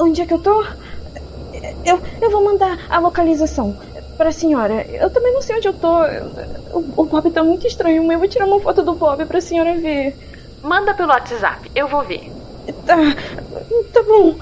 Onde 0.00 0.22
é 0.22 0.26
que 0.26 0.34
eu 0.34 0.38
tô? 0.38 0.64
Eu, 1.84 2.00
eu 2.20 2.30
vou 2.30 2.44
mandar 2.44 2.78
a 2.88 2.98
localização 2.98 3.76
pra 4.16 4.32
senhora. 4.32 4.86
Eu 4.90 5.10
também 5.10 5.32
não 5.32 5.42
sei 5.42 5.56
onde 5.56 5.68
eu 5.68 5.74
tô. 5.74 6.02
O, 6.72 7.02
o 7.02 7.04
Bob 7.06 7.30
tá 7.30 7.42
muito 7.42 7.66
estranho, 7.66 8.04
mãe. 8.04 8.14
Eu 8.14 8.20
vou 8.20 8.28
tirar 8.28 8.46
uma 8.46 8.60
foto 8.60 8.82
do 8.82 8.94
Bob 8.94 9.24
pra 9.26 9.40
senhora 9.40 9.74
ver. 9.80 10.16
Manda 10.62 10.94
pelo 10.94 11.10
WhatsApp, 11.10 11.70
eu 11.74 11.88
vou 11.88 12.02
ver. 12.04 12.30
Tá. 12.84 12.96
Tá 13.92 14.02
bom. 14.02 14.36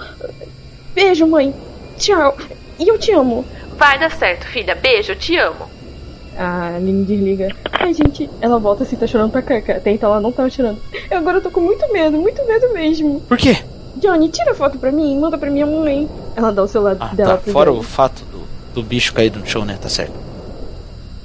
Beijo, 0.95 1.27
mãe. 1.27 1.55
Tchau. 1.97 2.37
E 2.79 2.89
eu 2.89 2.99
te 2.99 3.13
amo. 3.13 3.45
Vai 3.79 3.99
dar 3.99 4.11
certo, 4.11 4.47
filha. 4.47 4.75
Beijo, 4.75 5.13
eu 5.13 5.17
te 5.17 5.37
amo. 5.37 5.69
A 6.37 6.77
Aline 6.77 7.05
desliga. 7.05 7.49
Ai, 7.73 7.93
gente, 7.95 8.29
ela 8.41 8.59
volta 8.59 8.83
assim, 8.83 8.97
tá 8.97 9.07
chorando 9.07 9.31
pra 9.31 9.43
cá. 9.43 9.57
Até 9.57 9.91
então 9.93 10.11
ela 10.11 10.21
não 10.21 10.31
tava 10.33 10.51
chorando. 10.51 10.81
Eu 11.11 11.19
agora 11.19 11.41
tô 11.41 11.51
com 11.51 11.61
muito 11.61 11.91
medo, 11.93 12.17
muito 12.19 12.45
medo 12.47 12.73
mesmo. 12.73 13.21
Por 13.23 13.37
quê? 13.37 13.57
Johnny, 13.97 14.29
tira 14.29 14.53
a 14.53 14.55
foto 14.55 14.79
pra 14.79 14.93
mim, 14.93 15.19
manda 15.19 15.37
pra 15.39 15.51
minha 15.51 15.67
mãe. 15.67 16.09
Ela 16.37 16.53
dá 16.53 16.63
o 16.63 16.69
celular 16.69 16.97
Ah, 17.01 17.09
dela 17.15 17.33
tá. 17.37 17.39
pro 17.39 17.53
Fora 17.53 17.71
Johnny. 17.71 17.81
o 17.81 17.83
fato 17.85 18.25
do, 18.27 18.43
do 18.75 18.83
bicho 18.83 19.13
caído 19.13 19.39
no 19.41 19.47
chão, 19.47 19.65
né? 19.65 19.77
Tá 19.81 19.89
certo. 19.89 20.13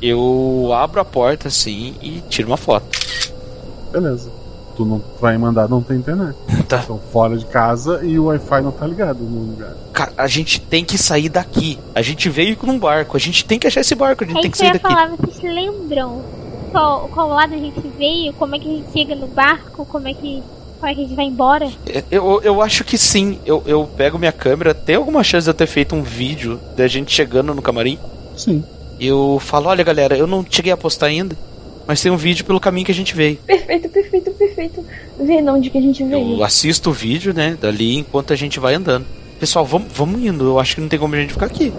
Eu 0.01 0.71
abro 0.73 0.99
a 0.99 1.05
porta 1.05 1.47
assim 1.47 1.95
e 2.01 2.21
tiro 2.29 2.47
uma 2.47 2.57
foto. 2.57 2.85
Beleza. 3.91 4.29
Tu 4.75 4.85
não 4.85 5.01
vai 5.21 5.37
mandar, 5.37 5.67
não 5.69 5.81
tem 5.81 5.97
internet. 5.97 6.35
Tá. 6.67 6.77
Estão 6.79 6.99
fora 7.11 7.37
de 7.37 7.45
casa 7.45 7.99
e 8.03 8.17
o 8.17 8.25
Wi-Fi 8.25 8.61
não 8.61 8.71
tá 8.71 8.87
ligado 8.87 9.19
no 9.19 9.51
lugar. 9.51 9.75
Cara, 9.91 10.13
a 10.17 10.27
gente 10.27 10.59
tem 10.61 10.83
que 10.83 10.97
sair 10.97 11.27
daqui. 11.29 11.77
A 11.93 12.01
gente 12.01 12.29
veio 12.29 12.57
num 12.63 12.79
barco. 12.79 13.15
A 13.17 13.19
gente 13.19 13.43
tem 13.45 13.59
que 13.59 13.67
achar 13.67 13.81
esse 13.81 13.93
barco. 13.93 14.23
A 14.23 14.27
gente 14.27 14.37
É 14.37 14.41
tem 14.41 14.49
que 14.49 14.57
que 14.57 14.63
eu 14.63 14.67
sair 14.67 14.75
ia 14.75 14.79
daqui. 14.81 14.95
falar, 14.95 15.15
vocês 15.17 15.53
lembram 15.53 16.21
qual, 16.71 17.07
qual 17.09 17.27
lado 17.29 17.53
a 17.53 17.57
gente 17.57 17.79
veio? 17.97 18.33
Como 18.33 18.55
é 18.55 18.59
que 18.59 18.67
a 18.67 18.71
gente 18.77 18.91
chega 18.91 19.13
no 19.15 19.27
barco? 19.27 19.85
Como 19.85 20.07
é 20.07 20.13
que. 20.13 20.41
Como 20.79 20.91
é 20.91 20.95
que 20.95 21.01
a 21.01 21.03
gente 21.03 21.15
vai 21.15 21.25
embora? 21.25 21.69
É, 21.85 22.03
Eu, 22.09 22.41
eu 22.43 22.61
acho 22.61 22.83
que 22.83 22.97
sim. 22.97 23.37
Eu, 23.45 23.61
eu 23.67 23.85
pego 23.95 24.17
minha 24.17 24.31
câmera. 24.31 24.73
Tem 24.73 24.95
alguma 24.95 25.23
chance 25.23 25.43
de 25.45 25.49
eu 25.49 25.53
ter 25.53 25.67
feito 25.67 25.93
um 25.95 26.01
vídeo 26.01 26.59
da 26.75 26.87
gente 26.87 27.11
chegando 27.13 27.53
no 27.53 27.61
camarim? 27.61 27.99
Sim. 28.35 28.63
Eu 28.99 29.37
falo: 29.39 29.67
olha, 29.67 29.83
galera, 29.83 30.17
eu 30.17 30.25
não 30.25 30.43
cheguei 30.49 30.71
a 30.71 30.77
postar 30.77 31.07
ainda. 31.07 31.35
Mas 31.87 32.01
tem 32.01 32.11
um 32.11 32.17
vídeo 32.17 32.45
pelo 32.45 32.59
caminho 32.59 32.85
que 32.85 32.91
a 32.91 32.95
gente 32.95 33.15
veio. 33.15 33.37
Perfeito, 33.37 33.89
perfeito, 33.89 34.31
perfeito. 34.31 34.85
Vê 35.19 35.41
de 35.41 35.49
onde 35.49 35.69
que 35.69 35.77
a 35.77 35.81
gente 35.81 36.03
veio. 36.03 36.37
Eu 36.37 36.43
assisto 36.43 36.89
o 36.89 36.93
vídeo, 36.93 37.33
né, 37.33 37.57
dali 37.59 37.97
enquanto 37.97 38.33
a 38.33 38.35
gente 38.35 38.59
vai 38.59 38.75
andando. 38.75 39.05
Pessoal, 39.39 39.65
vamos, 39.65 39.91
vamos 39.93 40.21
indo. 40.21 40.45
Eu 40.45 40.59
acho 40.59 40.75
que 40.75 40.81
não 40.81 40.87
tem 40.87 40.99
como 40.99 41.15
a 41.15 41.17
gente 41.17 41.33
ficar 41.33 41.47
aqui. 41.47 41.73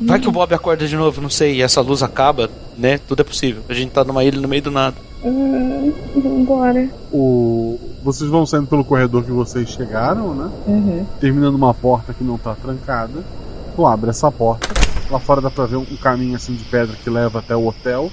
Vai 0.00 0.20
que 0.20 0.28
o 0.28 0.32
Bob 0.32 0.54
acorda 0.54 0.86
de 0.86 0.94
novo, 0.94 1.20
não 1.20 1.28
sei, 1.28 1.56
e 1.56 1.62
essa 1.62 1.80
luz 1.80 2.04
acaba, 2.04 2.48
né? 2.76 2.98
Tudo 2.98 3.20
é 3.20 3.24
possível. 3.24 3.62
A 3.68 3.74
gente 3.74 3.90
tá 3.90 4.04
numa 4.04 4.22
ilha 4.22 4.40
no 4.40 4.46
meio 4.46 4.62
do 4.62 4.70
nada. 4.70 4.94
Hum, 5.24 5.92
vambora. 6.14 6.88
O... 7.12 7.80
Vocês 8.04 8.30
vão 8.30 8.46
saindo 8.46 8.68
pelo 8.68 8.84
corredor 8.84 9.24
que 9.24 9.32
vocês 9.32 9.68
chegaram, 9.68 10.34
né? 10.34 10.50
Uhum. 10.68 11.04
Terminando 11.20 11.56
uma 11.56 11.74
porta 11.74 12.14
que 12.14 12.22
não 12.22 12.38
tá 12.38 12.54
trancada. 12.54 13.24
Tu 13.74 13.84
abre 13.84 14.10
essa 14.10 14.30
porta. 14.30 14.68
Lá 15.10 15.18
fora 15.18 15.40
dá 15.40 15.50
pra 15.50 15.66
ver 15.66 15.76
um 15.76 15.86
um 15.90 15.96
caminho 15.96 16.36
assim 16.36 16.54
de 16.54 16.62
pedra 16.64 16.94
que 17.02 17.10
leva 17.10 17.40
até 17.40 17.56
o 17.56 17.66
hotel. 17.66 18.08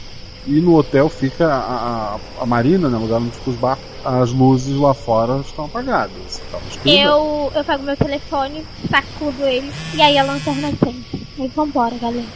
E 0.48 0.62
no 0.62 0.76
hotel 0.76 1.10
fica 1.10 1.48
a, 1.48 1.58
a, 1.58 2.44
a 2.44 2.46
marina, 2.46 2.88
né? 2.88 2.98
O 2.98 3.02
lugar 3.02 3.20
onde 3.20 3.32
ficam 3.32 3.54
os 3.54 3.60
barcos. 3.60 3.86
As 4.04 4.32
luzes 4.32 4.76
lá 4.78 4.94
fora 4.94 5.38
estão 5.38 5.66
apagadas. 5.66 6.42
Tá. 6.52 6.60
Eu, 6.86 7.52
eu 7.56 7.64
pego 7.64 7.84
meu 7.84 7.98
telefone, 7.98 8.64
sacudo 8.90 9.44
ele 9.44 9.72
e 9.96 10.02
aí 10.02 10.18
a 10.18 10.24
lanterna 10.24 10.68
acende. 10.68 11.28
Aí 11.40 11.52
vambora, 11.56 11.96
galera. 11.98 12.28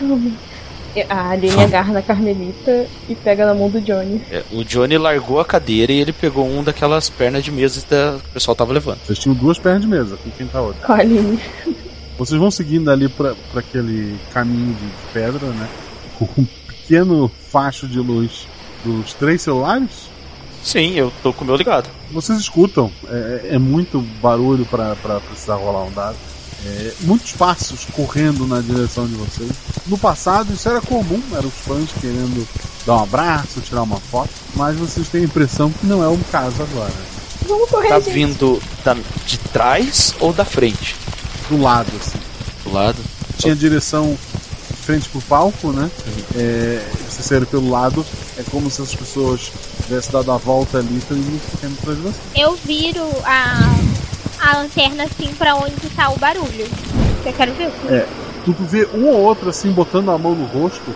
Vamos. 0.00 0.32
A 1.08 1.30
Aline 1.30 1.60
agarra 1.60 1.92
na 1.92 2.02
Carmelita 2.02 2.86
e 3.08 3.16
pega 3.16 3.44
na 3.44 3.52
mão 3.52 3.68
do 3.68 3.80
Johnny. 3.80 4.22
É, 4.30 4.44
o 4.52 4.62
Johnny 4.64 4.96
largou 4.96 5.40
a 5.40 5.44
cadeira 5.44 5.92
e 5.92 6.00
ele 6.00 6.12
pegou 6.12 6.46
um 6.46 6.62
daquelas 6.62 7.10
pernas 7.10 7.42
de 7.42 7.50
mesa 7.50 7.80
que 7.80 8.28
o 8.28 8.32
pessoal 8.32 8.54
tava 8.54 8.72
levando. 8.72 9.00
Vocês 9.04 9.18
tinham 9.18 9.34
duas 9.34 9.58
pernas 9.58 9.82
de 9.82 9.88
mesa, 9.88 10.16
com 10.16 10.30
quem 10.30 10.46
tá 10.46 10.60
outra. 10.60 10.86
Com 10.86 10.92
a 10.92 10.98
Aline. 10.98 11.40
Vocês 12.16 12.38
vão 12.38 12.50
seguindo 12.50 12.90
ali 12.90 13.08
pra, 13.08 13.34
pra 13.50 13.58
aquele 13.58 14.16
caminho 14.32 14.72
de 14.74 15.12
pedra, 15.12 15.48
né? 15.48 15.68
Pequeno 16.86 17.30
facho 17.50 17.88
de 17.88 17.98
luz 17.98 18.46
dos 18.84 19.14
três 19.14 19.40
celulares. 19.42 19.88
Sim, 20.62 20.92
eu 20.94 21.12
tô 21.22 21.32
com 21.32 21.42
o 21.44 21.46
meu 21.46 21.56
ligado. 21.56 21.88
Vocês 22.10 22.38
escutam, 22.38 22.90
é, 23.08 23.48
é 23.52 23.58
muito 23.58 24.00
barulho 24.22 24.64
pra 24.66 24.94
pra 24.96 25.20
precisar 25.20 25.56
rolar 25.56 25.84
um 25.84 25.92
dado. 25.92 26.16
É, 26.66 26.92
muitos 27.00 27.32
passos 27.32 27.84
correndo 27.92 28.46
na 28.46 28.60
direção 28.60 29.06
de 29.06 29.14
vocês. 29.14 29.50
No 29.86 29.98
passado 29.98 30.52
isso 30.52 30.66
era 30.68 30.80
comum, 30.80 31.20
eram 31.32 31.48
os 31.48 31.54
fãs 31.54 31.90
querendo 32.00 32.46
dar 32.86 32.96
um 32.96 33.02
abraço, 33.02 33.60
tirar 33.60 33.82
uma 33.82 33.98
foto, 34.00 34.30
mas 34.54 34.76
vocês 34.76 35.08
têm 35.08 35.22
a 35.22 35.24
impressão 35.24 35.70
que 35.70 35.86
não 35.86 36.02
é 36.02 36.08
o 36.08 36.18
caso 36.32 36.62
agora. 36.62 36.92
Vamos 37.46 37.68
correr, 37.68 37.88
Tá 37.88 38.00
gente. 38.00 38.14
vindo 38.14 38.62
da- 38.82 38.96
de 39.26 39.38
trás 39.52 40.14
ou 40.20 40.32
da 40.32 40.44
frente? 40.46 40.96
Do 41.50 41.60
lado, 41.60 41.90
assim. 42.00 42.18
Do 42.64 42.72
lado? 42.72 42.96
Tinha 43.36 43.54
direção 43.54 44.16
frente 44.84 45.08
pro 45.08 45.20
palco, 45.22 45.72
né? 45.72 45.90
É, 46.36 46.86
vocês 47.08 47.26
saíram 47.26 47.46
pelo 47.46 47.70
lado, 47.70 48.04
é 48.38 48.42
como 48.50 48.70
se 48.70 48.82
as 48.82 48.94
pessoas 48.94 49.50
tivessem 49.82 50.12
dado 50.12 50.30
a 50.30 50.36
volta 50.36 50.78
ali 50.78 50.94
e 50.94 50.98
estão 50.98 51.16
indo 51.16 51.40
ficando 51.40 51.74
atrás 51.78 51.96
de 51.96 52.02
vocês. 52.02 52.24
Eu 52.36 52.54
viro 52.56 53.08
a, 53.24 54.50
a 54.50 54.58
lanterna 54.58 55.04
assim 55.04 55.32
pra 55.38 55.56
onde 55.56 55.88
tá 55.96 56.10
o 56.10 56.18
barulho. 56.18 56.66
Eu 57.24 57.32
quero 57.32 57.54
ver. 57.54 57.72
É, 57.88 58.06
tu 58.44 58.54
vê 58.60 58.86
um 58.94 59.08
ou 59.08 59.20
outro 59.20 59.48
assim 59.48 59.70
botando 59.72 60.10
a 60.10 60.18
mão 60.18 60.34
no 60.34 60.44
rosto, 60.44 60.94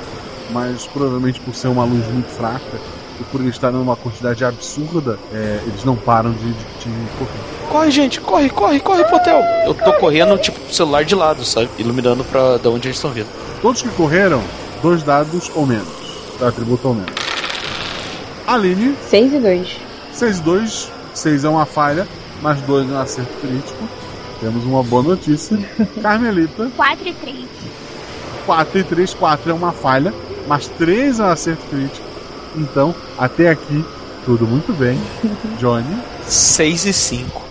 mas 0.50 0.86
provavelmente 0.86 1.40
por 1.40 1.54
ser 1.54 1.68
uma 1.68 1.84
luz 1.84 2.06
muito 2.08 2.28
fraca 2.28 2.78
e 3.18 3.24
por 3.24 3.40
eles 3.40 3.54
estarem 3.54 3.78
numa 3.78 3.96
quantidade 3.96 4.44
absurda, 4.44 5.18
é, 5.32 5.60
eles 5.66 5.82
não 5.82 5.96
param 5.96 6.32
de, 6.32 6.52
de 6.52 6.64
te 6.78 6.88
correr. 7.18 7.68
Corre, 7.70 7.90
gente, 7.90 8.20
corre, 8.20 8.50
corre, 8.50 8.80
corre 8.80 9.04
pro 9.04 9.16
hotel. 9.16 9.40
Eu 9.66 9.74
tô 9.74 9.92
correndo, 9.94 10.36
tipo, 10.38 10.60
o 10.60 10.72
celular 10.72 11.04
de 11.04 11.14
lado, 11.14 11.44
sabe? 11.44 11.68
Iluminando 11.78 12.22
pra 12.24 12.58
da 12.58 12.70
onde 12.70 12.86
eles 12.86 12.96
estão 12.96 13.10
vindo. 13.10 13.47
Todos 13.60 13.82
que 13.82 13.88
correram, 13.90 14.42
dois 14.82 15.02
dados 15.02 15.50
ou 15.54 15.66
menos. 15.66 15.88
Tá, 16.38 16.48
atributo 16.48 16.88
ou 16.88 16.94
menos. 16.94 17.12
Aline, 18.46 18.96
6 19.10 19.34
e 19.34 19.38
2. 19.40 19.76
6 20.12 20.40
2, 20.40 20.92
6 21.14 21.44
é 21.44 21.48
uma 21.48 21.66
falha, 21.66 22.06
mas 22.40 22.60
2 22.62 22.88
é 22.88 22.94
um 22.94 22.98
acerto 22.98 23.32
crítico. 23.40 23.88
Temos 24.40 24.64
uma 24.64 24.82
boa 24.84 25.02
notícia. 25.02 25.58
Carmelita, 26.00 26.70
4 26.76 27.08
e 27.08 27.12
3. 27.12 27.36
4 28.46 28.78
e 28.78 28.84
3, 28.84 29.14
4 29.14 29.50
é 29.50 29.54
uma 29.54 29.72
falha, 29.72 30.14
mas 30.46 30.68
3 30.68 31.18
é 31.18 31.24
um 31.24 31.26
acerto 31.26 31.66
crítico. 31.68 32.06
Então, 32.56 32.94
até 33.18 33.50
aqui, 33.50 33.84
tudo 34.24 34.46
muito 34.46 34.72
bem. 34.72 34.98
Johnny. 35.58 35.96
6 36.26 36.86
e 36.86 36.92
5. 36.92 37.42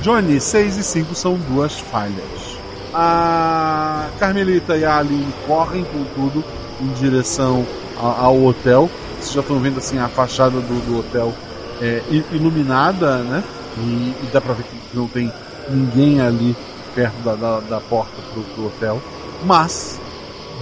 Johnny, 0.00 0.40
6 0.40 0.76
e 0.78 0.82
5 0.82 1.14
são 1.14 1.34
duas 1.34 1.78
falhas. 1.78 2.55
A 2.98 4.08
Carmelita 4.18 4.74
e 4.74 4.82
a 4.82 4.96
Aline 4.96 5.30
correm 5.46 5.84
com 5.84 6.02
tudo 6.14 6.42
em 6.80 6.86
direção 6.94 7.62
a- 8.00 8.22
ao 8.24 8.42
hotel. 8.42 8.88
Vocês 9.20 9.34
já 9.34 9.42
estão 9.42 9.58
vendo 9.60 9.76
assim 9.78 9.98
a 9.98 10.08
fachada 10.08 10.58
do, 10.60 10.86
do 10.86 10.98
hotel 11.00 11.34
é, 11.82 12.02
iluminada, 12.32 13.18
né? 13.18 13.44
E, 13.76 13.80
e 14.22 14.30
dá 14.32 14.40
pra 14.40 14.54
ver 14.54 14.62
que 14.62 14.96
não 14.96 15.06
tem 15.06 15.30
ninguém 15.68 16.22
ali 16.22 16.56
perto 16.94 17.16
da, 17.22 17.34
da, 17.34 17.60
da 17.60 17.80
porta 17.80 18.14
pro, 18.32 18.42
pro 18.42 18.66
hotel. 18.68 18.98
Mas, 19.44 20.00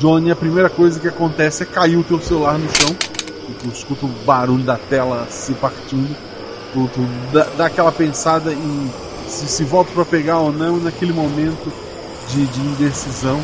Johnny, 0.00 0.32
a 0.32 0.36
primeira 0.36 0.68
coisa 0.68 0.98
que 0.98 1.06
acontece 1.06 1.62
é 1.62 1.66
cair 1.66 1.96
o 1.96 2.02
teu 2.02 2.20
celular 2.20 2.58
no 2.58 2.68
chão. 2.74 2.96
E 3.48 3.52
tu 3.52 3.68
escuta 3.68 4.06
o 4.06 4.08
barulho 4.26 4.64
da 4.64 4.76
tela 4.76 5.28
se 5.30 5.52
partindo. 5.54 6.16
Tu, 6.72 6.90
tu 6.92 7.06
dá, 7.32 7.46
dá 7.56 7.66
aquela 7.66 7.92
pensada 7.92 8.52
em 8.52 8.90
se, 9.28 9.46
se 9.46 9.62
volta 9.62 9.92
pra 9.94 10.04
pegar 10.04 10.38
ou 10.40 10.50
não. 10.52 10.78
E 10.78 10.80
naquele 10.80 11.12
momento 11.12 11.72
de, 12.28 12.46
de 12.46 12.60
indecisão, 12.60 13.40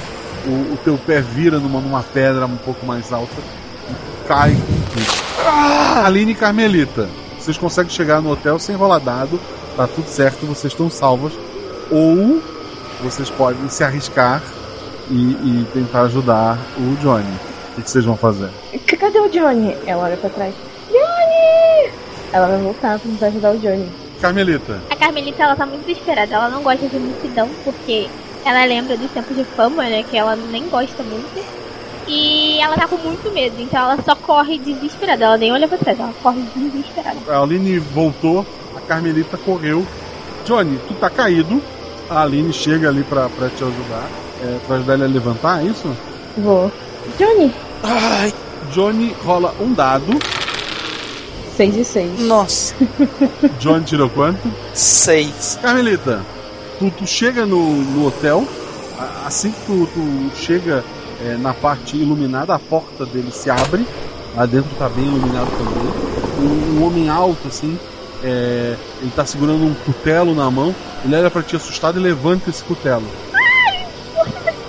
o, 0.47 0.74
o 0.74 0.78
teu 0.83 0.99
pé 0.99 1.20
vira 1.20 1.59
numa, 1.59 1.81
numa 1.81 2.03
pedra 2.03 2.47
um 2.47 2.57
pouco 2.57 2.85
mais 2.87 3.12
alta 3.12 3.35
e 3.89 4.28
cai 4.28 4.53
com 4.53 4.93
tudo. 4.93 6.05
Aline 6.05 6.33
e 6.33 6.35
Carmelita, 6.35 7.09
vocês 7.39 7.57
conseguem 7.59 7.91
chegar 7.91 8.20
no 8.20 8.31
hotel 8.31 8.59
sem 8.59 8.76
rolar 8.76 8.99
dado, 8.99 9.41
tá 9.76 9.87
tudo 9.87 10.09
certo, 10.09 10.47
vocês 10.47 10.72
estão 10.72 10.91
salvas. 10.91 11.33
Ou 11.91 12.41
vocês 13.03 13.28
podem 13.31 13.68
se 13.68 13.83
arriscar 13.83 14.41
e, 15.11 15.14
e 15.14 15.66
tentar 15.72 16.03
ajudar 16.03 16.57
o 16.78 16.95
Johnny. 16.97 17.24
O 17.72 17.74
que, 17.76 17.83
que 17.83 17.91
vocês 17.91 18.05
vão 18.05 18.16
fazer? 18.16 18.51
Cadê 18.87 19.18
o 19.18 19.28
Johnny? 19.28 19.76
Ela 19.87 20.05
olha 20.05 20.16
pra 20.16 20.31
trás. 20.31 20.55
Johnny! 20.89 21.91
Ela 22.33 22.47
vai 22.47 22.59
voltar 22.59 22.99
pra 22.99 23.11
tentar 23.11 23.26
ajudar 23.26 23.53
o 23.53 23.59
Johnny. 23.59 23.91
Carmelita, 24.20 24.78
A 24.91 24.97
Carmelita, 24.97 25.43
ela 25.43 25.57
tá 25.57 25.64
muito 25.64 25.87
desesperada. 25.87 26.35
Ela 26.35 26.51
não 26.51 26.62
gosta 26.62 26.87
de 26.87 26.99
multidão, 26.99 27.49
porque 27.64 28.09
ela 28.45 28.64
lembra 28.64 28.97
dos 28.97 29.11
tempos 29.11 29.36
de 29.36 29.45
fama, 29.45 29.82
né? 29.84 30.03
Que 30.03 30.16
ela 30.16 30.36
nem 30.36 30.68
gosta 30.68 31.03
muito. 31.03 31.61
E 32.09 32.59
ela 32.61 32.74
tá 32.76 32.88
com 32.88 32.97
muito 32.97 33.30
medo, 33.32 33.55
então 33.61 33.82
ela 33.82 34.03
só 34.03 34.14
corre 34.16 34.59
desesperada. 34.59 35.24
Ela 35.24 35.38
nem 35.38 35.53
olha 35.53 35.68
pra 35.68 35.78
trás, 35.78 35.99
ela 35.99 36.12
corre 36.22 36.43
desesperada. 36.57 37.18
a 37.28 37.41
Aline 37.43 37.78
voltou, 37.78 38.45
a 38.76 38.80
Carmelita 38.80 39.36
correu. 39.36 39.86
Johnny, 40.45 40.78
tu 40.88 40.95
tá 40.95 41.09
caído. 41.09 41.62
A 42.09 42.22
Aline 42.22 42.53
chega 42.53 42.88
ali 42.88 43.05
pra, 43.05 43.28
pra 43.28 43.49
te 43.49 43.62
ajudar. 43.62 44.09
É, 44.43 44.59
pra 44.66 44.76
ajudar 44.76 44.95
ele 44.95 45.05
a 45.05 45.07
levantar, 45.07 45.61
é 45.62 45.66
isso? 45.68 45.88
Vou. 46.36 46.72
Johnny! 47.18 47.55
Ai, 47.84 48.32
Johnny 48.72 49.14
rola 49.24 49.55
um 49.61 49.72
dado. 49.72 50.18
6 51.57 51.76
e 51.76 51.84
6. 51.84 52.20
nossa. 52.20 52.74
Johnny 53.61 53.84
tirou 53.84 54.09
quanto? 54.09 54.41
Seis. 54.74 55.59
Carmelita, 55.61 56.24
tu, 56.81 56.91
tu 56.91 57.07
chega 57.07 57.45
no, 57.45 57.74
no 57.74 58.07
hotel, 58.07 58.49
assim 59.26 59.53
que 59.53 59.66
tu, 59.66 59.87
tu 59.93 60.31
chega 60.35 60.83
é, 61.22 61.37
na 61.37 61.53
parte 61.53 61.97
iluminada, 61.97 62.55
a 62.55 62.59
porta 62.59 63.05
dele 63.05 63.31
se 63.31 63.51
abre, 63.51 63.87
lá 64.35 64.47
dentro 64.47 64.70
tá 64.78 64.89
bem 64.89 65.05
iluminado 65.05 65.51
também. 65.51 65.93
Um, 66.41 66.78
um 66.81 66.87
homem 66.87 67.11
alto, 67.11 67.47
assim, 67.49 67.78
é, 68.24 68.74
ele 69.03 69.12
tá 69.14 69.26
segurando 69.26 69.62
um 69.62 69.74
cutelo 69.74 70.35
na 70.35 70.51
mão, 70.51 70.74
ele 71.05 71.14
olha 71.14 71.31
pra 71.31 71.43
ti 71.43 71.55
assustado 71.55 72.01
e 72.01 72.03
levanta 72.03 72.49
esse 72.49 72.64
cutelo. 72.64 73.05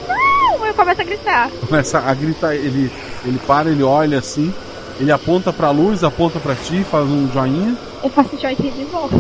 Não! 0.08 0.66
Eu 0.68 0.74
começo 0.74 1.02
a 1.02 1.04
gritar. 1.06 1.50
Começa 1.66 2.00
a 2.00 2.14
gritar, 2.14 2.56
ele, 2.56 2.92
ele 3.26 3.40
para, 3.48 3.70
ele 3.70 3.84
olha 3.84 4.20
assim, 4.20 4.54
ele 5.00 5.14
aponta 5.14 5.54
pra 5.54 5.72
luz, 5.72 6.04
aponta 6.04 6.40
pra 6.40 6.56
ti, 6.56 6.86
faz 6.92 7.06
um 7.06 7.32
joinha, 7.32 7.78
Eu 8.04 8.10
faço 8.10 8.38
joinha 8.38 8.56
de 8.56 8.84
volta. 8.92 9.16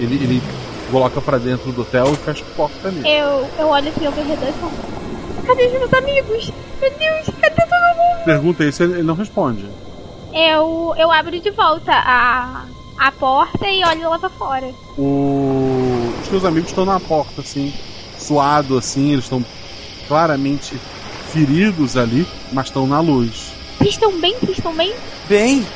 ele, 0.00 0.14
ele 0.16 0.42
coloca 0.94 1.20
pra 1.20 1.38
dentro 1.38 1.72
do 1.72 1.82
hotel 1.82 2.12
e 2.12 2.16
fecha 2.16 2.44
a 2.44 2.54
porta 2.56 2.86
ali. 2.88 3.00
Eu, 3.00 3.50
eu 3.58 3.66
olho 3.66 3.88
assim 3.88 4.06
ao 4.06 4.12
meu 4.12 4.24
redor 4.24 4.48
e 4.48 4.52
falo: 4.52 4.72
Cadê 5.44 5.66
os 5.66 5.72
meus 5.72 5.92
amigos? 5.92 6.52
Meu 6.80 6.90
Deus, 6.92 7.36
cadê 7.40 7.54
todo 7.62 7.96
mundo? 7.96 8.24
Pergunta 8.24 8.64
isso, 8.64 8.82
ele 8.84 8.92
ele 8.94 9.02
não 9.02 9.14
responde. 9.16 9.68
Eu, 10.32 10.94
eu 10.96 11.10
abro 11.10 11.38
de 11.40 11.50
volta 11.50 11.92
a, 11.92 12.64
a 12.98 13.10
porta 13.12 13.66
e 13.68 13.84
olho 13.84 14.08
lá 14.08 14.18
pra 14.20 14.30
fora. 14.30 14.70
O- 14.96 16.12
Os 16.22 16.28
teus 16.28 16.44
amigos 16.44 16.70
estão 16.70 16.84
na 16.84 17.00
porta, 17.00 17.40
assim, 17.40 17.72
suado, 18.18 18.78
assim, 18.78 19.12
eles 19.12 19.24
estão 19.24 19.44
claramente 20.06 20.76
feridos 21.32 21.96
ali, 21.96 22.24
mas 22.52 22.66
estão 22.66 22.86
na 22.86 23.00
luz. 23.00 23.52
Vocês 23.78 23.94
estão 23.94 24.12
bem? 24.20 24.36
Vocês 24.40 24.58
estão 24.58 24.72
bem? 24.74 24.94
Bem, 25.28 25.66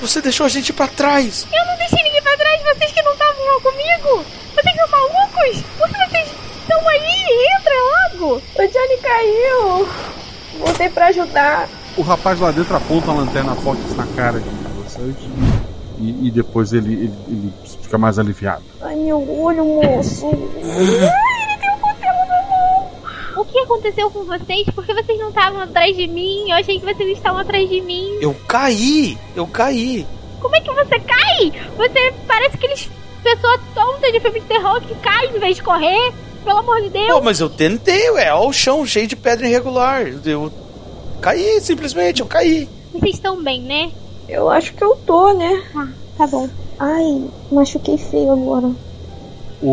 você 0.00 0.20
deixou 0.22 0.46
a 0.46 0.48
gente 0.48 0.72
pra 0.72 0.86
trás. 0.86 1.46
Eu 1.52 1.66
não 1.66 1.76
deixei 1.76 2.00
ninguém 2.02 2.22
pra 2.22 2.36
trás, 2.36 2.62
vocês 2.62 2.92
que 2.92 3.02
não 3.02 3.12
estavam 3.12 3.44
lá 3.44 3.60
comigo! 3.60 4.24
Vocês 4.60 4.74
são 4.74 4.88
malucos? 4.90 5.62
Por 5.78 5.88
que 5.88 5.96
vocês 6.08 6.34
estão 6.60 6.88
aí? 6.88 7.48
Entra 7.56 7.74
logo! 8.18 8.36
O 8.36 8.66
Johnny 8.66 8.98
caiu! 9.00 9.88
Voltei 10.58 10.88
pra 10.90 11.06
ajudar. 11.06 11.68
O 11.96 12.02
rapaz 12.02 12.40
lá 12.40 12.50
dentro 12.50 12.76
aponta 12.76 13.12
a 13.12 13.14
lanterna 13.14 13.54
forte 13.54 13.82
na 13.94 14.04
cara 14.16 14.40
de 14.40 14.48
vocês 14.82 15.14
e, 16.00 16.26
e 16.26 16.30
depois 16.32 16.72
ele, 16.72 16.92
ele, 16.92 17.14
ele 17.28 17.52
fica 17.82 17.96
mais 17.96 18.18
aliviado. 18.18 18.64
Ai, 18.80 18.96
meu 18.96 19.18
olho, 19.40 19.64
moço. 19.64 20.26
O 23.36 23.44
que 23.44 23.58
aconteceu 23.60 24.10
com 24.10 24.24
vocês? 24.24 24.68
Por 24.74 24.84
que 24.84 24.92
vocês 24.92 25.18
não 25.20 25.28
estavam 25.28 25.60
atrás 25.60 25.96
de 25.96 26.08
mim? 26.08 26.50
Eu 26.50 26.56
achei 26.56 26.80
que 26.80 26.84
vocês 26.84 27.16
estavam 27.16 27.40
atrás 27.40 27.68
de 27.68 27.80
mim. 27.80 28.18
Eu 28.20 28.34
caí, 28.48 29.16
eu 29.36 29.46
caí. 29.46 30.04
Como 30.40 30.56
é 30.56 30.60
que 30.60 30.72
você 30.72 30.98
cai? 30.98 31.52
Você 31.76 32.12
parece 32.26 32.56
aqueles 32.56 32.90
pessoa 33.36 33.58
tonta 33.74 34.10
de 34.12 34.20
filme 34.20 34.40
de 34.40 34.46
terror 34.46 34.80
que 34.80 34.94
cai 34.96 35.26
em 35.26 35.38
vez 35.38 35.56
de 35.56 35.62
correr. 35.62 36.12
Pelo 36.44 36.58
amor 36.60 36.80
de 36.80 36.88
Deus. 36.90 37.08
Pô, 37.08 37.20
mas 37.20 37.40
eu 37.40 37.50
tentei, 37.50 38.10
ué, 38.12 38.32
ó 38.32 38.46
o 38.48 38.52
chão 38.52 38.86
cheio 38.86 39.06
de 39.06 39.16
pedra 39.16 39.46
irregular. 39.46 40.06
Eu 40.24 40.50
caí, 41.20 41.60
simplesmente, 41.60 42.20
eu 42.20 42.26
caí. 42.26 42.68
Vocês 42.92 43.16
estão 43.16 43.42
bem, 43.42 43.60
né? 43.62 43.90
Eu 44.28 44.48
acho 44.48 44.72
que 44.72 44.82
eu 44.82 44.96
tô, 45.06 45.32
né? 45.34 45.62
Tá, 45.72 45.88
tá 46.18 46.26
bom. 46.26 46.48
Ai, 46.78 47.24
machuquei 47.50 47.98
feio 47.98 48.32
agora. 48.32 48.70
O, 49.60 49.66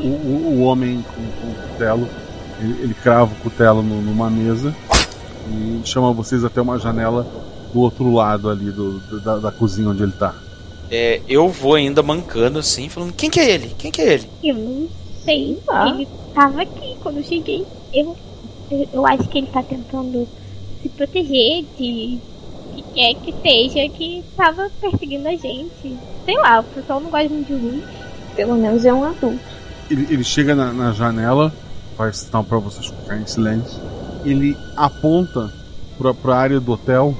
o, 0.00 0.56
o- 0.58 0.62
homem 0.62 1.04
com, 1.14 1.22
com 1.22 1.52
o 1.52 1.68
cutelo, 1.68 2.08
ele, 2.60 2.82
ele 2.82 2.94
crava 2.94 3.32
o 3.32 3.36
cutelo 3.36 3.82
no- 3.82 4.02
numa 4.02 4.28
mesa 4.28 4.74
e 5.48 5.80
chama 5.84 6.12
vocês 6.12 6.44
até 6.44 6.60
uma 6.60 6.78
janela 6.78 7.24
do 7.72 7.80
outro 7.80 8.12
lado 8.12 8.50
ali 8.50 8.70
do, 8.72 8.98
do- 8.98 9.20
da, 9.20 9.36
da 9.36 9.52
cozinha 9.52 9.88
onde 9.88 10.02
ele 10.02 10.12
tá. 10.12 10.34
É, 10.94 11.22
eu 11.26 11.48
vou 11.48 11.74
ainda 11.74 12.02
mancando 12.02 12.58
assim, 12.58 12.90
falando: 12.90 13.14
quem 13.14 13.30
que 13.30 13.40
é 13.40 13.50
ele? 13.50 13.74
Quem 13.78 13.90
que 13.90 14.02
é 14.02 14.12
ele? 14.12 14.28
Eu 14.44 14.54
não 14.54 14.88
sei. 15.24 15.58
Ah. 15.66 15.88
Ele 15.88 16.06
tava 16.34 16.60
aqui 16.60 16.96
quando 17.02 17.16
eu 17.16 17.22
cheguei. 17.22 17.66
Eu, 17.94 18.14
eu, 18.92 19.06
acho 19.06 19.26
que 19.26 19.38
ele 19.38 19.46
tá 19.46 19.62
tentando 19.62 20.28
se 20.82 20.90
proteger 20.90 21.64
de 21.78 22.18
que 22.74 22.84
quer 22.94 23.14
que 23.14 23.34
seja 23.40 23.88
que 23.88 24.22
tava 24.36 24.70
perseguindo 24.82 25.28
a 25.28 25.32
gente. 25.34 25.96
Sei 26.26 26.36
lá, 26.36 26.60
o 26.60 26.64
pessoal 26.64 27.00
não 27.00 27.10
gosta 27.10 27.28
muito 27.30 27.46
de 27.46 27.54
luz. 27.54 27.84
Pelo 28.36 28.54
menos 28.56 28.84
é 28.84 28.92
um 28.92 29.04
adulto. 29.04 29.40
Ele, 29.90 30.06
ele 30.10 30.24
chega 30.24 30.54
na, 30.54 30.74
na 30.74 30.92
janela, 30.92 31.50
faz 31.96 32.18
sinal 32.18 32.44
pra 32.44 32.58
vocês 32.58 32.86
ficarem 32.86 33.22
em 33.22 33.26
silêncio. 33.26 33.80
Ele 34.26 34.54
aponta 34.76 35.50
pra, 35.96 36.12
pra 36.12 36.36
área 36.36 36.60
do 36.60 36.72
hotel 36.72 37.16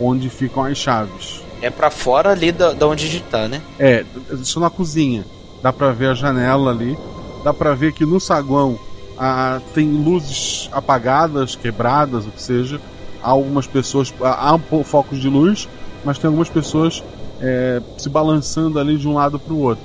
onde 0.00 0.30
ficam 0.30 0.62
as 0.62 0.78
chaves. 0.78 1.41
É 1.62 1.70
pra 1.70 1.90
fora 1.90 2.30
ali 2.30 2.50
da, 2.50 2.72
da 2.72 2.86
onde 2.88 3.06
a 3.06 3.08
gente 3.08 3.24
tá, 3.24 3.46
né? 3.46 3.62
É, 3.78 4.04
isso 4.32 4.58
na 4.58 4.68
cozinha. 4.68 5.24
Dá 5.62 5.72
pra 5.72 5.92
ver 5.92 6.08
a 6.08 6.14
janela 6.14 6.72
ali. 6.72 6.98
Dá 7.44 7.54
pra 7.54 7.72
ver 7.74 7.92
que 7.92 8.04
no 8.04 8.18
saguão 8.18 8.78
ah, 9.16 9.60
tem 9.72 9.88
luzes 9.88 10.68
apagadas, 10.72 11.54
quebradas, 11.54 12.26
o 12.26 12.30
que 12.30 12.42
seja. 12.42 12.80
Há 13.22 13.30
algumas 13.30 13.66
pessoas. 13.66 14.12
Há 14.20 14.54
um 14.54 14.82
focos 14.82 15.20
de 15.20 15.28
luz, 15.28 15.68
mas 16.04 16.18
tem 16.18 16.26
algumas 16.26 16.48
pessoas 16.48 17.02
é, 17.40 17.80
se 17.96 18.08
balançando 18.08 18.80
ali 18.80 18.96
de 18.96 19.06
um 19.06 19.14
lado 19.14 19.38
pro 19.38 19.56
outro. 19.56 19.84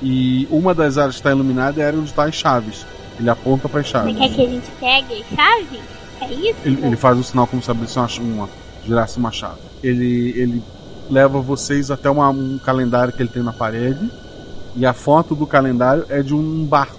E 0.00 0.46
uma 0.50 0.72
das 0.72 0.96
áreas 0.96 1.16
que 1.16 1.20
está 1.20 1.30
iluminada 1.32 1.80
é 1.80 1.84
a 1.84 1.86
área 1.88 1.98
onde 1.98 2.10
está 2.10 2.24
as 2.24 2.34
chaves. 2.34 2.86
Ele 3.18 3.28
aponta 3.28 3.68
para 3.68 3.80
as 3.80 3.86
Você 3.86 3.92
chaves. 3.92 4.16
quer 4.16 4.28
que 4.28 4.40
a 4.40 4.48
gente 4.48 4.70
pegue 4.78 5.22
as 5.22 5.36
chaves? 5.36 5.80
É 6.20 6.32
isso? 6.32 6.58
Ele, 6.64 6.86
ele 6.86 6.96
faz 6.96 7.18
um 7.18 7.22
sinal 7.22 7.46
como 7.46 7.62
se 7.62 7.70
abrisse 7.70 7.98
uma, 7.98 8.08
uma 8.20 8.48
girasse 8.86 9.18
uma 9.18 9.32
chave. 9.32 9.60
Ele, 9.82 10.32
ele 10.36 10.62
leva 11.10 11.40
vocês 11.40 11.90
até 11.90 12.08
uma- 12.08 12.30
um 12.30 12.58
calendário 12.58 13.12
que 13.12 13.20
ele 13.22 13.28
tem 13.28 13.42
na 13.42 13.52
parede. 13.52 14.10
E 14.76 14.86
a 14.86 14.92
foto 14.92 15.34
do 15.34 15.46
calendário 15.46 16.06
é 16.08 16.22
de 16.22 16.34
um 16.34 16.64
barco. 16.64 16.98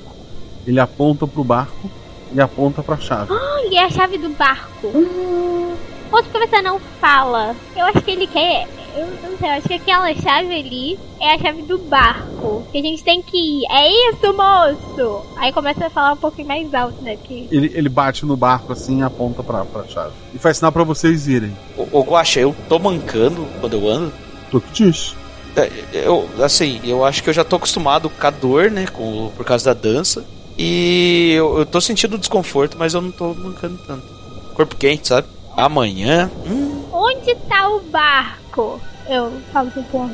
Ele 0.67 0.79
aponta 0.79 1.25
pro 1.25 1.43
barco 1.43 1.89
e 2.33 2.39
aponta 2.41 2.83
pra 2.83 2.97
chave. 2.97 3.33
Ah, 3.33 3.61
e 3.71 3.77
é 3.77 3.85
a 3.85 3.89
chave 3.89 4.17
do 4.17 4.29
barco. 4.29 4.87
Hum. 4.87 5.73
Outro 6.11 6.29
que 6.29 6.47
você 6.47 6.61
não 6.61 6.79
fala. 6.99 7.55
Eu 7.75 7.85
acho 7.85 8.01
que 8.01 8.11
ele 8.11 8.27
quer. 8.27 8.67
Eu 8.95 9.07
não 9.31 9.37
sei, 9.37 9.47
eu 9.49 9.53
acho 9.53 9.67
que 9.67 9.73
aquela 9.75 10.13
chave 10.13 10.53
ali 10.53 10.99
é 11.19 11.33
a 11.35 11.39
chave 11.39 11.61
do 11.63 11.77
barco. 11.77 12.63
Que 12.71 12.77
a 12.79 12.81
gente 12.81 13.03
tem 13.03 13.21
que 13.21 13.37
ir. 13.37 13.65
É 13.71 13.87
isso, 14.09 14.33
moço! 14.33 15.25
Aí 15.37 15.51
começa 15.53 15.85
a 15.87 15.89
falar 15.89 16.13
um 16.13 16.17
pouquinho 16.17 16.47
mais 16.47 16.73
alto, 16.73 17.01
né? 17.01 17.15
Porque 17.17 17.47
Ele, 17.51 17.71
ele 17.73 17.89
bate 17.89 18.25
no 18.25 18.35
barco 18.35 18.73
assim 18.73 18.99
e 18.99 19.03
aponta 19.03 19.41
pra, 19.43 19.63
pra 19.65 19.83
chave. 19.85 20.11
E 20.33 20.37
faz 20.37 20.57
sinal 20.57 20.71
pra 20.71 20.83
vocês 20.83 21.27
irem. 21.27 21.55
Ô, 21.77 21.99
ô 21.99 22.01
Guaxa, 22.03 22.39
eu 22.39 22.55
tô 22.67 22.77
mancando 22.79 23.45
quando 23.59 23.73
eu 23.77 23.87
ando. 23.89 24.11
Tu 24.49 24.59
que 24.61 24.71
diz. 24.73 25.15
É, 25.55 25.69
Eu, 25.93 26.29
assim, 26.43 26.79
eu 26.83 27.03
acho 27.05 27.21
que 27.23 27.29
eu 27.29 27.33
já 27.33 27.43
tô 27.43 27.55
acostumado 27.57 28.09
com 28.09 28.27
a 28.27 28.29
dor, 28.29 28.69
né? 28.71 28.85
Com, 28.87 29.29
por 29.35 29.45
causa 29.45 29.73
da 29.73 29.79
dança. 29.81 30.25
E 30.57 31.33
eu, 31.35 31.59
eu 31.59 31.65
tô 31.65 31.79
sentindo 31.81 32.17
desconforto, 32.17 32.77
mas 32.77 32.93
eu 32.93 33.01
não 33.01 33.11
tô 33.11 33.33
mancando 33.33 33.77
tanto. 33.87 34.05
Corpo 34.53 34.75
quente, 34.75 35.07
sabe? 35.07 35.27
Amanhã. 35.55 36.29
Hum, 36.45 36.83
Onde 36.91 37.33
tá 37.47 37.69
o 37.69 37.79
barco? 37.81 38.40
Eu 39.07 39.31
falo 39.51 39.71
pro 39.71 39.83
povo. 39.83 40.11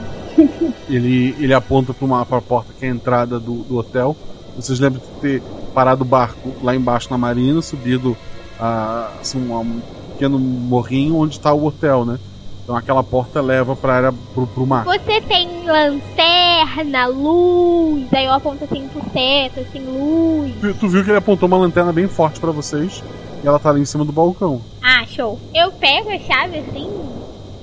Ele, 0.90 1.36
ele 1.40 1.54
aponta 1.54 1.94
pra 1.94 2.06
uma 2.06 2.26
pra 2.26 2.42
porta 2.42 2.74
que 2.74 2.86
é 2.86 2.90
a 2.90 2.92
entrada 2.92 3.40
do, 3.40 3.64
do 3.64 3.78
hotel. 3.78 4.16
Vocês 4.56 4.80
lembram 4.80 5.02
de 5.02 5.22
ter 5.22 5.44
parado 5.74 6.04
o 6.04 6.06
barco 6.06 6.54
lá 6.64 6.76
embaixo 6.76 7.10
na 7.12 7.18
marina, 7.18 7.62
subido 7.62 8.16
a, 8.60 9.12
assim, 9.22 9.38
um, 9.38 9.54
um 9.60 9.82
pequeno 10.14 10.40
morrinho 10.40 11.18
onde 11.18 11.36
está 11.36 11.54
o 11.54 11.66
hotel, 11.66 12.06
né? 12.06 12.20
Então 12.64 12.76
aquela 12.76 13.04
porta 13.04 13.40
leva 13.40 13.76
pra 13.76 13.94
área 13.94 14.14
pro, 14.34 14.46
pro 14.48 14.66
mar. 14.66 14.84
Você 14.84 15.22
tem 15.22 15.66
lanterna, 15.66 17.06
luz. 17.08 18.08
Aí 18.12 18.26
eu 18.26 18.34
aponto 18.34 18.64
assim 18.64 18.88
pro 18.90 19.02
teto, 19.12 19.62
assim, 19.62 19.80
luz. 19.86 20.54
Tu, 20.60 20.74
tu 20.74 20.88
viu 20.90 21.04
que 21.04 21.10
ele 21.10 21.18
apontou 21.18 21.48
uma 21.48 21.58
lanterna 21.58 21.94
bem 21.94 22.08
forte 22.08 22.40
pra 22.40 22.52
vocês 22.52 23.04
e 23.44 23.48
ela 23.48 23.60
tá 23.60 23.70
ali 23.70 23.82
em 23.82 23.86
cima 23.86 24.04
do 24.04 24.12
balcão. 24.12 24.62
Ah, 24.82 25.06
show. 25.06 25.40
Eu 25.56 25.72
pego 25.72 26.10
a 26.10 26.20
chave 26.20 26.58
assim, 26.58 26.90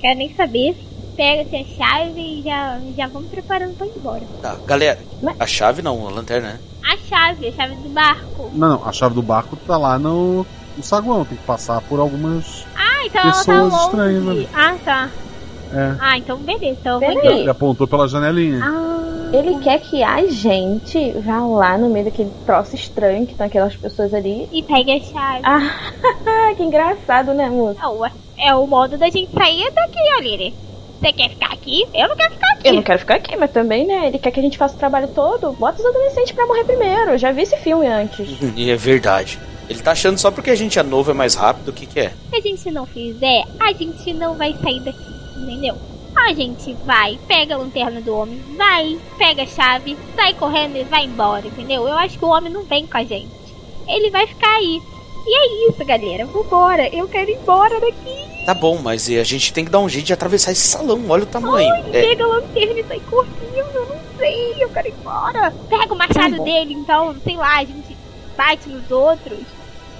quero 0.05 0.19
nem 0.19 0.35
saber. 0.35 0.77
Pego 1.17 1.41
assim 1.43 1.61
a 1.61 1.77
chave 1.77 2.19
e 2.21 2.41
já, 2.43 2.79
já 2.95 3.07
vamos 3.07 3.29
preparando 3.29 3.75
pra 3.77 3.87
ir 3.87 3.93
embora. 3.95 4.21
tá, 4.41 4.55
galera. 4.65 4.99
A 5.39 5.47
chave 5.47 5.81
não, 5.81 6.07
a 6.07 6.11
lanterna, 6.11 6.49
né? 6.49 6.59
A 6.83 6.97
chave, 6.97 7.47
a 7.47 7.51
chave 7.53 7.75
do 7.75 7.89
barco. 7.89 8.51
Não, 8.53 8.69
não, 8.69 8.87
a 8.87 8.91
chave 8.91 9.15
do 9.15 9.21
barco 9.21 9.55
tá 9.55 9.77
lá 9.77 9.97
no, 9.97 10.45
no 10.75 10.83
saguão, 10.83 11.23
tem 11.23 11.37
que 11.37 11.43
passar 11.45 11.79
por 11.81 11.99
algumas. 11.99 12.65
Ah, 12.75 13.05
então 13.05 13.21
ela 13.21 13.31
tá 13.31 13.37
Pessoas 13.39 13.71
longe. 13.73 13.85
estranhas, 13.85 14.23
né? 14.23 14.47
Ah, 14.53 14.75
tá. 14.83 15.09
É. 15.73 15.95
Ah, 15.99 16.17
então 16.17 16.37
beleza. 16.37 16.77
Então 16.79 17.01
eu 17.01 17.13
vou. 17.13 17.31
Ele 17.31 17.49
apontou 17.49 17.87
pela 17.87 18.07
janelinha. 18.07 18.61
Ah, 18.63 19.29
Ele 19.33 19.57
quer 19.59 19.79
que 19.79 20.03
a 20.03 20.25
gente 20.27 21.11
vá 21.25 21.39
lá 21.39 21.77
no 21.77 21.89
meio 21.89 22.05
daquele 22.05 22.31
troço 22.45 22.75
estranho 22.75 23.25
que 23.25 23.31
estão 23.33 23.47
aquelas 23.47 23.75
pessoas 23.75 24.13
ali. 24.13 24.47
e 24.51 24.63
pegue 24.63 24.91
a 24.91 24.99
chave. 24.99 25.41
Ah, 25.43 26.53
que 26.55 26.63
engraçado, 26.63 27.33
né, 27.33 27.49
moça? 27.49 27.79
Ah, 27.81 27.89
ué, 27.91 28.11
é 28.37 28.53
o 28.55 28.65
modo 28.67 28.97
da 28.97 29.09
gente 29.09 29.31
sair 29.33 29.71
daqui, 29.73 29.99
Aline. 30.17 30.53
Você 30.99 31.11
quer 31.11 31.29
ficar 31.29 31.53
aqui? 31.53 31.85
Eu 31.93 32.07
não 32.07 32.15
quero 32.15 32.33
ficar 32.33 32.47
aqui. 32.53 32.67
Eu 32.67 32.73
não 32.73 32.81
quero 32.83 32.99
ficar 32.99 33.15
aqui, 33.15 33.35
mas 33.35 33.51
também, 33.51 33.85
né? 33.85 34.07
Ele 34.07 34.17
quer 34.17 34.31
que 34.31 34.39
a 34.39 34.43
gente 34.43 34.57
faça 34.57 34.75
o 34.75 34.79
trabalho 34.79 35.09
todo. 35.09 35.51
Bota 35.53 35.79
os 35.79 35.85
adolescentes 35.85 36.31
pra 36.31 36.45
morrer 36.47 36.63
primeiro. 36.63 37.11
Eu 37.11 37.17
já 37.17 37.31
vi 37.31 37.41
esse 37.41 37.57
filme 37.57 37.85
antes. 37.85 38.27
E 38.55 38.71
é 38.71 38.75
verdade. 38.75 39.37
Ele 39.69 39.81
tá 39.81 39.91
achando 39.91 40.17
só 40.17 40.31
porque 40.31 40.49
a 40.51 40.55
gente 40.55 40.79
é 40.79 40.83
novo 40.83 41.11
é 41.11 41.13
mais 41.13 41.35
rápido, 41.35 41.69
o 41.69 41.73
que 41.73 41.85
que 41.85 41.99
é? 41.99 42.13
Se 42.29 42.35
a 42.37 42.41
gente 42.41 42.71
não 42.71 42.85
fizer, 42.85 43.43
a 43.59 43.73
gente 43.73 44.13
não 44.13 44.35
vai 44.35 44.55
sair 44.61 44.79
daqui, 44.79 44.97
entendeu? 45.35 45.75
A 46.15 46.33
gente 46.33 46.73
vai, 46.85 47.19
pega 47.27 47.55
a 47.55 47.57
lanterna 47.57 47.99
do 48.01 48.15
homem, 48.15 48.41
vai, 48.57 48.97
pega 49.17 49.43
a 49.43 49.47
chave, 49.47 49.97
sai 50.15 50.33
correndo 50.33 50.77
e 50.77 50.83
vai 50.83 51.03
embora, 51.05 51.45
entendeu? 51.45 51.87
Eu 51.87 51.93
acho 51.97 52.17
que 52.17 52.23
o 52.25 52.29
homem 52.29 52.51
não 52.51 52.63
vem 52.63 52.87
com 52.87 52.97
a 52.97 53.03
gente. 53.03 53.29
Ele 53.87 54.09
vai 54.09 54.25
ficar 54.25 54.55
aí. 54.55 54.81
E 55.27 55.35
é 55.37 55.69
isso, 55.69 55.83
galera. 55.85 56.25
Vambora. 56.25 56.87
Eu 56.95 57.07
quero 57.07 57.29
ir 57.31 57.35
embora 57.35 57.79
daqui. 57.79 58.45
Tá 58.45 58.53
bom, 58.53 58.77
mas 58.81 59.09
a 59.09 59.23
gente 59.23 59.51
tem 59.51 59.65
que 59.65 59.71
dar 59.71 59.79
um 59.79 59.89
jeito 59.89 60.05
de 60.05 60.13
atravessar 60.13 60.51
esse 60.51 60.67
salão, 60.67 61.01
olha 61.09 61.23
o 61.23 61.27
tamanho. 61.27 61.67
Ai, 61.73 61.83
É, 61.93 62.01
pega 62.09 62.23
a 62.23 62.27
lanterna 62.27 62.79
e 62.79 62.83
sai 62.83 62.99
correndo. 63.09 63.33
Eu 63.73 63.85
não 63.87 63.99
sei. 64.17 64.55
Eu 64.63 64.69
quero 64.69 64.87
ir 64.87 64.93
embora. 64.99 65.53
Pega 65.67 65.93
o 65.93 65.97
machado 65.97 66.37
Tá 66.37 66.43
dele, 66.43 66.73
então, 66.75 67.15
sei 67.23 67.35
lá, 67.35 67.57
a 67.57 67.65
gente 67.65 67.97
bate 68.37 68.69
nos 68.69 68.89
outros. 68.91 69.39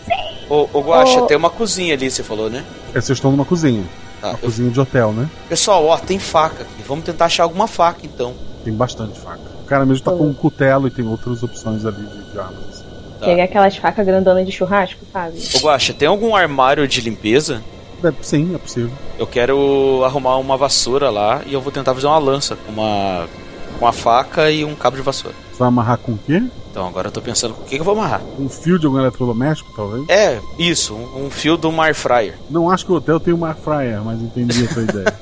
Sei. 0.06 0.48
Ô, 0.50 0.70
ô 0.72 0.82
Guaxa, 0.82 1.24
Ô. 1.24 1.26
tem 1.26 1.36
uma 1.36 1.50
cozinha 1.50 1.96
ali, 1.96 2.10
você 2.10 2.24
falou, 2.24 2.50
né? 2.50 2.64
É, 2.90 3.02
vocês 3.02 3.18
estão 3.18 3.32
numa 3.32 3.46
cozinha. 3.46 3.84
Tá, 4.26 4.30
Uma 4.32 4.38
eu- 4.38 4.38
cozinha 4.40 4.72
de 4.72 4.80
hotel, 4.80 5.14
né? 5.14 5.30
Pessoal, 5.48 5.86
ó, 5.86 5.98
tem 5.98 6.18
faca 6.20 6.64
aqui. 6.64 6.84
Vamos 6.88 7.06
tentar 7.06 7.26
achar 7.26 7.44
alguma 7.44 7.68
faca 7.68 8.00
então. 8.04 8.34
Tem 8.64 8.74
bastante 8.74 9.20
faca. 9.20 9.40
O 9.62 9.66
cara 9.66 9.86
mesmo 9.86 10.04
tá 10.04 10.12
com 10.12 10.28
um 10.28 10.34
cutelo 10.34 10.88
e 10.88 10.92
tem 10.92 11.08
outras 11.08 11.42
opções 11.44 11.86
ali 11.86 12.04
de, 12.06 12.32
de 12.32 12.40
armas. 12.40 12.60
assim. 12.70 12.84
Tá. 13.20 13.26
Pegar 13.28 13.44
aquelas 13.46 13.78
facas 13.78 14.06
grandonas 14.06 14.46
de 14.46 14.52
churrasco, 14.52 15.00
sabe? 15.14 15.40
Ô 15.56 15.60
Guaxa, 15.60 15.94
tem 15.94 16.08
algum 16.08 16.36
armário 16.36 16.88
de 16.88 17.02
limpeza? 17.02 17.62
É, 18.04 18.12
sim, 18.22 18.54
é 18.54 18.58
possível. 18.58 18.92
Eu 19.18 19.26
quero 19.26 20.04
arrumar 20.04 20.38
uma 20.38 20.58
vassoura 20.58 21.10
lá 21.10 21.42
e 21.46 21.54
eu 21.54 21.62
vou 21.62 21.72
tentar 21.72 21.94
fazer 21.94 22.08
uma 22.08 22.18
lança 22.20 22.56
com 22.56 22.72
uma, 22.74 23.28
com 23.80 23.86
uma 23.86 23.94
faca 23.94 24.52
e 24.52 24.66
um 24.66 24.76
cabo 24.76 24.98
de 24.98 25.02
vassoura. 25.02 25.36
Você 25.52 25.60
vai 25.60 25.68
amarrar 25.70 25.98
com 25.98 26.12
o 26.12 26.18
quê? 26.26 26.44
Então 26.76 26.86
agora 26.86 27.08
eu 27.08 27.12
tô 27.14 27.22
pensando 27.22 27.54
com 27.54 27.62
o 27.62 27.64
que, 27.64 27.76
que 27.76 27.80
eu 27.82 27.86
vou 27.86 27.94
amarrar. 27.94 28.22
Um 28.38 28.50
fio 28.50 28.78
de 28.78 28.86
algum 28.86 29.00
eletrodoméstico, 29.00 29.72
talvez? 29.74 30.04
É, 30.10 30.42
isso, 30.60 30.94
um, 30.94 31.28
um 31.28 31.30
fio 31.30 31.56
do 31.56 31.72
Mar 31.72 31.96
Fryer. 31.96 32.38
Não 32.50 32.70
acho 32.70 32.86
que 32.86 32.92
o 32.92 32.96
hotel 32.96 33.18
tem 33.18 33.34
uma 33.34 33.48
air 33.48 33.56
fryer, 33.56 34.04
mas 34.04 34.22
entendi 34.22 34.66
a 34.66 34.74
sua 34.74 34.84
ideia. 34.84 35.16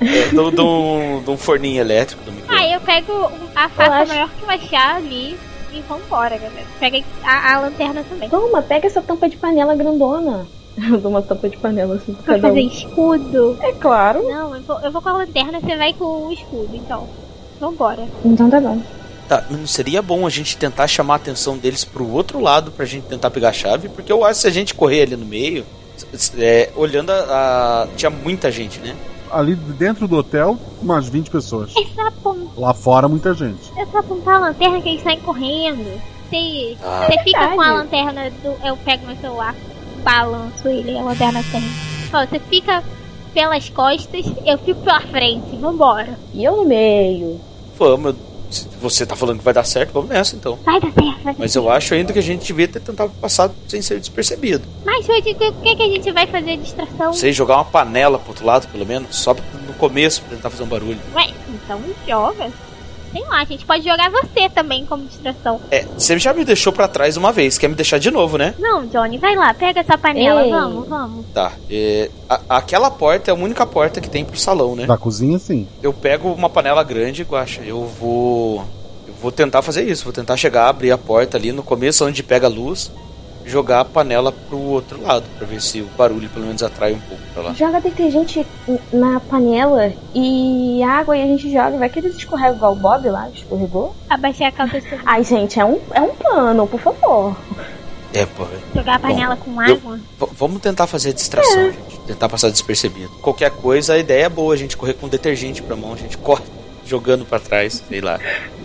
É, 0.00 0.28
do, 0.34 0.50
do, 0.50 1.20
de 1.24 1.30
um 1.30 1.36
forninho 1.36 1.80
elétrico 1.80 2.24
do 2.24 2.32
micro. 2.32 2.52
Aí 2.52 2.72
eu 2.72 2.80
pego 2.80 3.12
um- 3.12 3.48
a 3.54 3.68
faca 3.68 3.94
acho- 3.98 4.08
maior 4.12 4.28
que 4.30 4.42
eu 4.42 4.50
achar 4.50 4.96
ali 4.96 5.38
e 5.72 5.80
vambora, 5.88 6.36
galera. 6.36 6.66
Pega 6.80 7.04
a, 7.22 7.54
a 7.54 7.60
lanterna 7.60 8.02
também. 8.02 8.28
Toma, 8.28 8.60
pega 8.60 8.88
essa 8.88 9.00
tampa 9.00 9.28
de 9.28 9.36
panela 9.36 9.76
grandona. 9.76 10.44
Eu 10.90 10.98
dou 10.98 11.12
uma 11.12 11.22
tampa 11.22 11.48
de 11.48 11.56
panela 11.56 11.94
assim 11.96 12.14
Pra 12.14 12.34
cada 12.34 12.48
fazer 12.48 12.62
um. 12.62 12.66
escudo. 12.66 13.56
É 13.62 13.70
claro. 13.74 14.24
Não, 14.24 14.56
eu 14.56 14.62
vou, 14.62 14.80
eu 14.80 14.90
vou 14.90 15.00
com 15.02 15.08
a 15.10 15.12
lanterna, 15.18 15.60
você 15.60 15.76
vai 15.76 15.92
com 15.92 16.26
o 16.26 16.32
escudo, 16.32 16.70
então. 16.74 17.06
Vambora. 17.60 18.08
Então 18.24 18.48
tá 18.50 18.60
bom. 18.60 18.80
Tá, 19.30 19.44
mas 19.48 19.60
não 19.60 19.66
seria 19.66 20.02
bom 20.02 20.26
a 20.26 20.30
gente 20.30 20.56
tentar 20.56 20.88
chamar 20.88 21.14
a 21.14 21.16
atenção 21.18 21.56
deles 21.56 21.84
pro 21.84 22.04
outro 22.10 22.40
lado 22.40 22.72
pra 22.72 22.84
gente 22.84 23.04
tentar 23.06 23.30
pegar 23.30 23.50
a 23.50 23.52
chave? 23.52 23.88
Porque 23.88 24.10
eu 24.10 24.24
acho 24.24 24.34
que 24.38 24.42
se 24.42 24.48
a 24.48 24.50
gente 24.50 24.74
correr 24.74 25.02
ali 25.02 25.14
no 25.16 25.24
meio, 25.24 25.64
é, 26.36 26.70
olhando 26.74 27.10
a, 27.10 27.14
a- 27.84 27.86
Tinha 27.96 28.10
muita 28.10 28.50
gente, 28.50 28.80
né? 28.80 28.96
Ali 29.30 29.54
dentro 29.54 30.08
do 30.08 30.16
hotel, 30.16 30.58
umas 30.82 31.08
20 31.08 31.30
pessoas. 31.30 31.70
É 31.76 31.84
só, 31.94 32.08
apon- 32.08 32.48
Lá 32.56 32.74
fora, 32.74 33.08
muita 33.08 33.32
gente. 33.32 33.60
é 33.76 33.86
só 33.86 33.98
apontar 33.98 34.34
a 34.34 34.40
lanterna 34.40 34.80
que 34.80 34.88
eles 34.88 35.02
saem 35.04 35.20
correndo. 35.20 36.00
Você, 36.28 36.76
Ah. 36.82 37.06
você 37.08 37.22
fica 37.22 37.48
com 37.54 37.60
a 37.60 37.72
lanterna 37.72 38.30
do. 38.42 38.66
Eu 38.66 38.76
pego 38.78 39.06
meu 39.06 39.16
celular, 39.18 39.54
balanço 40.02 40.66
ele, 40.66 40.98
a 40.98 41.02
lanterna 41.02 41.40
tem. 41.52 41.62
Ó, 42.12 42.26
você 42.26 42.40
fica 42.40 42.82
pelas 43.32 43.68
costas, 43.70 44.26
eu 44.44 44.58
fico 44.58 44.80
pela 44.80 45.00
frente. 45.02 45.54
Vambora. 45.56 46.18
E 46.34 46.42
eu 46.42 46.56
no 46.56 46.64
meio. 46.64 47.40
Vamos, 47.78 48.16
se 48.50 48.68
você 48.80 49.06
tá 49.06 49.14
falando 49.14 49.38
que 49.38 49.44
vai 49.44 49.54
dar 49.54 49.64
certo, 49.64 49.92
vamos 49.92 50.10
nessa 50.10 50.36
então. 50.36 50.58
Vai 50.64 50.80
dar 50.80 50.92
certo, 50.92 51.22
vai 51.22 51.34
dar 51.34 51.38
Mas 51.38 51.54
eu 51.54 51.70
acho 51.70 51.94
ainda 51.94 52.12
que 52.12 52.18
a 52.18 52.22
gente 52.22 52.46
devia 52.46 52.68
ter 52.68 52.80
tentado 52.80 53.12
passar 53.20 53.50
sem 53.68 53.80
ser 53.80 53.98
despercebido. 54.00 54.64
Mas 54.84 55.08
hoje, 55.08 55.30
o 55.30 55.52
que, 55.62 55.76
que 55.76 55.82
a 55.82 55.88
gente 55.88 56.12
vai 56.12 56.26
fazer 56.26 56.56
de 56.56 56.62
distração? 56.64 57.12
Sei, 57.12 57.32
jogar 57.32 57.56
uma 57.56 57.64
panela 57.64 58.18
pro 58.18 58.30
outro 58.30 58.44
lado, 58.44 58.68
pelo 58.68 58.84
menos, 58.84 59.16
só 59.16 59.34
no 59.34 59.74
começo 59.74 60.22
pra 60.22 60.36
tentar 60.36 60.50
fazer 60.50 60.62
um 60.62 60.66
barulho. 60.66 60.98
Ué, 61.14 61.30
então 61.48 61.80
joga. 62.06 62.50
Sei 63.12 63.22
lá, 63.26 63.40
a 63.40 63.44
gente 63.44 63.64
pode 63.66 63.82
jogar 63.82 64.10
você 64.10 64.48
também 64.48 64.86
como 64.86 65.04
distração. 65.04 65.60
É, 65.70 65.84
você 65.96 66.18
já 66.18 66.32
me 66.32 66.44
deixou 66.44 66.72
pra 66.72 66.86
trás 66.86 67.16
uma 67.16 67.32
vez, 67.32 67.58
quer 67.58 67.68
me 67.68 67.74
deixar 67.74 67.98
de 67.98 68.10
novo, 68.10 68.38
né? 68.38 68.54
Não, 68.58 68.86
Johnny, 68.86 69.18
vai 69.18 69.34
lá, 69.34 69.52
pega 69.52 69.80
essa 69.80 69.98
panela, 69.98 70.44
Ei. 70.44 70.50
vamos, 70.50 70.88
vamos. 70.88 71.26
Tá, 71.34 71.52
é, 71.68 72.08
a- 72.28 72.40
aquela 72.48 72.90
porta 72.90 73.30
é 73.30 73.32
a 73.32 73.36
única 73.36 73.66
porta 73.66 74.00
que 74.00 74.08
tem 74.08 74.24
pro 74.24 74.38
salão, 74.38 74.76
né? 74.76 74.86
Da 74.86 74.96
cozinha, 74.96 75.38
sim. 75.38 75.66
Eu 75.82 75.92
pego 75.92 76.32
uma 76.32 76.48
panela 76.48 76.82
grande, 76.84 77.22
Guaxa, 77.24 77.62
eu 77.62 77.84
vou. 77.84 78.64
Eu 79.08 79.14
vou 79.20 79.32
tentar 79.32 79.60
fazer 79.62 79.82
isso, 79.88 80.04
vou 80.04 80.12
tentar 80.12 80.36
chegar, 80.36 80.68
abrir 80.68 80.92
a 80.92 80.98
porta 80.98 81.36
ali 81.36 81.50
no 81.52 81.62
começo 81.64 82.06
onde 82.06 82.22
pega 82.22 82.46
a 82.46 82.50
luz, 82.50 82.90
jogar 83.44 83.80
a 83.80 83.84
panela 83.84 84.30
pro 84.32 84.58
outro 84.58 85.02
lado, 85.02 85.24
pra 85.38 85.46
ver 85.46 85.60
se 85.60 85.80
o 85.80 85.86
barulho 85.96 86.28
pelo 86.28 86.46
menos 86.46 86.62
atrai 86.62 86.92
um 86.92 87.00
pouco 87.00 87.22
pra 87.34 87.42
lá. 87.42 87.52
Joga 87.54 87.80
detergente 87.80 88.46
na 88.92 89.18
panela 89.20 89.92
e 90.14 90.82
água 90.82 91.16
e 91.16 91.22
a 91.22 91.26
gente 91.26 91.50
joga. 91.52 91.76
Vai 91.76 91.88
que 91.88 91.98
eles 91.98 92.16
escorregam 92.16 92.56
igual 92.56 92.72
o 92.72 92.76
Bob 92.76 93.08
lá, 93.08 93.28
escorregou. 93.34 93.94
Abaixei 94.08 94.46
a 94.46 94.52
calça 94.52 94.80
de 94.80 94.86
Ai, 95.04 95.24
gente, 95.24 95.58
é 95.58 95.64
um, 95.64 95.80
é 95.92 96.00
um 96.00 96.14
plano, 96.14 96.66
por 96.66 96.80
favor. 96.80 97.36
É, 98.12 98.26
pô, 98.26 98.44
velho. 98.44 98.60
jogar 98.74 98.96
a 98.96 98.98
panela 98.98 99.36
com 99.36 99.50
eu- 99.62 99.74
água. 99.76 99.96
V- 100.18 100.28
vamos 100.32 100.60
tentar 100.60 100.86
fazer 100.88 101.10
a 101.10 101.12
distração, 101.12 101.66
gente. 101.70 102.00
Tentar 102.08 102.28
passar 102.28 102.50
despercebido. 102.50 103.08
Qualquer 103.22 103.50
coisa, 103.52 103.94
a 103.94 103.98
ideia 103.98 104.24
é 104.24 104.28
boa, 104.28 104.52
a 104.52 104.56
gente 104.56 104.76
correr 104.76 104.94
com 104.94 105.06
detergente 105.08 105.62
pra 105.62 105.76
mão, 105.76 105.92
a 105.92 105.96
gente 105.96 106.18
corre 106.18 106.42
jogando 106.90 107.24
pra 107.24 107.38
trás, 107.38 107.82
sei 107.88 108.00
lá. 108.00 108.18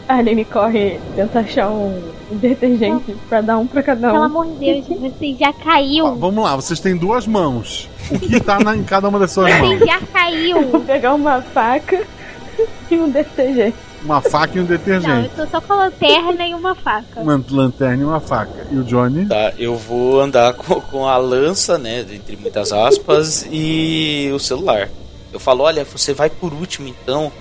A 0.08 0.16
Aline 0.18 0.44
corre, 0.46 1.00
tenta 1.16 1.40
achar 1.40 1.70
um 1.70 2.02
detergente 2.32 3.16
pra 3.30 3.42
dar 3.42 3.58
um 3.58 3.66
pra 3.68 3.82
cada 3.82 4.08
Pelo 4.10 4.20
um. 4.20 4.24
amor 4.24 4.46
de 4.48 4.54
Deus, 4.84 4.86
você 4.88 5.34
já 5.40 5.54
caiu. 5.54 6.06
Ó, 6.06 6.12
vamos 6.16 6.44
lá, 6.44 6.56
vocês 6.56 6.80
têm 6.80 6.96
duas 6.98 7.26
mãos. 7.28 7.90
O 8.12 8.20
que 8.20 8.40
tá 8.40 8.60
na- 8.60 8.76
em 8.76 8.84
cada 8.84 9.08
uma 9.10 9.18
das 9.20 9.32
suas 9.32 9.52
Você 9.52 9.60
mãos? 9.62 9.80
já 9.80 10.00
Vou 10.00 10.08
caiu. 10.14 10.80
pegar 10.82 11.14
uma 11.14 11.42
faca 11.42 12.02
e 12.92 12.96
um 12.96 13.10
detergente. 13.10 13.76
Uma 14.04 14.22
faca 14.22 14.56
e 14.56 14.62
um 14.62 14.64
Não, 14.66 14.72
eu 14.72 14.78
detergente. 14.78 15.30
tô 15.36 15.48
só 15.48 15.60
com 15.60 15.74
a 15.74 15.76
lanterna 15.78 16.48
e 16.48 16.54
uma 16.54 16.76
faca. 16.76 17.20
Uma 17.22 17.44
lanterna 17.50 18.04
e 18.04 18.06
uma 18.06 18.20
faca. 18.20 18.68
E 18.72 18.78
o 18.78 18.84
Johnny? 18.84 19.26
Tá, 19.26 19.54
eu 19.58 19.76
vou 19.76 20.22
andar 20.22 20.54
com, 20.58 20.80
com 20.80 21.08
a 21.08 21.18
lança, 21.18 21.80
né, 21.80 22.06
entre 22.12 22.38
muitas 22.38 22.72
aspas, 22.72 23.48
e 23.52 24.30
o 24.34 24.38
celular. 24.40 24.90
Eu 25.34 25.40
falo, 25.40 25.64
olha, 25.64 25.84
você 25.84 26.14
vai 26.14 26.30
por 26.30 26.54
último 26.54 26.88
então, 26.88 27.32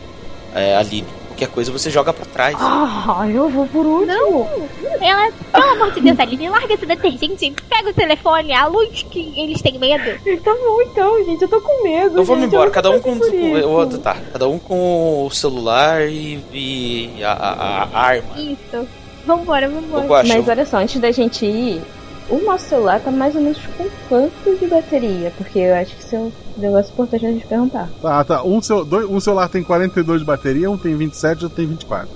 é, 0.54 0.76
Aline. 0.76 1.06
Qualquer 1.28 1.48
coisa 1.48 1.72
você 1.72 1.90
joga 1.90 2.12
pra 2.12 2.24
trás. 2.26 2.56
Ah, 2.60 3.26
eu 3.28 3.48
vou 3.48 3.66
por 3.66 3.84
último. 3.84 4.06
Não, 4.06 4.68
ela, 5.00 5.32
pelo 5.52 5.64
amor 5.72 5.90
de 5.90 6.00
Deus, 6.00 6.20
Aline, 6.20 6.48
larga 6.48 6.72
esse 6.74 6.86
detergente, 6.86 7.52
pega 7.68 7.90
o 7.90 7.92
telefone, 7.92 8.52
a 8.52 8.66
luz 8.68 9.02
que 9.10 9.32
eles 9.36 9.60
têm 9.60 9.76
medo. 9.76 10.04
Tá 10.44 10.54
bom 10.54 10.80
então, 10.82 11.24
gente, 11.24 11.42
eu 11.42 11.48
tô 11.48 11.60
com 11.60 11.82
medo. 11.82 12.12
Então 12.12 12.24
vamos 12.24 12.44
embora, 12.44 12.70
cada 12.70 12.88
um 12.92 13.00
com, 13.00 13.18
com- 13.18 13.24
eu- 13.26 13.98
tá, 13.98 14.16
cada 14.32 14.46
um 14.48 14.60
com 14.60 15.26
o 15.26 15.30
celular 15.32 16.02
e, 16.08 16.38
e 16.52 17.24
a, 17.24 17.32
a- 17.32 17.88
a 17.92 18.00
arma. 18.00 18.38
Isso. 18.40 18.86
Vambora, 19.26 19.68
vambora. 19.68 20.22
Mas 20.28 20.48
olha 20.48 20.64
só, 20.64 20.76
antes 20.76 21.00
da 21.00 21.10
gente 21.10 21.44
ir, 21.44 21.82
o 22.30 22.38
nosso 22.44 22.64
celular 22.68 23.00
tá 23.00 23.10
mais 23.10 23.34
ou 23.34 23.40
menos 23.42 23.58
com 23.76 23.86
quanto 24.08 24.58
de 24.58 24.66
bateria? 24.66 25.32
Porque 25.36 25.58
eu 25.58 25.74
acho 25.74 25.94
que 25.96 26.02
isso 26.02 26.14
é 26.14 26.18
um 26.18 26.32
negócio 26.56 26.92
importante 26.92 27.26
a 27.26 27.30
gente 27.30 27.46
perguntar. 27.46 27.88
Tá, 28.00 28.24
tá. 28.24 28.42
Um, 28.42 28.62
cel- 28.62 28.84
dois- 28.84 29.08
um 29.10 29.20
celular 29.20 29.48
tem 29.48 29.62
42 29.62 30.20
de 30.20 30.26
bateria, 30.26 30.70
um 30.70 30.78
tem 30.78 30.96
27 30.96 31.40
e 31.40 31.44
outro 31.44 31.56
tem 31.56 31.66
24. 31.66 32.08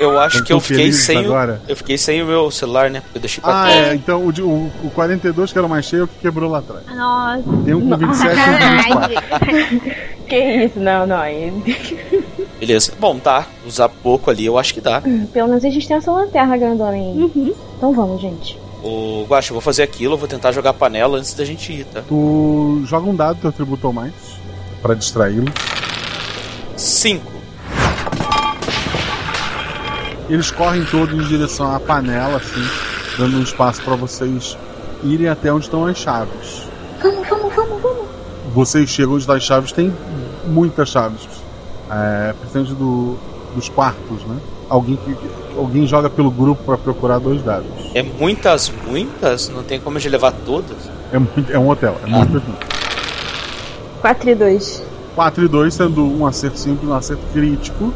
eu 0.00 0.18
acho 0.18 0.36
Então, 0.38 0.46
que 0.46 0.52
eu 0.52 0.60
fiquei 0.60 0.92
sem. 0.92 1.16
o- 1.18 1.20
agora? 1.20 1.60
Eu 1.68 1.76
fiquei 1.76 1.96
sem 1.98 2.22
o 2.22 2.26
meu 2.26 2.50
celular, 2.50 2.90
né? 2.90 3.02
Eu 3.14 3.20
deixei 3.20 3.40
pra 3.42 3.52
Ah, 3.62 3.66
trás. 3.66 3.86
é. 3.88 3.94
Então 3.94 4.22
o, 4.24 4.30
o, 4.30 4.72
o 4.86 4.90
42, 4.94 5.52
que 5.52 5.58
era 5.58 5.66
o 5.66 5.70
mais 5.70 5.84
cheio, 5.84 6.00
é 6.02 6.04
o 6.04 6.08
que 6.08 6.18
quebrou 6.20 6.50
lá 6.50 6.58
atrás. 6.58 6.84
Nossa. 6.94 7.42
Tem 7.64 7.74
um 7.74 7.88
com 7.88 7.96
27 7.96 8.34
e 8.36 8.90
um 8.90 8.94
com 8.94 9.00
24. 9.08 10.08
Que 10.28 10.36
isso, 10.64 10.78
não, 10.80 11.06
não. 11.06 11.16
aí- 11.16 11.52
Beleza. 12.58 12.92
Bom, 12.98 13.18
tá. 13.18 13.46
Usar 13.66 13.88
pouco 13.88 14.30
ali, 14.30 14.44
eu 14.44 14.58
acho 14.58 14.74
que 14.74 14.80
dá. 14.80 15.00
Pelo 15.32 15.48
menos 15.48 15.64
a 15.64 15.70
gente 15.70 15.86
tem 15.86 15.96
essa 15.96 16.10
lanterna 16.10 16.56
grandona 16.56 16.90
aí. 16.92 17.54
Então 17.76 17.92
vamos, 17.92 18.20
gente. 18.20 18.58
O 18.82 19.26
Guacha, 19.28 19.50
eu 19.50 19.54
vou 19.54 19.60
fazer 19.60 19.82
aquilo, 19.82 20.14
eu 20.14 20.18
vou 20.18 20.28
tentar 20.28 20.52
jogar 20.52 20.72
panela 20.72 21.18
antes 21.18 21.34
da 21.34 21.44
gente 21.44 21.72
ir, 21.72 21.84
tá? 21.84 22.02
Tu 22.06 22.82
joga 22.86 23.08
um 23.08 23.14
dado 23.14 23.40
teu 23.40 23.52
tributo 23.52 23.92
mais 23.92 24.12
pra 24.80 24.94
distraí-lo. 24.94 25.50
5. 26.76 27.38
Eles 30.28 30.50
correm 30.50 30.84
todos 30.84 31.14
em 31.14 31.26
direção 31.26 31.74
à 31.74 31.80
panela, 31.80 32.36
assim, 32.36 32.62
dando 33.16 33.38
um 33.38 33.42
espaço 33.42 33.82
pra 33.82 33.96
vocês 33.96 34.56
irem 35.02 35.28
até 35.28 35.52
onde 35.52 35.64
estão 35.64 35.86
as 35.86 35.96
chaves. 35.98 36.68
Vamos, 37.02 37.28
vamos, 37.28 37.54
vamos, 37.54 37.82
vamos. 37.82 38.08
Vocês 38.52 38.88
chegam 38.90 39.14
onde 39.14 39.22
estão 39.22 39.34
as 39.34 39.42
chaves, 39.42 39.72
tem 39.72 39.92
muitas 40.44 40.90
chaves. 40.90 41.26
É, 41.90 42.34
principalmente 42.34 42.74
do, 42.74 43.16
dos 43.54 43.68
quartos, 43.68 44.22
né? 44.24 44.36
Alguém, 44.68 44.96
que, 44.96 45.16
alguém 45.56 45.86
joga 45.86 46.10
pelo 46.10 46.30
grupo 46.30 46.62
pra 46.64 46.76
procurar 46.76 47.18
dois 47.18 47.42
dados. 47.42 47.66
É 47.94 48.02
muitas, 48.02 48.70
muitas? 48.86 49.48
Não 49.48 49.62
tem 49.62 49.80
como 49.80 49.98
gente 49.98 50.12
levar 50.12 50.32
todas? 50.44 50.76
É, 51.12 51.18
muito- 51.18 51.50
é 51.50 51.58
um 51.58 51.68
hotel, 51.70 51.96
é 52.04 52.06
muito 52.06 52.32
mesmo. 52.32 52.54
4 54.00 54.30
e 54.30 54.34
2. 54.34 54.82
4 55.14 55.44
e 55.44 55.48
2 55.48 55.74
sendo 55.74 56.04
um 56.04 56.26
acerto 56.26 56.58
simples 56.58 56.84
e 56.88 56.92
um 56.92 56.94
acerto 56.94 57.22
crítico. 57.32 57.92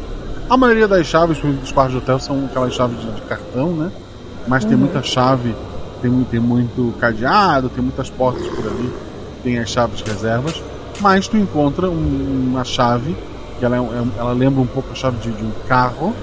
A 0.49 0.57
maioria 0.57 0.87
das 0.87 1.05
chaves 1.07 1.37
dos 1.39 1.71
quartos 1.71 1.93
de 1.93 1.99
hotel 1.99 2.19
são 2.19 2.45
aquelas 2.45 2.73
chaves 2.73 2.99
de, 2.99 3.11
de 3.11 3.21
cartão, 3.21 3.69
né? 3.71 3.91
Mas 4.47 4.65
tem 4.65 4.73
Uhum. 4.73 4.79
muita 4.81 5.01
chave, 5.01 5.55
tem, 6.01 6.23
tem 6.29 6.39
muito 6.39 6.93
cadeado, 6.99 7.69
tem 7.69 7.81
muitas 7.83 8.09
portas 8.09 8.45
por 8.47 8.65
ali, 8.67 8.91
tem 9.43 9.57
as 9.59 9.69
chaves 9.69 10.01
reservas. 10.01 10.61
Mas 10.99 11.27
tu 11.27 11.37
encontra 11.37 11.89
um- 11.89 12.49
uma 12.51 12.63
chave, 12.65 13.15
que 13.57 13.63
ela, 13.63 13.77
é 13.77 13.79
é 13.79 14.03
ela 14.17 14.33
lembra 14.33 14.61
um 14.61 14.67
pouco 14.67 14.89
a 14.91 14.95
chave 14.95 15.17
de, 15.17 15.31
de 15.31 15.43
um 15.43 15.51
carro, 15.67 16.13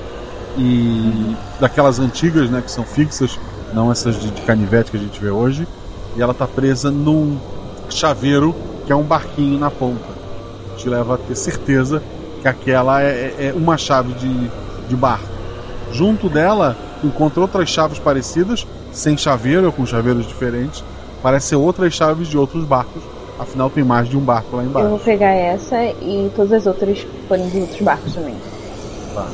e 0.59 1.37
daquelas 1.61 1.99
antigas, 1.99 2.51
né, 2.51 2.61
que 2.65 2.71
são 2.71 2.85
fixas, 2.85 3.39
não 3.73 3.91
essas 3.91 4.17
de, 4.21 4.31
de 4.31 4.43
canivete 4.43 4.91
que 4.91 4.97
a 4.97 5.01
gente 5.01 5.19
vê 5.21 5.31
hoje. 5.31 5.67
E 6.17 6.23
ela 6.23 6.35
tá 6.35 6.47
presa 6.47 6.91
num 6.91 7.39
chaveiro 7.89 8.55
que 8.87 8.93
é 8.93 8.97
um 8.97 9.03
barquinho 9.05 9.59
na 9.59 9.71
ponta 9.71 10.21
te 10.77 10.89
leva 10.89 11.15
a 11.15 11.19
ter 11.19 11.35
certeza 11.37 12.03
que 12.41 12.49
aquela 12.49 13.03
é, 13.03 13.07
é- 13.39 13.47
é 13.49 13.53
uma 13.55 13.77
chave 13.77 14.15
de, 14.15 14.51
de 14.89 14.97
barco. 14.97 15.27
Junto 15.93 16.27
dela, 16.29 16.75
encontra 17.05 17.39
outras 17.43 17.69
chaves 17.69 17.99
parecidas, 17.99 18.67
sem 18.91 19.15
chaveiro 19.17 19.67
ou 19.67 19.73
com 19.73 19.85
chaveiros 19.85 20.27
diferentes. 20.27 20.83
Parece 21.23 21.49
ser 21.49 21.57
outras 21.57 21.93
chaves 21.93 22.29
de 22.29 22.39
outros 22.39 22.65
barcos. 22.65 23.03
Afinal, 23.39 23.69
tem 23.69 23.85
mais 23.85 24.09
de 24.09 24.17
um 24.17 24.21
barco 24.21 24.57
lá 24.57 24.63
Eu 24.63 24.69
embaixo. 24.71 24.89
vou 24.89 24.99
pegar 24.99 25.33
essa 25.33 25.77
e 25.85 26.31
todas 26.35 26.53
as 26.53 26.67
outras 26.67 27.07
forem 27.29 27.47
de 27.51 27.59
outros 27.61 27.81
barcos 27.83 28.15
também. 28.15 28.35
Tá. 29.15 29.27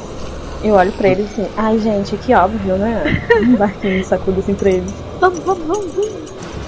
Eu 0.63 0.75
olho 0.75 0.93
pra 0.93 1.09
eles 1.09 1.27
assim, 1.31 1.47
ai 1.57 1.79
gente, 1.79 2.17
que 2.17 2.35
óbvio, 2.35 2.77
né? 2.77 3.23
Um 3.43 3.57
barquinho 3.57 4.05
sacudo 4.05 4.41
assim 4.41 4.55
pra 4.55 4.71
eles. 4.71 4.93
Vamos, 5.21 5.39
vamos, 5.41 5.67
vamos, 5.67 5.95
vamos. 5.95 6.17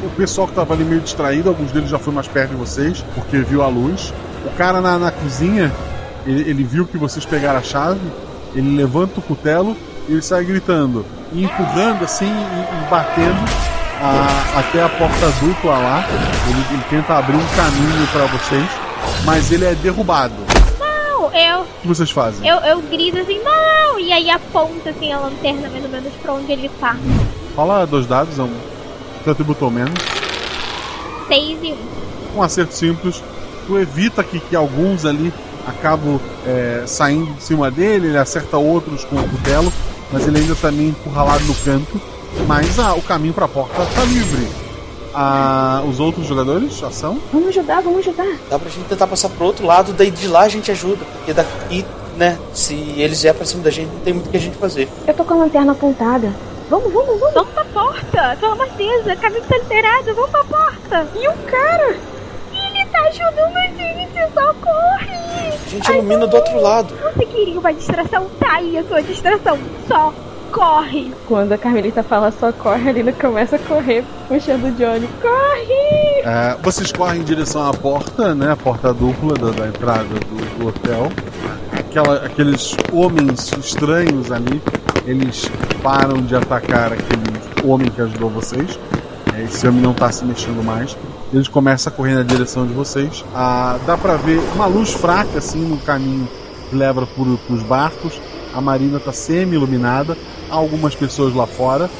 O 0.04 0.08
pessoal 0.16 0.46
que 0.46 0.54
tava 0.54 0.74
ali 0.74 0.84
meio 0.84 1.00
distraído, 1.00 1.48
alguns 1.48 1.72
deles 1.72 1.90
já 1.90 1.98
foi 1.98 2.12
mais 2.14 2.28
perto 2.28 2.50
de 2.50 2.56
vocês, 2.56 3.04
porque 3.14 3.38
viu 3.38 3.62
a 3.62 3.66
luz. 3.68 4.12
O 4.46 4.50
cara 4.56 4.80
na, 4.80 4.98
na 4.98 5.10
cozinha, 5.10 5.72
ele, 6.24 6.48
ele 6.48 6.62
viu 6.62 6.86
que 6.86 6.96
vocês 6.96 7.24
pegaram 7.26 7.58
a 7.58 7.62
chave, 7.62 8.00
ele 8.54 8.76
levanta 8.76 9.18
o 9.18 9.22
cutelo 9.22 9.76
e 10.08 10.12
ele 10.12 10.22
sai 10.22 10.44
gritando, 10.44 11.04
e 11.32 11.42
empurrando 11.44 12.04
assim 12.04 12.26
e, 12.26 12.84
e 12.86 12.90
batendo 12.90 13.36
a- 14.00 14.60
até 14.60 14.82
a 14.82 14.88
porta 14.88 15.28
dupla 15.40 15.72
lá. 15.72 16.04
Ele, 16.48 16.64
ele 16.74 16.82
tenta 16.88 17.14
abrir 17.18 17.36
um 17.36 17.46
caminho 17.56 18.06
para 18.12 18.26
vocês, 18.26 18.66
mas 19.24 19.50
ele 19.50 19.64
é 19.64 19.74
derrubado. 19.74 20.34
Eu, 21.32 21.60
O 21.60 21.66
que 21.82 21.88
vocês 21.88 22.10
fazem? 22.10 22.48
eu, 22.48 22.56
eu 22.58 22.80
grito 22.82 23.18
assim, 23.18 23.38
não! 23.42 23.98
E 23.98 24.12
aí 24.12 24.30
aponta 24.30 24.90
assim 24.90 25.12
a 25.12 25.18
lanterna 25.18 25.68
mais 25.68 25.84
ou 25.84 25.90
menos 25.90 26.12
pra 26.22 26.32
onde 26.32 26.52
ele 26.52 26.70
tá. 26.80 26.96
Fala 27.54 27.84
dois 27.86 28.06
dados, 28.06 28.38
é 28.38 28.42
um. 28.42 28.52
Teu 29.24 29.32
atributo 29.32 29.64
ou 29.64 29.70
menos. 29.70 29.94
Seis 31.26 31.58
e 31.62 31.72
um. 31.72 32.38
um 32.38 32.42
acerto 32.42 32.74
simples. 32.74 33.22
Tu 33.66 33.78
evita 33.78 34.24
que, 34.24 34.40
que 34.40 34.56
alguns 34.56 35.04
ali 35.04 35.32
acabam 35.66 36.18
é, 36.46 36.84
saindo 36.86 37.34
de 37.34 37.42
cima 37.42 37.70
dele, 37.70 38.08
ele 38.08 38.16
acerta 38.16 38.56
outros 38.56 39.04
com 39.04 39.16
o 39.16 39.28
cutelo, 39.28 39.70
mas 40.10 40.26
ele 40.26 40.38
ainda 40.38 40.54
tá 40.54 40.70
meio 40.70 40.90
encurralado 40.90 41.44
no 41.44 41.54
canto. 41.56 42.00
Mas 42.46 42.78
ah, 42.78 42.94
o 42.94 43.02
caminho 43.02 43.34
pra 43.34 43.46
porta 43.48 43.74
tá 43.94 44.04
livre. 44.04 44.48
Ah, 45.14 45.82
os 45.88 46.00
outros 46.00 46.26
jogadores, 46.26 46.82
ação? 46.82 47.18
Vamos 47.32 47.48
ajudar, 47.48 47.80
vamos 47.80 48.00
ajudar. 48.00 48.36
Dá 48.50 48.58
pra 48.58 48.68
gente 48.70 48.86
tentar 48.88 49.06
passar 49.06 49.28
pro 49.30 49.46
outro 49.46 49.66
lado, 49.66 49.92
daí 49.92 50.10
de 50.10 50.28
lá 50.28 50.42
a 50.42 50.48
gente 50.48 50.70
ajuda. 50.70 51.04
Porque 51.16 51.32
daqui, 51.32 51.84
né, 52.16 52.38
se 52.52 52.74
eles 52.96 53.22
vier 53.22 53.34
pra 53.34 53.44
cima 53.44 53.62
da 53.62 53.70
gente, 53.70 53.90
não 53.92 54.00
tem 54.00 54.12
muito 54.14 54.26
o 54.26 54.30
que 54.30 54.36
a 54.36 54.40
gente 54.40 54.56
fazer. 54.56 54.88
Eu 55.06 55.14
tô 55.14 55.24
com 55.24 55.34
a 55.34 55.36
lanterna 55.38 55.72
apontada. 55.72 56.32
Vamos, 56.68 56.92
vamos, 56.92 57.18
vamos. 57.18 57.34
Vamos 57.34 57.50
pra 57.52 57.64
porta! 57.64 58.38
Deus, 58.78 59.06
o 59.06 59.20
caminho 59.20 59.42
tá 59.42 59.58
liberado, 59.58 60.14
vamos 60.14 60.30
pra 60.30 60.44
porta! 60.44 61.08
E 61.16 61.26
o 61.26 61.32
cara? 61.50 61.96
Ele 62.52 62.86
tá 62.92 63.00
ajudando 63.08 63.56
a 63.56 63.66
gente, 63.66 64.32
socorre! 64.32 65.58
A 65.66 65.68
gente 65.68 65.90
ilumina 65.90 66.26
do 66.26 66.36
outro 66.36 66.60
lado. 66.60 66.94
Você 67.02 67.26
queria 67.26 67.58
uma 67.58 67.72
distração? 67.72 68.28
Tá 68.38 68.52
aí 68.54 68.78
a 68.78 68.84
sua 68.84 69.02
distração. 69.02 69.58
Só 69.88 70.14
corre! 70.52 71.12
Quando 71.26 71.52
a 71.52 71.58
Carmelita 71.58 72.02
fala 72.02 72.30
só 72.30 72.52
corre, 72.52 72.88
a 72.88 72.92
Lina 72.92 73.12
começa 73.12 73.56
a 73.56 73.58
correr, 73.58 74.04
puxando 74.28 74.64
o 74.64 74.72
Johnny. 74.72 75.08
Corre! 75.20 76.22
É, 76.24 76.56
vocês 76.62 76.92
correm 76.92 77.20
em 77.20 77.24
direção 77.24 77.66
à 77.66 77.72
porta, 77.72 78.34
né? 78.34 78.52
A 78.52 78.56
porta 78.56 78.92
dupla 78.92 79.34
da, 79.34 79.50
da 79.50 79.68
entrada 79.68 80.04
do, 80.04 80.58
do 80.58 80.68
hotel. 80.68 81.10
Aquela, 81.72 82.26
aqueles 82.26 82.76
homens 82.92 83.52
estranhos 83.58 84.30
ali, 84.32 84.60
eles 85.06 85.50
param 85.82 86.20
de 86.20 86.34
atacar 86.34 86.92
aquele 86.92 87.38
homem 87.64 87.90
que 87.90 88.00
ajudou 88.00 88.28
vocês. 88.30 88.78
É, 89.34 89.42
esse 89.44 89.66
homem 89.66 89.80
não 89.80 89.94
tá 89.94 90.10
se 90.10 90.24
mexendo 90.24 90.62
mais. 90.64 90.96
Eles 91.32 91.48
começam 91.48 91.92
a 91.92 91.96
correr 91.96 92.14
na 92.14 92.22
direção 92.22 92.66
de 92.66 92.72
vocês. 92.72 93.24
Ah, 93.34 93.78
dá 93.86 93.96
pra 93.96 94.16
ver 94.16 94.40
uma 94.54 94.66
luz 94.66 94.92
fraca 94.92 95.38
assim 95.38 95.60
no 95.60 95.76
caminho 95.78 96.28
que 96.68 96.76
leva 96.76 97.06
por, 97.06 97.38
pros 97.46 97.62
barcos. 97.62 98.20
A 98.54 98.60
marina 98.60 98.98
tá 98.98 99.12
semi-iluminada. 99.12 100.16
Há 100.50 100.54
algumas 100.54 100.94
pessoas 100.94 101.34
lá 101.34 101.46
fora. 101.46 101.90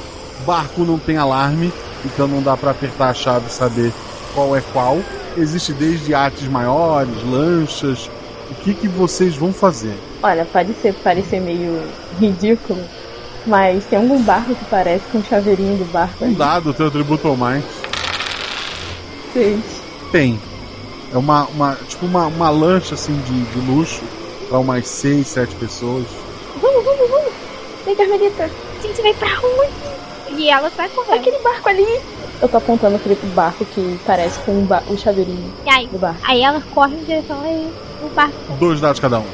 O 0.41 0.45
barco 0.45 0.85
não 0.85 0.99
tem 0.99 1.17
alarme, 1.17 1.73
então 2.05 2.29
não 2.29 2.43
dá 2.43 2.57
pra 2.57 2.71
apertar 2.71 3.11
a 3.11 3.15
chave 3.15 3.47
e 3.49 3.53
saber 3.53 3.93
qual 4.35 4.57
é 4.57 4.61
qual. 4.73 4.99
Existe 5.37 5.73
desde 5.73 6.15
artes 6.15 6.49
maiores, 6.49 7.23
lanchas. 7.25 8.11
O 8.51 8.55
que, 8.55 8.73
que 8.73 8.89
vocês 8.89 9.37
vão 9.37 9.53
fazer? 9.53 9.95
Olha, 10.23 10.45
pode 10.45 10.73
ser 10.75 10.95
parecer 10.95 11.41
meio 11.41 11.83
ridículo, 12.19 12.83
mas 13.47 13.85
tem 13.85 13.99
algum 13.99 14.21
barco 14.23 14.55
que 14.55 14.65
parece 14.65 15.05
com 15.13 15.19
o 15.19 15.25
chaveirinho 15.25 15.77
do 15.77 15.85
barco. 15.93 16.25
Um 16.25 16.33
dado, 16.33 16.73
teu 16.73 16.87
atributo 16.87 17.29
ou 17.29 17.37
mais. 17.37 17.65
Seis. 19.33 19.61
Tem. 20.11 20.41
É 21.13 21.19
uma, 21.19 21.45
uma 21.47 21.77
tipo 21.89 22.07
uma, 22.07 22.27
uma 22.27 22.51
lancha 22.51 22.95
assim 22.95 23.15
de, 23.21 23.45
de 23.45 23.71
luxo 23.71 24.03
para 24.49 24.59
umas 24.59 24.87
6, 24.87 25.27
7 25.27 25.55
pessoas. 25.57 26.07
Vamos, 26.61 26.85
vamos, 26.85 27.11
vamos. 27.11 27.33
Vem, 27.85 27.95
Carmelita. 27.97 28.45
A 28.45 28.87
gente 28.87 29.03
vai 29.03 29.15
pra 29.15 29.29
onde? 29.29 30.39
E 30.41 30.51
ela 30.51 30.71
tá 30.71 30.89
correndo. 30.89 31.21
Aquele 31.21 31.39
barco 31.39 31.69
ali. 31.69 32.01
Eu 32.41 32.49
tô 32.49 32.57
apontando 32.59 32.97
aquele 32.97 33.17
barco 33.35 33.65
que 33.65 33.99
parece 34.07 34.39
com 34.41 34.53
o, 34.53 34.63
ba- 34.63 34.83
o 34.89 34.97
chaveirinho 34.97 35.53
E 35.67 35.71
aí? 35.71 35.87
do 35.89 35.99
barco. 35.99 36.21
Aí 36.23 36.41
ela 36.43 36.63
corre 36.73 36.95
em 36.95 37.03
direção 37.05 37.41
aí, 37.43 37.69
o 38.03 38.09
barco. 38.11 38.35
Dois 38.61 38.81
dados 38.81 39.01
cada 39.01 39.19
um. 39.19 39.25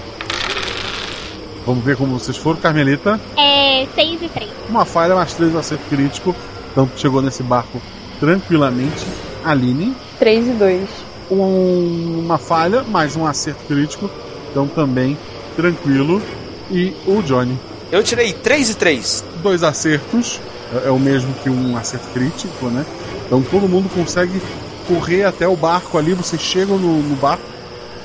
Vamos 1.67 1.85
ver 1.85 1.97
como 1.97 2.19
vocês 2.19 2.37
foram. 2.37 2.59
Carmelita, 2.61 3.21
É 3.37 3.87
6 3.95 4.23
e 4.23 4.29
3. 4.29 4.51
uma 4.69 4.85
falha, 4.85 5.15
mais 5.15 5.35
três 5.35 5.55
acerto 5.57 5.85
crítico. 5.89 6.35
Então 6.73 6.87
tu 6.87 6.99
chegou 7.01 7.21
nesse 7.23 7.43
barco 7.43 7.81
tranquilamente. 8.21 9.05
Aline, 9.45 9.95
Três 10.19 10.47
e 10.47 10.53
dois. 10.53 10.89
um- 11.31 12.21
uma 12.25 12.39
falha, 12.39 12.83
mais 12.85 13.17
um 13.17 13.27
acerto 13.27 13.63
crítico. 13.67 14.11
Então 14.51 14.67
também 14.67 15.19
tranquilo. 15.57 16.23
E 16.71 16.95
o 17.07 17.23
Johnny. 17.23 17.59
Eu 17.93 18.03
tirei 18.03 18.33
3 18.33 18.71
e 18.71 18.75
3. 18.75 19.25
dois 19.43 19.63
acertos, 19.63 20.41
é, 20.73 20.89
é 20.89 20.91
o 20.91 20.99
mesmo 20.99 21.33
que 21.43 21.51
um 21.51 21.77
acerto 21.77 22.09
crítico, 22.13 22.67
né? 22.67 22.85
Então 23.27 23.43
todo 23.43 23.69
mundo 23.69 23.89
consegue 23.95 24.41
correr 24.89 25.25
até 25.25 25.47
o 25.47 25.57
barco 25.57 25.97
ali, 25.97 26.13
vocês 26.13 26.41
chegam 26.41 26.79
no, 26.79 27.03
no 27.03 27.17
barco, 27.17 27.45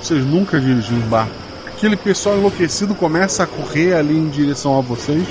vocês 0.01 0.26
nunca 0.26 0.60
dirigiram 0.60 0.97
um 0.97 1.10
barco. 1.10 1.34
Aquele 1.68 1.95
pessoal 1.95 2.38
enlouquecido 2.38 2.93
começa 2.93 3.43
a 3.43 3.47
correr 3.47 3.93
ali 3.93 4.18
em 4.18 4.30
direção 4.30 4.78
a 4.78 4.82
vocês. 4.82 5.26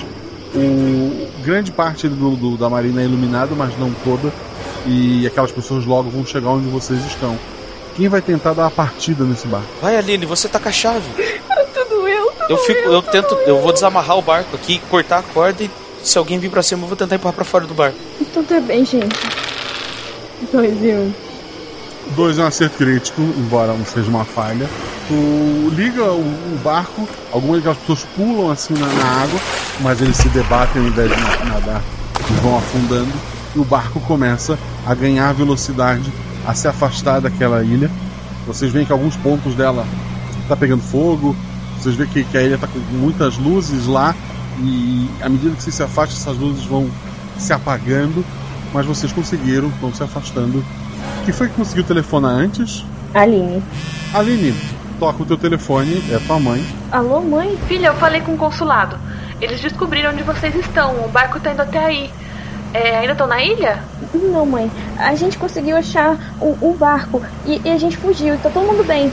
O, 0.55 1.29
grande 1.45 1.71
parte 1.71 2.09
do, 2.09 2.37
do, 2.37 2.57
da 2.57 2.71
marina 2.71 3.03
é 3.03 3.05
iluminada, 3.05 3.55
mas 3.55 3.79
não 3.79 3.93
toda. 4.05 4.33
E 4.87 5.27
aquelas 5.27 5.53
pessoas 5.53 5.85
logo 5.85 6.09
vão 6.09 6.25
chegar 6.25 6.51
onde 6.51 6.69
vocês 6.69 7.05
estão. 7.05 7.39
Quem 7.97 8.09
vai 8.09 8.23
tentar 8.23 8.55
dar 8.55 8.67
a 8.67 8.71
partida 8.71 9.25
nesse 9.25 9.47
barco? 9.47 9.69
Vai, 9.83 9.97
Aline, 9.97 10.25
você 10.25 10.49
tá 10.49 10.59
com 10.59 10.69
a 10.69 10.73
chave. 10.73 11.05
Eu, 12.49 12.57
fico, 12.59 12.89
eu, 12.89 13.03
tento, 13.03 13.35
eu 13.47 13.61
vou 13.61 13.73
desamarrar 13.73 14.17
o 14.17 14.23
barco 14.23 14.57
aqui, 14.57 14.81
cortar 14.91 15.19
a 15.19 15.23
corda 15.23 15.63
e 15.65 15.71
se 16.03 16.17
alguém 16.17 16.39
vir 16.39 16.51
pra 16.51 16.63
cima, 16.63 16.85
eu 16.85 16.89
vou 16.89 16.97
tentar 16.97 17.17
empurrar 17.17 17.35
pra 17.35 17.45
fora 17.45 17.67
do 17.67 17.75
barco. 17.75 17.97
Então 18.21 18.43
tá 18.43 18.61
bem, 18.61 18.85
gente. 18.85 19.15
Dois 20.53 20.83
e 20.83 20.93
um. 20.93 21.13
Dois 22.17 22.39
é 22.39 22.43
um 22.43 22.47
acerto 22.47 22.79
crítico, 22.79 23.21
embora 23.21 23.73
não 23.75 23.85
seja 23.85 24.09
uma 24.09 24.25
falha. 24.25 24.67
Tu 25.09 25.75
liga 25.75 26.05
o, 26.05 26.21
o 26.21 26.61
barco, 26.65 27.07
algumas 27.33 27.57
daquelas 27.59 27.79
pessoas 27.79 28.07
pulam 28.17 28.51
assim 28.51 28.73
na, 28.75 28.87
na 28.87 29.23
água, 29.23 29.41
mas 29.81 30.01
eles 30.01 30.17
se 30.17 30.29
debatem 30.31 30.81
ao 30.81 30.89
invés 30.89 31.11
de 31.11 31.17
na- 31.21 31.45
nadar 31.45 31.83
e 32.31 32.33
vão 32.41 32.57
afundando. 32.57 33.13
E 33.55 33.59
o 33.59 33.65
barco 33.65 34.01
começa 34.01 34.59
a 34.87 34.95
ganhar 34.95 35.33
velocidade, 35.35 36.11
a 36.47 36.55
se 36.55 36.67
afastar 36.69 37.21
daquela 37.21 37.63
ilha. 37.63 37.91
Vocês 38.47 38.73
veem 38.73 38.87
que 38.87 38.93
alguns 38.93 39.17
pontos 39.17 39.55
dela 39.55 39.85
tá 40.49 40.57
pegando 40.57 40.83
fogo, 40.83 41.37
vocês 41.83 41.95
veem 41.95 42.09
que, 42.11 42.25
que 42.25 42.37
a 42.37 42.43
ilha 42.43 42.59
tá 42.59 42.67
com 42.67 42.79
muitas 42.97 43.37
luzes 43.37 43.87
lá, 43.87 44.15
e 44.61 45.09
à 45.23 45.29
medida 45.29 45.55
que 45.55 45.63
vocês 45.63 45.75
se 45.75 45.83
afastam, 45.83 46.17
essas 46.19 46.37
luzes 46.37 46.65
vão 46.65 46.91
se 47.39 47.53
apagando, 47.53 48.25
mas 48.73 48.85
vocês 48.87 49.13
conseguiram, 49.13 49.69
estão 49.69 49.95
se 49.95 50.03
afastando. 50.03 50.65
Quem 51.25 51.33
foi 51.33 51.49
que 51.49 51.55
conseguiu 51.55 51.85
telefonar 51.85 52.33
antes? 52.33 52.85
Aline. 53.15 53.63
Aline, 54.13 54.55
toca 54.99 55.23
o 55.23 55.27
teu 55.27 55.37
telefone, 55.37 56.03
é 56.11 56.19
tua 56.19 56.39
mãe. 56.39 56.65
Alô, 56.91 57.21
mãe? 57.21 57.57
Filha, 57.69 57.89
eu 57.89 57.95
falei 57.95 58.21
com 58.21 58.35
o 58.35 58.37
consulado. 58.37 58.99
Eles 59.41 59.61
descobriram 59.61 60.11
onde 60.11 60.23
vocês 60.23 60.55
estão. 60.55 61.05
O 61.05 61.09
barco 61.09 61.39
tá 61.39 61.53
indo 61.53 61.63
até 61.63 61.79
aí. 61.79 62.11
É, 62.75 62.99
ainda 62.99 63.13
estão 63.13 63.27
na 63.27 63.43
ilha? 63.43 63.83
Não, 64.13 64.45
mãe. 64.45 64.71
A 64.99 65.15
gente 65.15 65.39
conseguiu 65.39 65.77
achar 65.77 66.19
o, 66.41 66.57
o 66.61 66.77
barco 66.79 67.23
e, 67.47 67.61
e 67.65 67.71
a 67.71 67.79
gente 67.79 67.97
fugiu. 67.97 68.35
E 68.35 68.39
tá 68.39 68.51
todo 68.51 68.67
mundo 68.67 68.85
bem. 68.85 69.13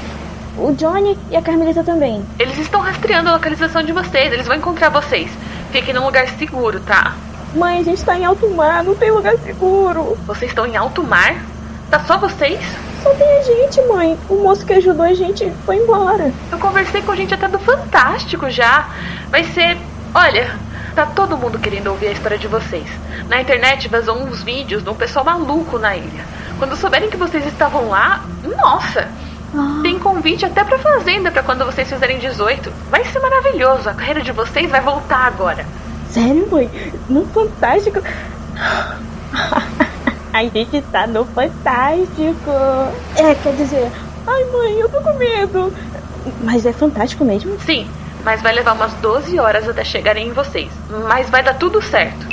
O 0.57 0.73
Johnny 0.73 1.17
e 1.29 1.35
a 1.35 1.41
Carmelita 1.41 1.83
também. 1.83 2.25
Eles 2.39 2.57
estão 2.57 2.79
rastreando 2.79 3.29
a 3.29 3.33
localização 3.33 3.83
de 3.83 3.91
vocês. 3.91 4.31
Eles 4.31 4.47
vão 4.47 4.55
encontrar 4.55 4.89
vocês. 4.89 5.29
Fiquem 5.71 5.93
num 5.93 6.05
lugar 6.05 6.27
seguro, 6.29 6.79
tá? 6.79 7.13
Mãe, 7.53 7.79
a 7.79 7.83
gente 7.83 8.03
tá 8.03 8.17
em 8.17 8.25
alto 8.25 8.49
mar, 8.49 8.83
não 8.83 8.95
tem 8.95 9.11
lugar 9.11 9.37
seguro. 9.39 10.17
Vocês 10.25 10.51
estão 10.51 10.65
em 10.65 10.77
alto 10.77 11.03
mar? 11.03 11.35
Tá 11.89 11.99
só 12.01 12.17
vocês? 12.17 12.59
Só 13.03 13.13
tem 13.13 13.37
a 13.37 13.41
gente, 13.43 13.81
mãe. 13.83 14.17
O 14.29 14.35
moço 14.35 14.65
que 14.65 14.73
ajudou 14.73 15.05
a 15.05 15.13
gente 15.13 15.49
foi 15.65 15.77
embora. 15.77 16.31
Eu 16.51 16.57
conversei 16.57 17.01
com 17.01 17.15
gente 17.15 17.33
até 17.33 17.47
do 17.47 17.59
Fantástico 17.59 18.49
já. 18.49 18.89
Vai 19.29 19.43
ser. 19.43 19.77
Olha, 20.13 20.57
tá 20.95 21.05
todo 21.05 21.37
mundo 21.37 21.59
querendo 21.59 21.87
ouvir 21.87 22.07
a 22.07 22.11
história 22.11 22.37
de 22.37 22.47
vocês. 22.47 22.87
Na 23.27 23.41
internet 23.41 23.87
vazou 23.87 24.17
uns 24.17 24.41
vídeos 24.43 24.83
de 24.83 24.89
um 24.89 24.95
pessoal 24.95 25.25
maluco 25.25 25.77
na 25.77 25.95
ilha. 25.95 26.25
Quando 26.57 26.77
souberem 26.77 27.09
que 27.09 27.17
vocês 27.17 27.45
estavam 27.45 27.89
lá, 27.89 28.23
nossa! 28.57 29.09
Tem 29.81 29.99
convite 29.99 30.45
até 30.45 30.63
pra 30.63 30.77
fazenda 30.79 31.31
pra 31.31 31.43
quando 31.43 31.65
vocês 31.65 31.87
fizerem 31.87 32.19
18. 32.19 32.71
Vai 32.89 33.03
ser 33.05 33.19
maravilhoso. 33.19 33.89
A 33.89 33.93
carreira 33.93 34.21
de 34.21 34.31
vocês 34.31 34.69
vai 34.69 34.81
voltar 34.81 35.27
agora. 35.27 35.65
Sério, 36.09 36.47
mãe? 36.51 36.69
No 37.09 37.25
Fantástico? 37.27 37.99
a 40.33 40.43
gente 40.43 40.81
tá 40.91 41.07
no 41.07 41.25
Fantástico. 41.25 42.51
É, 43.15 43.35
quer 43.35 43.55
dizer, 43.55 43.91
ai 44.27 44.43
mãe, 44.45 44.79
eu 44.79 44.89
tô 44.89 45.01
com 45.01 45.13
medo. 45.13 45.73
Mas 46.43 46.65
é 46.65 46.73
fantástico 46.73 47.23
mesmo? 47.23 47.57
Sim, 47.61 47.87
mas 48.23 48.41
vai 48.41 48.53
levar 48.53 48.73
umas 48.73 48.93
12 48.95 49.39
horas 49.39 49.69
até 49.69 49.83
chegarem 49.83 50.27
em 50.27 50.31
vocês. 50.31 50.69
Mas 51.07 51.29
vai 51.29 51.43
dar 51.43 51.53
tudo 51.53 51.81
certo. 51.81 52.27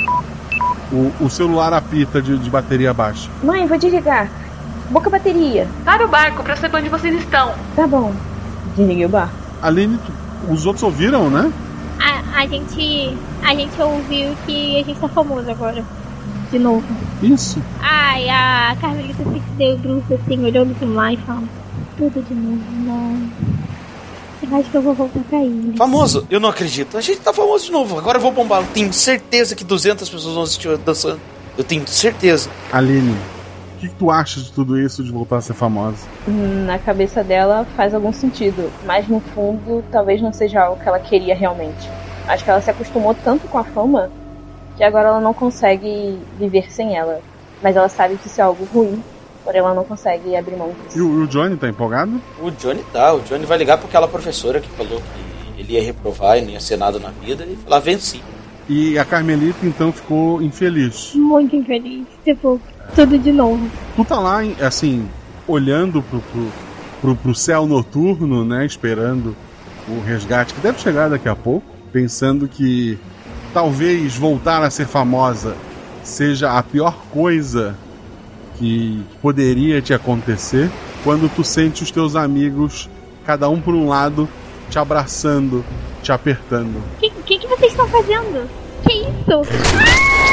O, 0.91 1.11
o 1.25 1.29
celular 1.29 1.73
apita 1.73 2.21
de, 2.21 2.37
de 2.37 2.49
bateria 2.49 2.93
baixa. 2.93 3.29
Mãe, 3.43 3.65
vou 3.67 3.77
desligar. 3.77 4.27
Boca 4.89 5.09
bateria. 5.09 5.67
Para 5.85 6.05
o 6.05 6.07
barco 6.07 6.43
pra 6.43 6.55
saber 6.55 6.77
onde 6.77 6.89
vocês 6.89 7.15
estão. 7.19 7.53
Tá 7.75 7.87
bom. 7.87 8.13
Desliguei 8.75 9.05
o 9.05 9.09
bar. 9.09 9.29
Aline, 9.61 9.97
tu- 9.97 10.53
os 10.53 10.65
outros 10.65 10.83
ouviram, 10.83 11.29
né? 11.29 11.51
A, 11.99 12.41
a 12.41 12.47
gente. 12.47 13.17
A 13.43 13.55
gente 13.55 13.81
ouviu 13.81 14.35
que 14.45 14.79
a 14.79 14.83
gente 14.83 14.99
tá 14.99 15.07
famoso 15.07 15.49
agora. 15.49 15.83
De 16.51 16.59
novo. 16.59 16.83
Isso. 17.21 17.61
Ai, 17.81 18.29
a 18.29 18.75
Carmelita 18.79 19.23
se 19.23 19.39
deu 19.57 19.77
bruxa 19.77 20.15
assim, 20.15 20.43
olhando 20.43 20.77
pro 20.77 20.87
mar 20.87 21.13
e 21.13 21.17
falando. 21.17 21.49
Tudo 21.97 22.21
de 22.21 22.33
novo, 22.35 22.61
não. 22.85 23.29
Eu 24.51 24.57
acho 24.59 24.69
que 24.69 24.75
eu 24.77 24.81
vou 24.81 24.93
voltar 24.93 25.19
pra 25.29 25.39
ilha. 25.39 25.73
Famoso? 25.77 26.27
Eu 26.29 26.39
não 26.39 26.49
acredito. 26.49 26.97
A 26.97 27.01
gente 27.01 27.21
tá 27.21 27.31
famoso 27.33 27.65
de 27.65 27.71
novo. 27.71 27.97
Agora 27.97 28.17
eu 28.17 28.21
vou 28.21 28.31
bombar. 28.31 28.59
Eu 28.61 28.67
tenho 28.73 28.91
certeza 28.91 29.55
que 29.55 29.63
200 29.63 30.07
pessoas 30.09 30.33
vão 30.35 30.43
assistir 30.43 30.67
eu 30.67 30.77
dançando. 30.77 31.19
Eu 31.57 31.63
tenho 31.63 31.87
certeza. 31.87 32.49
Aline, 32.71 33.15
que, 33.83 33.89
que 33.89 33.95
tu 33.95 34.09
acha 34.09 34.39
de 34.39 34.51
tudo 34.51 34.79
isso 34.79 35.03
de 35.03 35.11
voltar 35.11 35.37
a 35.37 35.41
ser 35.41 35.53
famosa? 35.53 36.07
Na 36.27 36.79
cabeça 36.79 37.23
dela 37.23 37.65
faz 37.75 37.93
algum 37.93 38.13
sentido, 38.13 38.71
mas 38.85 39.07
no 39.07 39.19
fundo 39.19 39.83
talvez 39.91 40.21
não 40.21 40.31
seja 40.31 40.61
algo 40.61 40.81
que 40.81 40.87
ela 40.87 40.99
queria 40.99 41.35
realmente. 41.35 41.89
Acho 42.27 42.43
que 42.43 42.49
ela 42.49 42.61
se 42.61 42.71
acostumou 42.71 43.13
tanto 43.13 43.47
com 43.47 43.57
a 43.57 43.63
fama 43.63 44.09
que 44.77 44.83
agora 44.83 45.09
ela 45.09 45.21
não 45.21 45.33
consegue 45.33 46.17
viver 46.39 46.71
sem 46.71 46.95
ela. 46.95 47.21
Mas 47.61 47.75
ela 47.75 47.89
sabe 47.89 48.15
que 48.15 48.27
isso 48.27 48.39
é 48.39 48.43
algo 48.43 48.65
ruim, 48.73 49.03
porém 49.43 49.59
ela 49.59 49.73
não 49.73 49.83
consegue 49.83 50.35
abrir 50.35 50.55
mão 50.55 50.69
disso. 50.85 50.97
E 50.97 51.01
o, 51.01 51.23
o 51.23 51.27
Johnny 51.27 51.57
tá 51.57 51.67
empolgado? 51.67 52.21
O 52.41 52.49
Johnny 52.51 52.83
tá. 52.91 53.13
O 53.13 53.21
Johnny 53.21 53.45
vai 53.45 53.57
ligar 53.57 53.77
pra 53.77 53.87
aquela 53.87 54.07
professora 54.07 54.59
que 54.59 54.69
falou 54.69 55.01
que 55.55 55.61
ele 55.61 55.73
ia 55.73 55.83
reprovar 55.83 56.37
e 56.37 56.41
não 56.41 56.49
ia 56.49 56.59
ser 56.59 56.77
nada 56.77 56.99
na 56.99 57.09
vida 57.09 57.45
e 57.45 57.55
falar, 57.57 57.79
venci. 57.79 58.21
E 58.67 58.97
a 58.97 59.03
Carmelita 59.03 59.65
então 59.65 59.91
ficou 59.91 60.41
infeliz. 60.41 61.13
Muito 61.15 61.53
infeliz. 61.55 62.05
Tipo, 62.23 62.59
tudo 62.95 63.17
de 63.17 63.31
novo. 63.31 63.69
Tu 63.95 64.05
tá 64.05 64.19
lá, 64.19 64.39
assim, 64.61 65.07
olhando 65.47 66.01
pro, 66.01 66.19
pro, 66.19 66.47
pro, 67.01 67.15
pro 67.15 67.35
céu 67.35 67.65
noturno, 67.65 68.45
né? 68.45 68.65
Esperando 68.65 69.35
o 69.87 70.01
resgate 70.01 70.53
que 70.53 70.61
deve 70.61 70.79
chegar 70.79 71.09
daqui 71.09 71.27
a 71.27 71.35
pouco, 71.35 71.65
pensando 71.91 72.47
que 72.47 72.97
talvez 73.53 74.15
voltar 74.15 74.63
a 74.63 74.69
ser 74.69 74.87
famosa 74.87 75.55
seja 76.03 76.57
a 76.57 76.63
pior 76.63 76.95
coisa 77.11 77.75
que 78.57 79.03
poderia 79.21 79.81
te 79.81 79.93
acontecer 79.93 80.69
quando 81.03 81.29
tu 81.33 81.43
sente 81.43 81.83
os 81.83 81.91
teus 81.91 82.15
amigos, 82.15 82.89
cada 83.25 83.49
um 83.49 83.59
por 83.59 83.73
um 83.73 83.87
lado, 83.87 84.27
te 84.69 84.79
abraçando, 84.79 85.63
te 86.01 86.11
apertando. 86.11 86.77
O 86.77 86.99
que, 86.99 87.09
que, 87.09 87.39
que 87.39 87.47
vocês 87.47 87.71
estão 87.71 87.87
fazendo? 87.87 88.49
Que 88.87 88.93
isso? 88.93 89.41
Escudo 89.41 90.32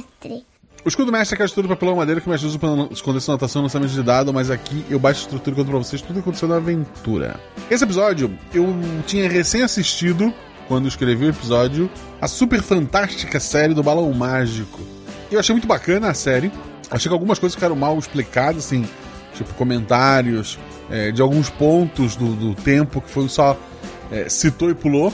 mestre. 0.00 0.44
O 0.84 0.88
escudo 0.88 1.12
mestre 1.12 1.34
é 1.34 1.36
aquela 1.36 1.46
estrutura 1.46 1.68
de 1.68 1.78
papelão 1.78 1.96
madeira 1.96 2.20
que 2.20 2.28
me 2.28 2.34
ajuda 2.34 2.58
para 2.58 2.92
esconder 2.92 3.20
sua 3.20 3.34
anotação 3.34 3.60
no 3.60 3.66
lançamento 3.66 3.90
de 3.90 4.02
dado, 4.02 4.32
mas 4.32 4.50
aqui 4.50 4.84
eu 4.88 4.98
baixo 4.98 5.20
a 5.20 5.22
estrutura 5.24 5.54
e 5.54 5.56
conto 5.56 5.68
pra 5.68 5.78
vocês 5.78 6.00
tudo 6.00 6.14
que 6.14 6.20
aconteceu 6.20 6.48
na 6.48 6.56
aventura. 6.56 7.38
Esse 7.70 7.84
episódio 7.84 8.36
eu 8.54 8.66
tinha 9.06 9.28
recém 9.28 9.62
assistido, 9.62 10.32
quando 10.66 10.88
escrevi 10.88 11.26
o 11.26 11.28
episódio, 11.28 11.90
a 12.20 12.26
super 12.26 12.62
fantástica 12.62 13.38
série 13.38 13.74
do 13.74 13.82
Balão 13.82 14.10
Mágico. 14.14 14.80
Eu 15.30 15.38
achei 15.38 15.52
muito 15.52 15.68
bacana 15.68 16.08
a 16.08 16.14
série. 16.14 16.50
Achei 16.90 17.08
que 17.08 17.12
algumas 17.12 17.38
coisas 17.38 17.54
ficaram 17.54 17.76
mal 17.76 17.98
explicadas, 17.98 18.64
assim, 18.64 18.88
tipo 19.34 19.52
comentários 19.54 20.58
é, 20.90 21.12
de 21.12 21.20
alguns 21.20 21.50
pontos 21.50 22.16
do, 22.16 22.34
do 22.34 22.54
tempo 22.54 23.00
que 23.00 23.10
foi 23.10 23.28
só 23.28 23.56
é, 24.10 24.28
citou 24.28 24.70
e 24.70 24.74
pulou. 24.74 25.12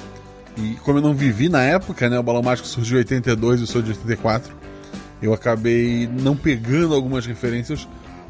E 0.57 0.75
como 0.85 0.99
eu 0.99 1.03
não 1.03 1.13
vivi 1.13 1.49
na 1.49 1.63
época, 1.63 2.09
né? 2.09 2.19
O 2.19 2.23
Balão 2.23 2.43
Mágico 2.43 2.67
surgiu 2.67 2.97
em 2.97 3.01
82 3.01 3.61
e 3.61 3.63
eu 3.65 3.67
sou 3.67 3.83
de 3.83 3.91
84. 3.91 4.55
Eu 5.27 5.35
acabei 5.35 6.09
não 6.09 6.37
pegando 6.37 6.95
algumas 6.95 7.27
referências, 7.27 7.87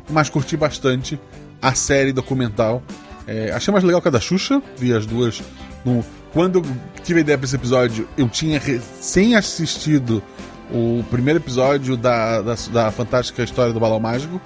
mas 0.08 0.28
curti 0.28 0.56
bastante 0.56 1.20
a 1.60 1.74
série 1.74 2.12
documental. 2.12 2.82
É, 3.26 3.50
achei 3.52 3.72
mais 3.72 3.84
legal 3.84 4.00
que 4.00 4.08
a 4.08 4.10
da 4.10 4.20
Xuxa, 4.20 4.62
vi 4.76 4.92
as 4.92 5.04
duas. 5.04 5.42
No... 5.84 6.04
Quando 6.32 6.58
eu 6.58 6.64
tive 7.02 7.20
a 7.20 7.22
ideia 7.22 7.38
para 7.38 7.46
esse 7.46 7.56
episódio, 7.56 8.08
eu 8.16 8.28
tinha 8.28 8.58
recém 8.58 9.36
assistido 9.36 10.22
o 10.70 11.04
primeiro 11.10 11.38
episódio 11.38 11.96
da, 11.96 12.42
da, 12.42 12.54
da 12.72 12.90
fantástica 12.90 13.42
história 13.42 13.72
do 13.72 13.80
Balão 13.80 14.00
Mágico 14.00 14.40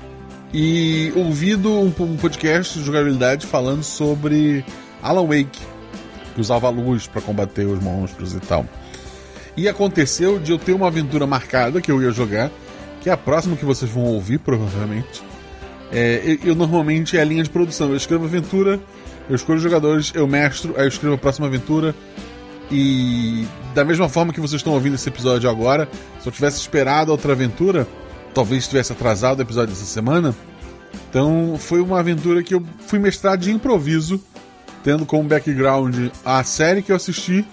e 0.52 1.12
ouvido 1.16 1.70
um, 1.70 1.92
um 1.98 2.16
podcast 2.16 2.78
de 2.78 2.84
jogabilidade 2.84 3.46
falando 3.46 3.82
sobre 3.82 4.64
Alan 5.02 5.26
Wake, 5.26 5.60
que 6.34 6.40
usava 6.40 6.68
luz 6.68 7.06
para 7.06 7.20
combater 7.20 7.66
os 7.66 7.80
monstros 7.80 8.34
e 8.34 8.40
tal. 8.40 8.66
E 9.60 9.68
aconteceu 9.68 10.38
de 10.38 10.52
eu 10.52 10.58
ter 10.58 10.72
uma 10.72 10.86
aventura 10.86 11.26
marcada 11.26 11.82
que 11.82 11.92
eu 11.92 12.00
ia 12.00 12.10
jogar, 12.10 12.50
que 13.02 13.10
é 13.10 13.12
a 13.12 13.16
próxima 13.16 13.56
que 13.56 13.64
vocês 13.66 13.90
vão 13.90 14.04
ouvir, 14.04 14.38
provavelmente. 14.38 15.22
É, 15.92 16.22
eu, 16.24 16.48
eu, 16.48 16.54
normalmente 16.54 17.18
é 17.18 17.20
a 17.20 17.24
linha 17.26 17.42
de 17.42 17.50
produção. 17.50 17.90
Eu 17.90 17.96
escrevo 17.96 18.24
aventura, 18.24 18.80
eu 19.28 19.36
escolho 19.36 19.58
os 19.58 19.62
jogadores, 19.62 20.12
eu 20.14 20.26
mestro, 20.26 20.74
aí 20.78 20.84
eu 20.84 20.88
escrevo 20.88 21.16
a 21.16 21.18
próxima 21.18 21.46
aventura. 21.46 21.94
E 22.70 23.46
da 23.74 23.84
mesma 23.84 24.08
forma 24.08 24.32
que 24.32 24.40
vocês 24.40 24.60
estão 24.60 24.72
ouvindo 24.72 24.94
esse 24.94 25.10
episódio 25.10 25.50
agora, 25.50 25.86
se 26.22 26.26
eu 26.26 26.32
tivesse 26.32 26.58
esperado 26.58 27.12
outra 27.12 27.32
aventura, 27.32 27.86
talvez 28.32 28.66
tivesse 28.66 28.94
atrasado 28.94 29.40
o 29.40 29.42
episódio 29.42 29.74
dessa 29.74 29.84
semana. 29.84 30.34
Então 31.10 31.56
foi 31.58 31.82
uma 31.82 32.00
aventura 32.00 32.42
que 32.42 32.54
eu 32.54 32.64
fui 32.86 32.98
mestrar 32.98 33.36
de 33.36 33.52
improviso, 33.52 34.24
tendo 34.82 35.04
como 35.04 35.28
background 35.28 36.08
a 36.24 36.42
série 36.44 36.80
que 36.80 36.90
eu 36.90 36.96
assisti. 36.96 37.44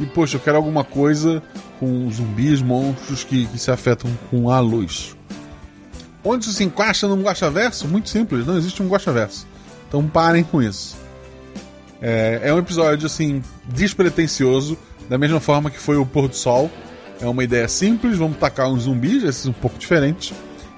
E 0.00 0.06
poxa, 0.06 0.36
eu 0.36 0.40
quero 0.40 0.56
alguma 0.56 0.84
coisa 0.84 1.42
com 1.80 2.10
zumbis, 2.10 2.62
monstros 2.62 3.24
que, 3.24 3.46
que 3.46 3.58
se 3.58 3.70
afetam 3.70 4.10
com 4.30 4.50
a 4.50 4.60
luz. 4.60 5.16
Onde 6.24 6.44
isso 6.44 6.54
se 6.54 6.64
encaixa 6.64 7.08
num 7.08 7.22
Guaxaverso? 7.22 7.88
Muito 7.88 8.08
simples, 8.08 8.46
não 8.46 8.56
existe 8.56 8.82
um 8.82 8.88
Guaxaverso. 8.88 9.46
Então 9.88 10.06
parem 10.06 10.44
com 10.44 10.62
isso. 10.62 10.96
É, 12.00 12.40
é 12.44 12.54
um 12.54 12.58
episódio 12.58 13.06
assim 13.06 13.42
despretensioso, 13.66 14.78
da 15.08 15.18
mesma 15.18 15.40
forma 15.40 15.70
que 15.70 15.78
foi 15.78 15.96
o 15.96 16.06
Pôr 16.06 16.28
do 16.28 16.36
Sol. 16.36 16.70
É 17.20 17.26
uma 17.26 17.42
ideia 17.42 17.66
simples, 17.66 18.16
vamos 18.16 18.36
tacar 18.36 18.70
uns 18.70 18.82
zumbis, 18.82 19.24
esses 19.24 19.46
um 19.46 19.52
pouco 19.52 19.78
diferentes, 19.78 20.32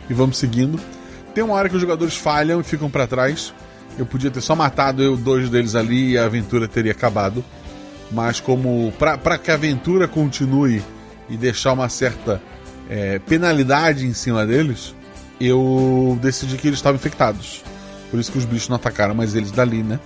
e 0.09 0.15
vamos 0.15 0.39
seguindo. 0.39 0.81
Tem 1.35 1.45
uma 1.45 1.55
hora 1.55 1.69
que 1.69 1.75
os 1.75 1.81
jogadores 1.81 2.17
falham 2.17 2.61
e 2.61 2.65
ficam 2.65 2.91
para 2.91 3.07
trás. 3.07 3.53
Eu 3.99 4.07
podia 4.07 4.31
ter 4.31 4.41
só 4.41 4.55
matado 4.55 5.03
eu, 5.03 5.17
dois 5.17 5.51
deles 5.51 5.75
ali 5.75 6.13
e 6.13 6.19
a 6.19 6.25
aventura 6.25 6.67
teria 6.67 6.93
acabado. 6.93 7.45
Mas 8.11 8.41
como 8.41 8.93
para 8.99 9.39
que 9.39 9.51
a 9.51 9.55
aventura 9.55 10.09
continue 10.09 10.83
e 11.29 11.37
deixar 11.37 11.73
uma 11.73 11.89
certa 11.89 12.43
é, 12.89 13.19
penalidade 13.21 14.05
em 14.05 14.13
cima 14.13 14.45
deles, 14.45 14.95
eu 15.41 16.19
decidi 16.21 16.57
que 16.57 16.67
eles 16.67 16.79
estavam 16.79 16.97
infectados. 16.97 17.63
Por 18.11 18.19
isso 18.19 18.33
que 18.33 18.39
os 18.39 18.45
bichos 18.45 18.69
não 18.69 18.77
atacaram 18.77 19.15
mais 19.15 19.35
eles 19.35 19.53
dali, 19.53 19.83
né? 19.83 20.01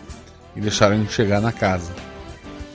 E 0.54 0.60
deixaram 0.60 0.96
eles 0.96 1.10
chegar 1.10 1.40
na 1.40 1.50
casa. 1.50 1.92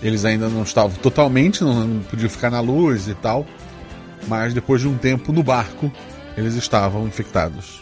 Eles 0.01 0.25
ainda 0.25 0.49
não 0.49 0.63
estavam 0.63 0.97
totalmente, 0.97 1.63
não, 1.63 1.85
não 1.85 2.03
podiam 2.03 2.29
ficar 2.29 2.49
na 2.49 2.59
luz 2.59 3.07
e 3.07 3.13
tal. 3.13 3.45
Mas 4.27 4.53
depois 4.53 4.81
de 4.81 4.87
um 4.87 4.97
tempo 4.97 5.31
no 5.31 5.43
barco, 5.43 5.91
eles 6.35 6.55
estavam 6.55 7.07
infectados. 7.07 7.81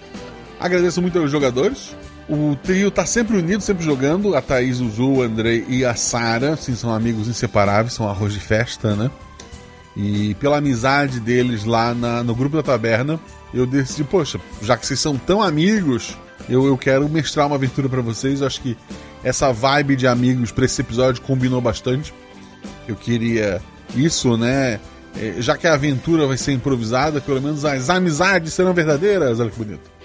Agradeço 0.59 1.01
muito 1.01 1.17
aos 1.17 1.31
jogadores. 1.31 1.95
O 2.29 2.57
trio 2.61 2.91
tá 2.91 3.05
sempre 3.05 3.37
unido, 3.37 3.61
sempre 3.61 3.85
jogando. 3.85 4.35
A 4.35 4.41
Thaís, 4.41 4.81
o 4.81 4.89
Zu, 4.89 5.09
o 5.09 5.21
Andrei 5.21 5.65
e 5.67 5.85
a 5.85 5.95
Sara, 5.95 6.53
assim, 6.53 6.75
são 6.75 6.93
amigos 6.93 7.27
inseparáveis, 7.27 7.93
são 7.93 8.09
arroz 8.09 8.33
de 8.33 8.39
festa, 8.39 8.95
né? 8.95 9.09
E 9.95 10.35
pela 10.35 10.57
amizade 10.57 11.19
deles 11.19 11.63
lá 11.63 11.93
na, 11.93 12.23
no 12.23 12.35
grupo 12.35 12.57
da 12.57 12.63
taberna, 12.63 13.19
eu 13.53 13.65
decidi, 13.65 14.03
poxa, 14.03 14.39
já 14.61 14.77
que 14.77 14.85
vocês 14.85 14.99
são 14.99 15.17
tão 15.17 15.41
amigos, 15.41 16.17
eu, 16.49 16.67
eu 16.67 16.77
quero 16.77 17.07
mestrar 17.09 17.47
uma 17.47 17.55
aventura 17.55 17.89
para 17.89 18.01
vocês. 18.01 18.41
Eu 18.41 18.47
acho 18.47 18.61
que 18.61 18.77
essa 19.23 19.51
vibe 19.51 19.95
de 19.95 20.05
amigos 20.05 20.51
para 20.51 20.65
esse 20.65 20.81
episódio 20.81 21.21
combinou 21.21 21.61
bastante. 21.61 22.13
Eu 22.87 22.95
queria 22.95 23.61
isso, 23.95 24.37
né? 24.37 24.79
É, 25.15 25.35
já 25.39 25.57
que 25.57 25.65
a 25.65 25.73
aventura 25.73 26.27
vai 26.27 26.37
ser 26.37 26.51
improvisada, 26.51 27.19
pelo 27.19 27.41
menos 27.41 27.65
as 27.65 27.89
amizades 27.89 28.53
serão 28.53 28.73
verdadeiras. 28.73 29.39
Olha 29.39 29.49
que 29.49 29.57
bonito. 29.57 29.96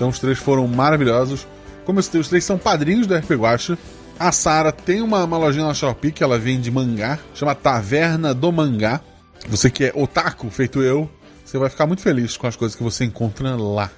Então 0.00 0.08
os 0.08 0.18
três 0.18 0.38
foram 0.38 0.66
maravilhosos. 0.66 1.46
Como 1.84 1.98
eu 1.98 2.02
citei, 2.02 2.22
os 2.22 2.28
três 2.28 2.42
são 2.42 2.56
padrinhos 2.56 3.06
do 3.06 3.14
RP 3.14 3.32
Guacha. 3.32 3.76
A 4.18 4.32
Sara 4.32 4.72
tem 4.72 5.02
uma, 5.02 5.22
uma 5.24 5.36
lojinha 5.36 5.66
na 5.66 5.74
Shopee 5.74 6.10
que 6.10 6.24
ela 6.24 6.38
vende 6.38 6.70
mangá, 6.70 7.18
chama 7.34 7.54
Taverna 7.54 8.32
do 8.32 8.50
Mangá. 8.50 9.02
Você 9.46 9.68
que 9.68 9.84
é 9.84 9.92
otaku, 9.94 10.48
feito 10.48 10.80
eu, 10.80 11.06
você 11.44 11.58
vai 11.58 11.68
ficar 11.68 11.86
muito 11.86 12.00
feliz 12.00 12.38
com 12.38 12.46
as 12.46 12.56
coisas 12.56 12.74
que 12.74 12.82
você 12.82 13.04
encontra 13.04 13.54
lá. 13.56 13.90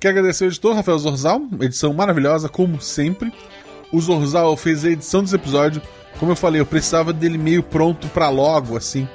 Quero 0.00 0.16
agradecer 0.16 0.44
ao 0.44 0.48
editor 0.48 0.74
Rafael 0.74 0.98
Zorzal, 0.98 1.42
edição 1.60 1.92
maravilhosa, 1.92 2.48
como 2.48 2.80
sempre. 2.80 3.30
O 3.92 4.00
Zorzal 4.00 4.56
fez 4.56 4.86
a 4.86 4.88
edição 4.88 5.22
desse 5.22 5.36
episódio. 5.36 5.82
Como 6.18 6.32
eu 6.32 6.36
falei, 6.36 6.62
eu 6.62 6.66
precisava 6.66 7.12
dele 7.12 7.36
meio 7.36 7.62
pronto 7.62 8.08
para 8.08 8.30
logo, 8.30 8.74
assim. 8.74 9.06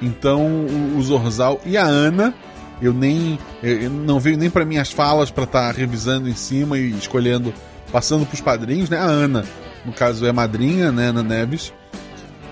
Então 0.00 0.64
o 0.96 1.02
Zorzal 1.02 1.60
e 1.66 1.76
a 1.76 1.84
Ana, 1.84 2.32
eu 2.80 2.92
nem 2.92 3.38
eu 3.62 3.90
não 3.90 4.20
veio 4.20 4.36
nem 4.36 4.50
para 4.50 4.64
minhas 4.64 4.90
falas 4.90 5.30
para 5.30 5.44
estar 5.44 5.72
tá 5.72 5.78
revisando 5.78 6.28
em 6.28 6.34
cima 6.34 6.78
e 6.78 6.90
escolhendo, 6.90 7.52
passando 7.90 8.26
para 8.26 8.34
os 8.34 8.40
padrinhos, 8.40 8.90
né? 8.90 8.98
A 8.98 9.04
Ana, 9.04 9.44
no 9.84 9.92
caso 9.92 10.26
é 10.26 10.32
madrinha, 10.32 10.92
né, 10.92 11.08
Ana 11.08 11.22
Neves. 11.22 11.72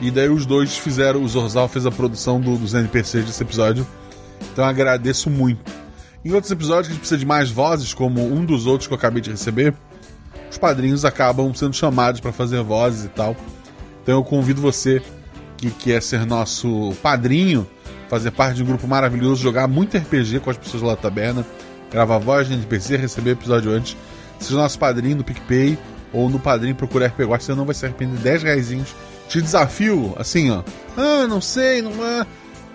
E 0.00 0.10
daí 0.10 0.28
os 0.28 0.44
dois 0.44 0.76
fizeram, 0.76 1.22
o 1.22 1.28
Zorzal 1.28 1.68
fez 1.68 1.86
a 1.86 1.90
produção 1.90 2.40
do, 2.40 2.56
dos 2.56 2.74
NPCs 2.74 3.26
desse 3.26 3.42
episódio. 3.42 3.86
Então 4.52 4.64
agradeço 4.64 5.30
muito. 5.30 5.72
Em 6.24 6.32
outros 6.32 6.50
episódios 6.50 6.86
que 6.86 6.92
a 6.92 6.94
gente 6.94 7.00
precisa 7.00 7.18
de 7.18 7.26
mais 7.26 7.50
vozes, 7.50 7.92
como 7.92 8.24
um 8.24 8.44
dos 8.44 8.66
outros 8.66 8.86
que 8.86 8.94
eu 8.94 8.98
acabei 8.98 9.20
de 9.20 9.30
receber, 9.30 9.74
os 10.50 10.58
padrinhos 10.58 11.04
acabam 11.04 11.52
sendo 11.54 11.74
chamados 11.74 12.20
para 12.20 12.32
fazer 12.32 12.62
vozes 12.62 13.04
e 13.04 13.08
tal. 13.08 13.36
Então 14.02 14.16
eu 14.16 14.24
convido 14.24 14.60
você 14.60 15.02
que 15.56 15.70
quer 15.70 16.02
ser 16.02 16.24
nosso 16.26 16.94
padrinho, 17.02 17.66
fazer 18.08 18.30
parte 18.30 18.56
de 18.56 18.62
um 18.62 18.66
grupo 18.66 18.86
maravilhoso, 18.86 19.42
jogar 19.42 19.66
muito 19.66 19.96
RPG 19.96 20.40
com 20.40 20.50
as 20.50 20.56
pessoas 20.56 20.82
lá 20.82 20.90
da 20.90 21.00
taberna, 21.00 21.44
gravar 21.90 22.18
voz 22.18 22.48
de 22.48 22.54
NPC, 22.54 22.96
receber 22.96 23.32
episódio 23.32 23.70
antes. 23.70 23.96
Seja 24.38 24.56
nosso 24.56 24.78
padrinho 24.78 25.16
no 25.16 25.24
PicPay 25.24 25.78
ou 26.12 26.28
no 26.28 26.38
padrinho 26.38 26.74
procurar 26.74 27.06
RPG 27.06 27.24
Watch, 27.24 27.44
você 27.44 27.54
não 27.54 27.64
vai 27.64 27.74
se 27.74 27.84
arrepender. 27.84 28.18
10 28.18 28.42
reais. 28.42 28.94
Te 29.28 29.40
desafio, 29.40 30.14
assim, 30.18 30.50
ó. 30.50 30.62
Ah, 30.96 31.26
não 31.26 31.40
sei, 31.40 31.82
não 31.82 31.90
é. 32.04 32.26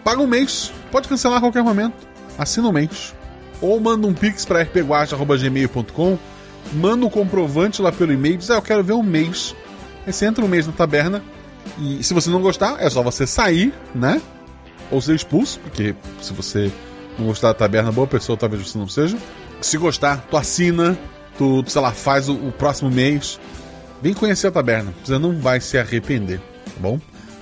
Paga 0.04 0.22
um 0.22 0.28
mês. 0.28 0.74
Pode 0.92 1.08
cancelar 1.08 1.38
a 1.38 1.42
qualquer 1.42 1.64
momento. 1.64 2.08
Assina 2.38 2.68
um 2.68 2.72
mês. 2.72 3.14
Ou 3.62 3.80
manda 3.80 4.08
um 4.08 4.14
pix 4.14 4.46
para 4.46 4.62
rpguacha.gmail.com. 4.64 6.18
Manda 6.74 7.06
um 7.06 7.10
comprovante 7.10 7.82
lá 7.82 7.92
pelo 7.92 8.12
e-mail. 8.12 8.38
Diz, 8.38 8.50
ah, 8.50 8.56
eu 8.56 8.62
quero 8.62 8.84
ver 8.84 8.94
um 8.94 9.04
mês. 9.04 9.56
Aí 10.06 10.14
você 10.14 10.26
entra 10.26 10.44
um 10.44 10.48
mês 10.48 10.66
na 10.66 10.74
taberna. 10.74 11.22
E 11.78 12.04
se 12.04 12.14
você 12.14 12.30
não 12.30 12.42
gostar, 12.42 12.78
é 12.80 12.90
só 12.90 13.04
você 13.04 13.28
sair, 13.28 13.74
né? 13.94 14.22
Ou 14.92 15.02
ser 15.02 15.16
expulso, 15.16 15.60
porque 15.60 15.96
se 16.22 16.34
você 16.34 16.72
não 17.18 17.28
gostar 17.28 17.50
da 17.50 17.54
taberna, 17.54 17.92
boa 17.92 18.08
pessoa 18.08 18.38
talvez 18.38 18.68
você 18.68 18.78
não 18.78 18.88
seja. 18.88 19.18
Se 19.62 19.78
gostar, 19.78 20.26
tu 20.30 20.38
assina, 20.38 20.98
tu, 21.38 21.64
sei 21.68 21.82
lá, 21.82 21.92
faz 21.92 22.30
o, 22.30 22.34
o 22.34 22.52
próximo 22.52 22.90
mês. 22.90 23.40
Vem 24.02 24.14
conhecer 24.14 24.48
a 24.48 24.52
taberna, 24.52 24.94
você 25.04 25.18
não 25.18 25.38
vai 25.38 25.60
se 25.60 25.78
arrepender, 25.78 26.40
tá 26.40 26.80
bom? 26.80 27.00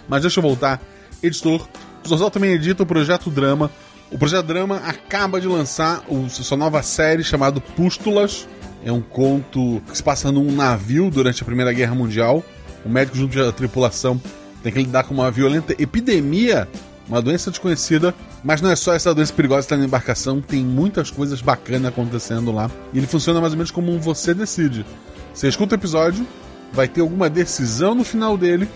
Mas 0.08 0.22
deixa 0.22 0.40
eu 0.40 0.42
voltar. 0.42 0.82
Editor, 1.22 1.68
o 2.04 2.08
Zorzal 2.08 2.32
também 2.32 2.52
edita 2.52 2.84
o 2.84 2.86
Projeto 2.86 3.30
Drama. 3.30 3.70
O 4.12 4.18
Projeto 4.18 4.46
Drama 4.46 4.78
acaba 4.78 5.40
de 5.40 5.48
lançar 5.48 6.04
o, 6.08 6.30
sua 6.30 6.58
nova 6.58 6.82
série 6.82 7.24
chamada 7.24 7.60
Pústulas. 7.60 8.48
É 8.84 8.92
um 8.92 9.02
conto 9.02 9.82
que 9.90 9.98
se 9.98 10.04
passa 10.04 10.32
num 10.32 10.52
navio 10.52 11.10
durante 11.10 11.42
a 11.44 11.46
Primeira 11.46 11.74
Guerra 11.74 11.94
Mundial. 11.94 12.44
O 12.86 12.90
médico 12.90 13.18
junto 13.18 13.40
à 13.42 13.52
tripulação 13.52 14.20
tem 14.64 14.72
que 14.72 14.80
lidar 14.80 15.04
com 15.04 15.14
uma 15.14 15.30
violenta 15.30 15.74
epidemia, 15.78 16.68
uma 17.08 17.22
doença 17.22 17.50
desconhecida. 17.50 18.14
Mas 18.44 18.62
não 18.62 18.70
é 18.70 18.76
só 18.76 18.94
essa 18.94 19.14
doença 19.14 19.34
perigosa 19.34 19.62
que 19.62 19.66
está 19.66 19.78
na 19.78 19.86
embarcação, 19.86 20.42
tem 20.42 20.64
muitas 20.64 21.10
coisas 21.10 21.42
bacanas 21.42 21.86
acontecendo 21.86 22.52
lá. 22.52 22.70
E 22.94 22.98
ele 22.98 23.08
funciona 23.08 23.42
mais 23.42 23.54
ou 23.54 23.58
menos 23.58 23.72
como 23.72 23.92
um 23.92 24.00
você 24.00 24.34
decide. 24.34 24.86
Você 25.34 25.48
escuta 25.48 25.76
o 25.76 25.78
episódio, 25.78 26.26
vai 26.72 26.88
ter 26.88 27.02
alguma 27.02 27.30
decisão 27.30 27.96
no 27.96 28.04
final 28.04 28.38
dele. 28.38 28.68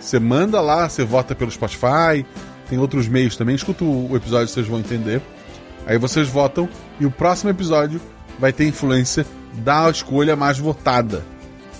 Você 0.00 0.18
manda 0.18 0.60
lá, 0.60 0.88
você 0.88 1.04
vota 1.04 1.34
pelo 1.34 1.50
Spotify, 1.50 2.24
tem 2.68 2.78
outros 2.78 3.08
meios 3.08 3.36
também. 3.36 3.54
Escuta 3.54 3.84
o 3.84 4.14
episódio, 4.16 4.48
vocês 4.48 4.66
vão 4.66 4.80
entender. 4.80 5.22
Aí 5.86 5.96
vocês 5.98 6.28
votam 6.28 6.68
e 7.00 7.06
o 7.06 7.10
próximo 7.10 7.50
episódio 7.50 8.00
vai 8.38 8.52
ter 8.52 8.66
influência 8.66 9.26
da 9.54 9.88
escolha 9.90 10.36
mais 10.36 10.58
votada. 10.58 11.24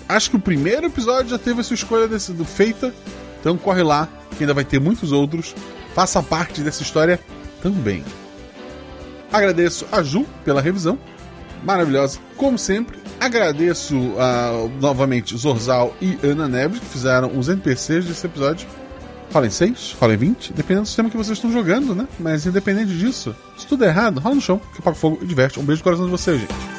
Acho 0.07 0.31
que 0.31 0.35
o 0.35 0.39
primeiro 0.39 0.87
episódio 0.87 1.29
já 1.29 1.37
teve 1.37 1.61
a 1.61 1.63
sua 1.63 1.75
escolha 1.75 2.07
decidido, 2.07 2.43
feita, 2.43 2.91
então 3.39 3.55
corre 3.55 3.83
lá, 3.83 4.09
que 4.35 4.43
ainda 4.43 4.55
vai 4.55 4.63
ter 4.63 4.79
muitos 4.79 5.11
outros. 5.11 5.55
Faça 5.99 6.23
parte 6.23 6.61
dessa 6.61 6.81
história 6.81 7.19
também. 7.61 8.05
Agradeço 9.33 9.85
a 9.91 10.01
Ju 10.01 10.25
pela 10.45 10.61
revisão, 10.61 10.97
maravilhosa, 11.61 12.19
como 12.37 12.57
sempre. 12.57 12.97
Agradeço 13.19 13.97
uh, 13.97 14.71
novamente 14.79 15.35
Zorzal 15.35 15.93
e 16.01 16.17
Ana 16.23 16.47
Neves, 16.47 16.79
que 16.79 16.85
fizeram 16.85 17.37
os 17.37 17.49
NPCs 17.49 18.05
desse 18.05 18.25
episódio. 18.25 18.65
Rola 19.33 19.47
em 19.47 19.49
6, 19.49 19.97
rola 19.99 20.13
em 20.13 20.17
20, 20.17 20.53
dependendo 20.53 20.83
do 20.83 20.87
sistema 20.87 21.09
que 21.09 21.17
vocês 21.17 21.37
estão 21.37 21.51
jogando, 21.51 21.93
né? 21.93 22.07
Mas 22.17 22.45
independente 22.45 22.97
disso, 22.97 23.35
se 23.57 23.67
tudo 23.67 23.83
é 23.83 23.89
errado, 23.89 24.21
rola 24.21 24.35
no 24.35 24.41
chão, 24.41 24.61
que 24.73 24.81
paga 24.81 24.95
fogo 24.95 25.19
e 25.21 25.25
diverte. 25.25 25.59
Um 25.59 25.65
beijo 25.65 25.81
no 25.81 25.83
coração 25.83 26.05
de 26.05 26.11
vocês, 26.11 26.39
gente. 26.39 26.78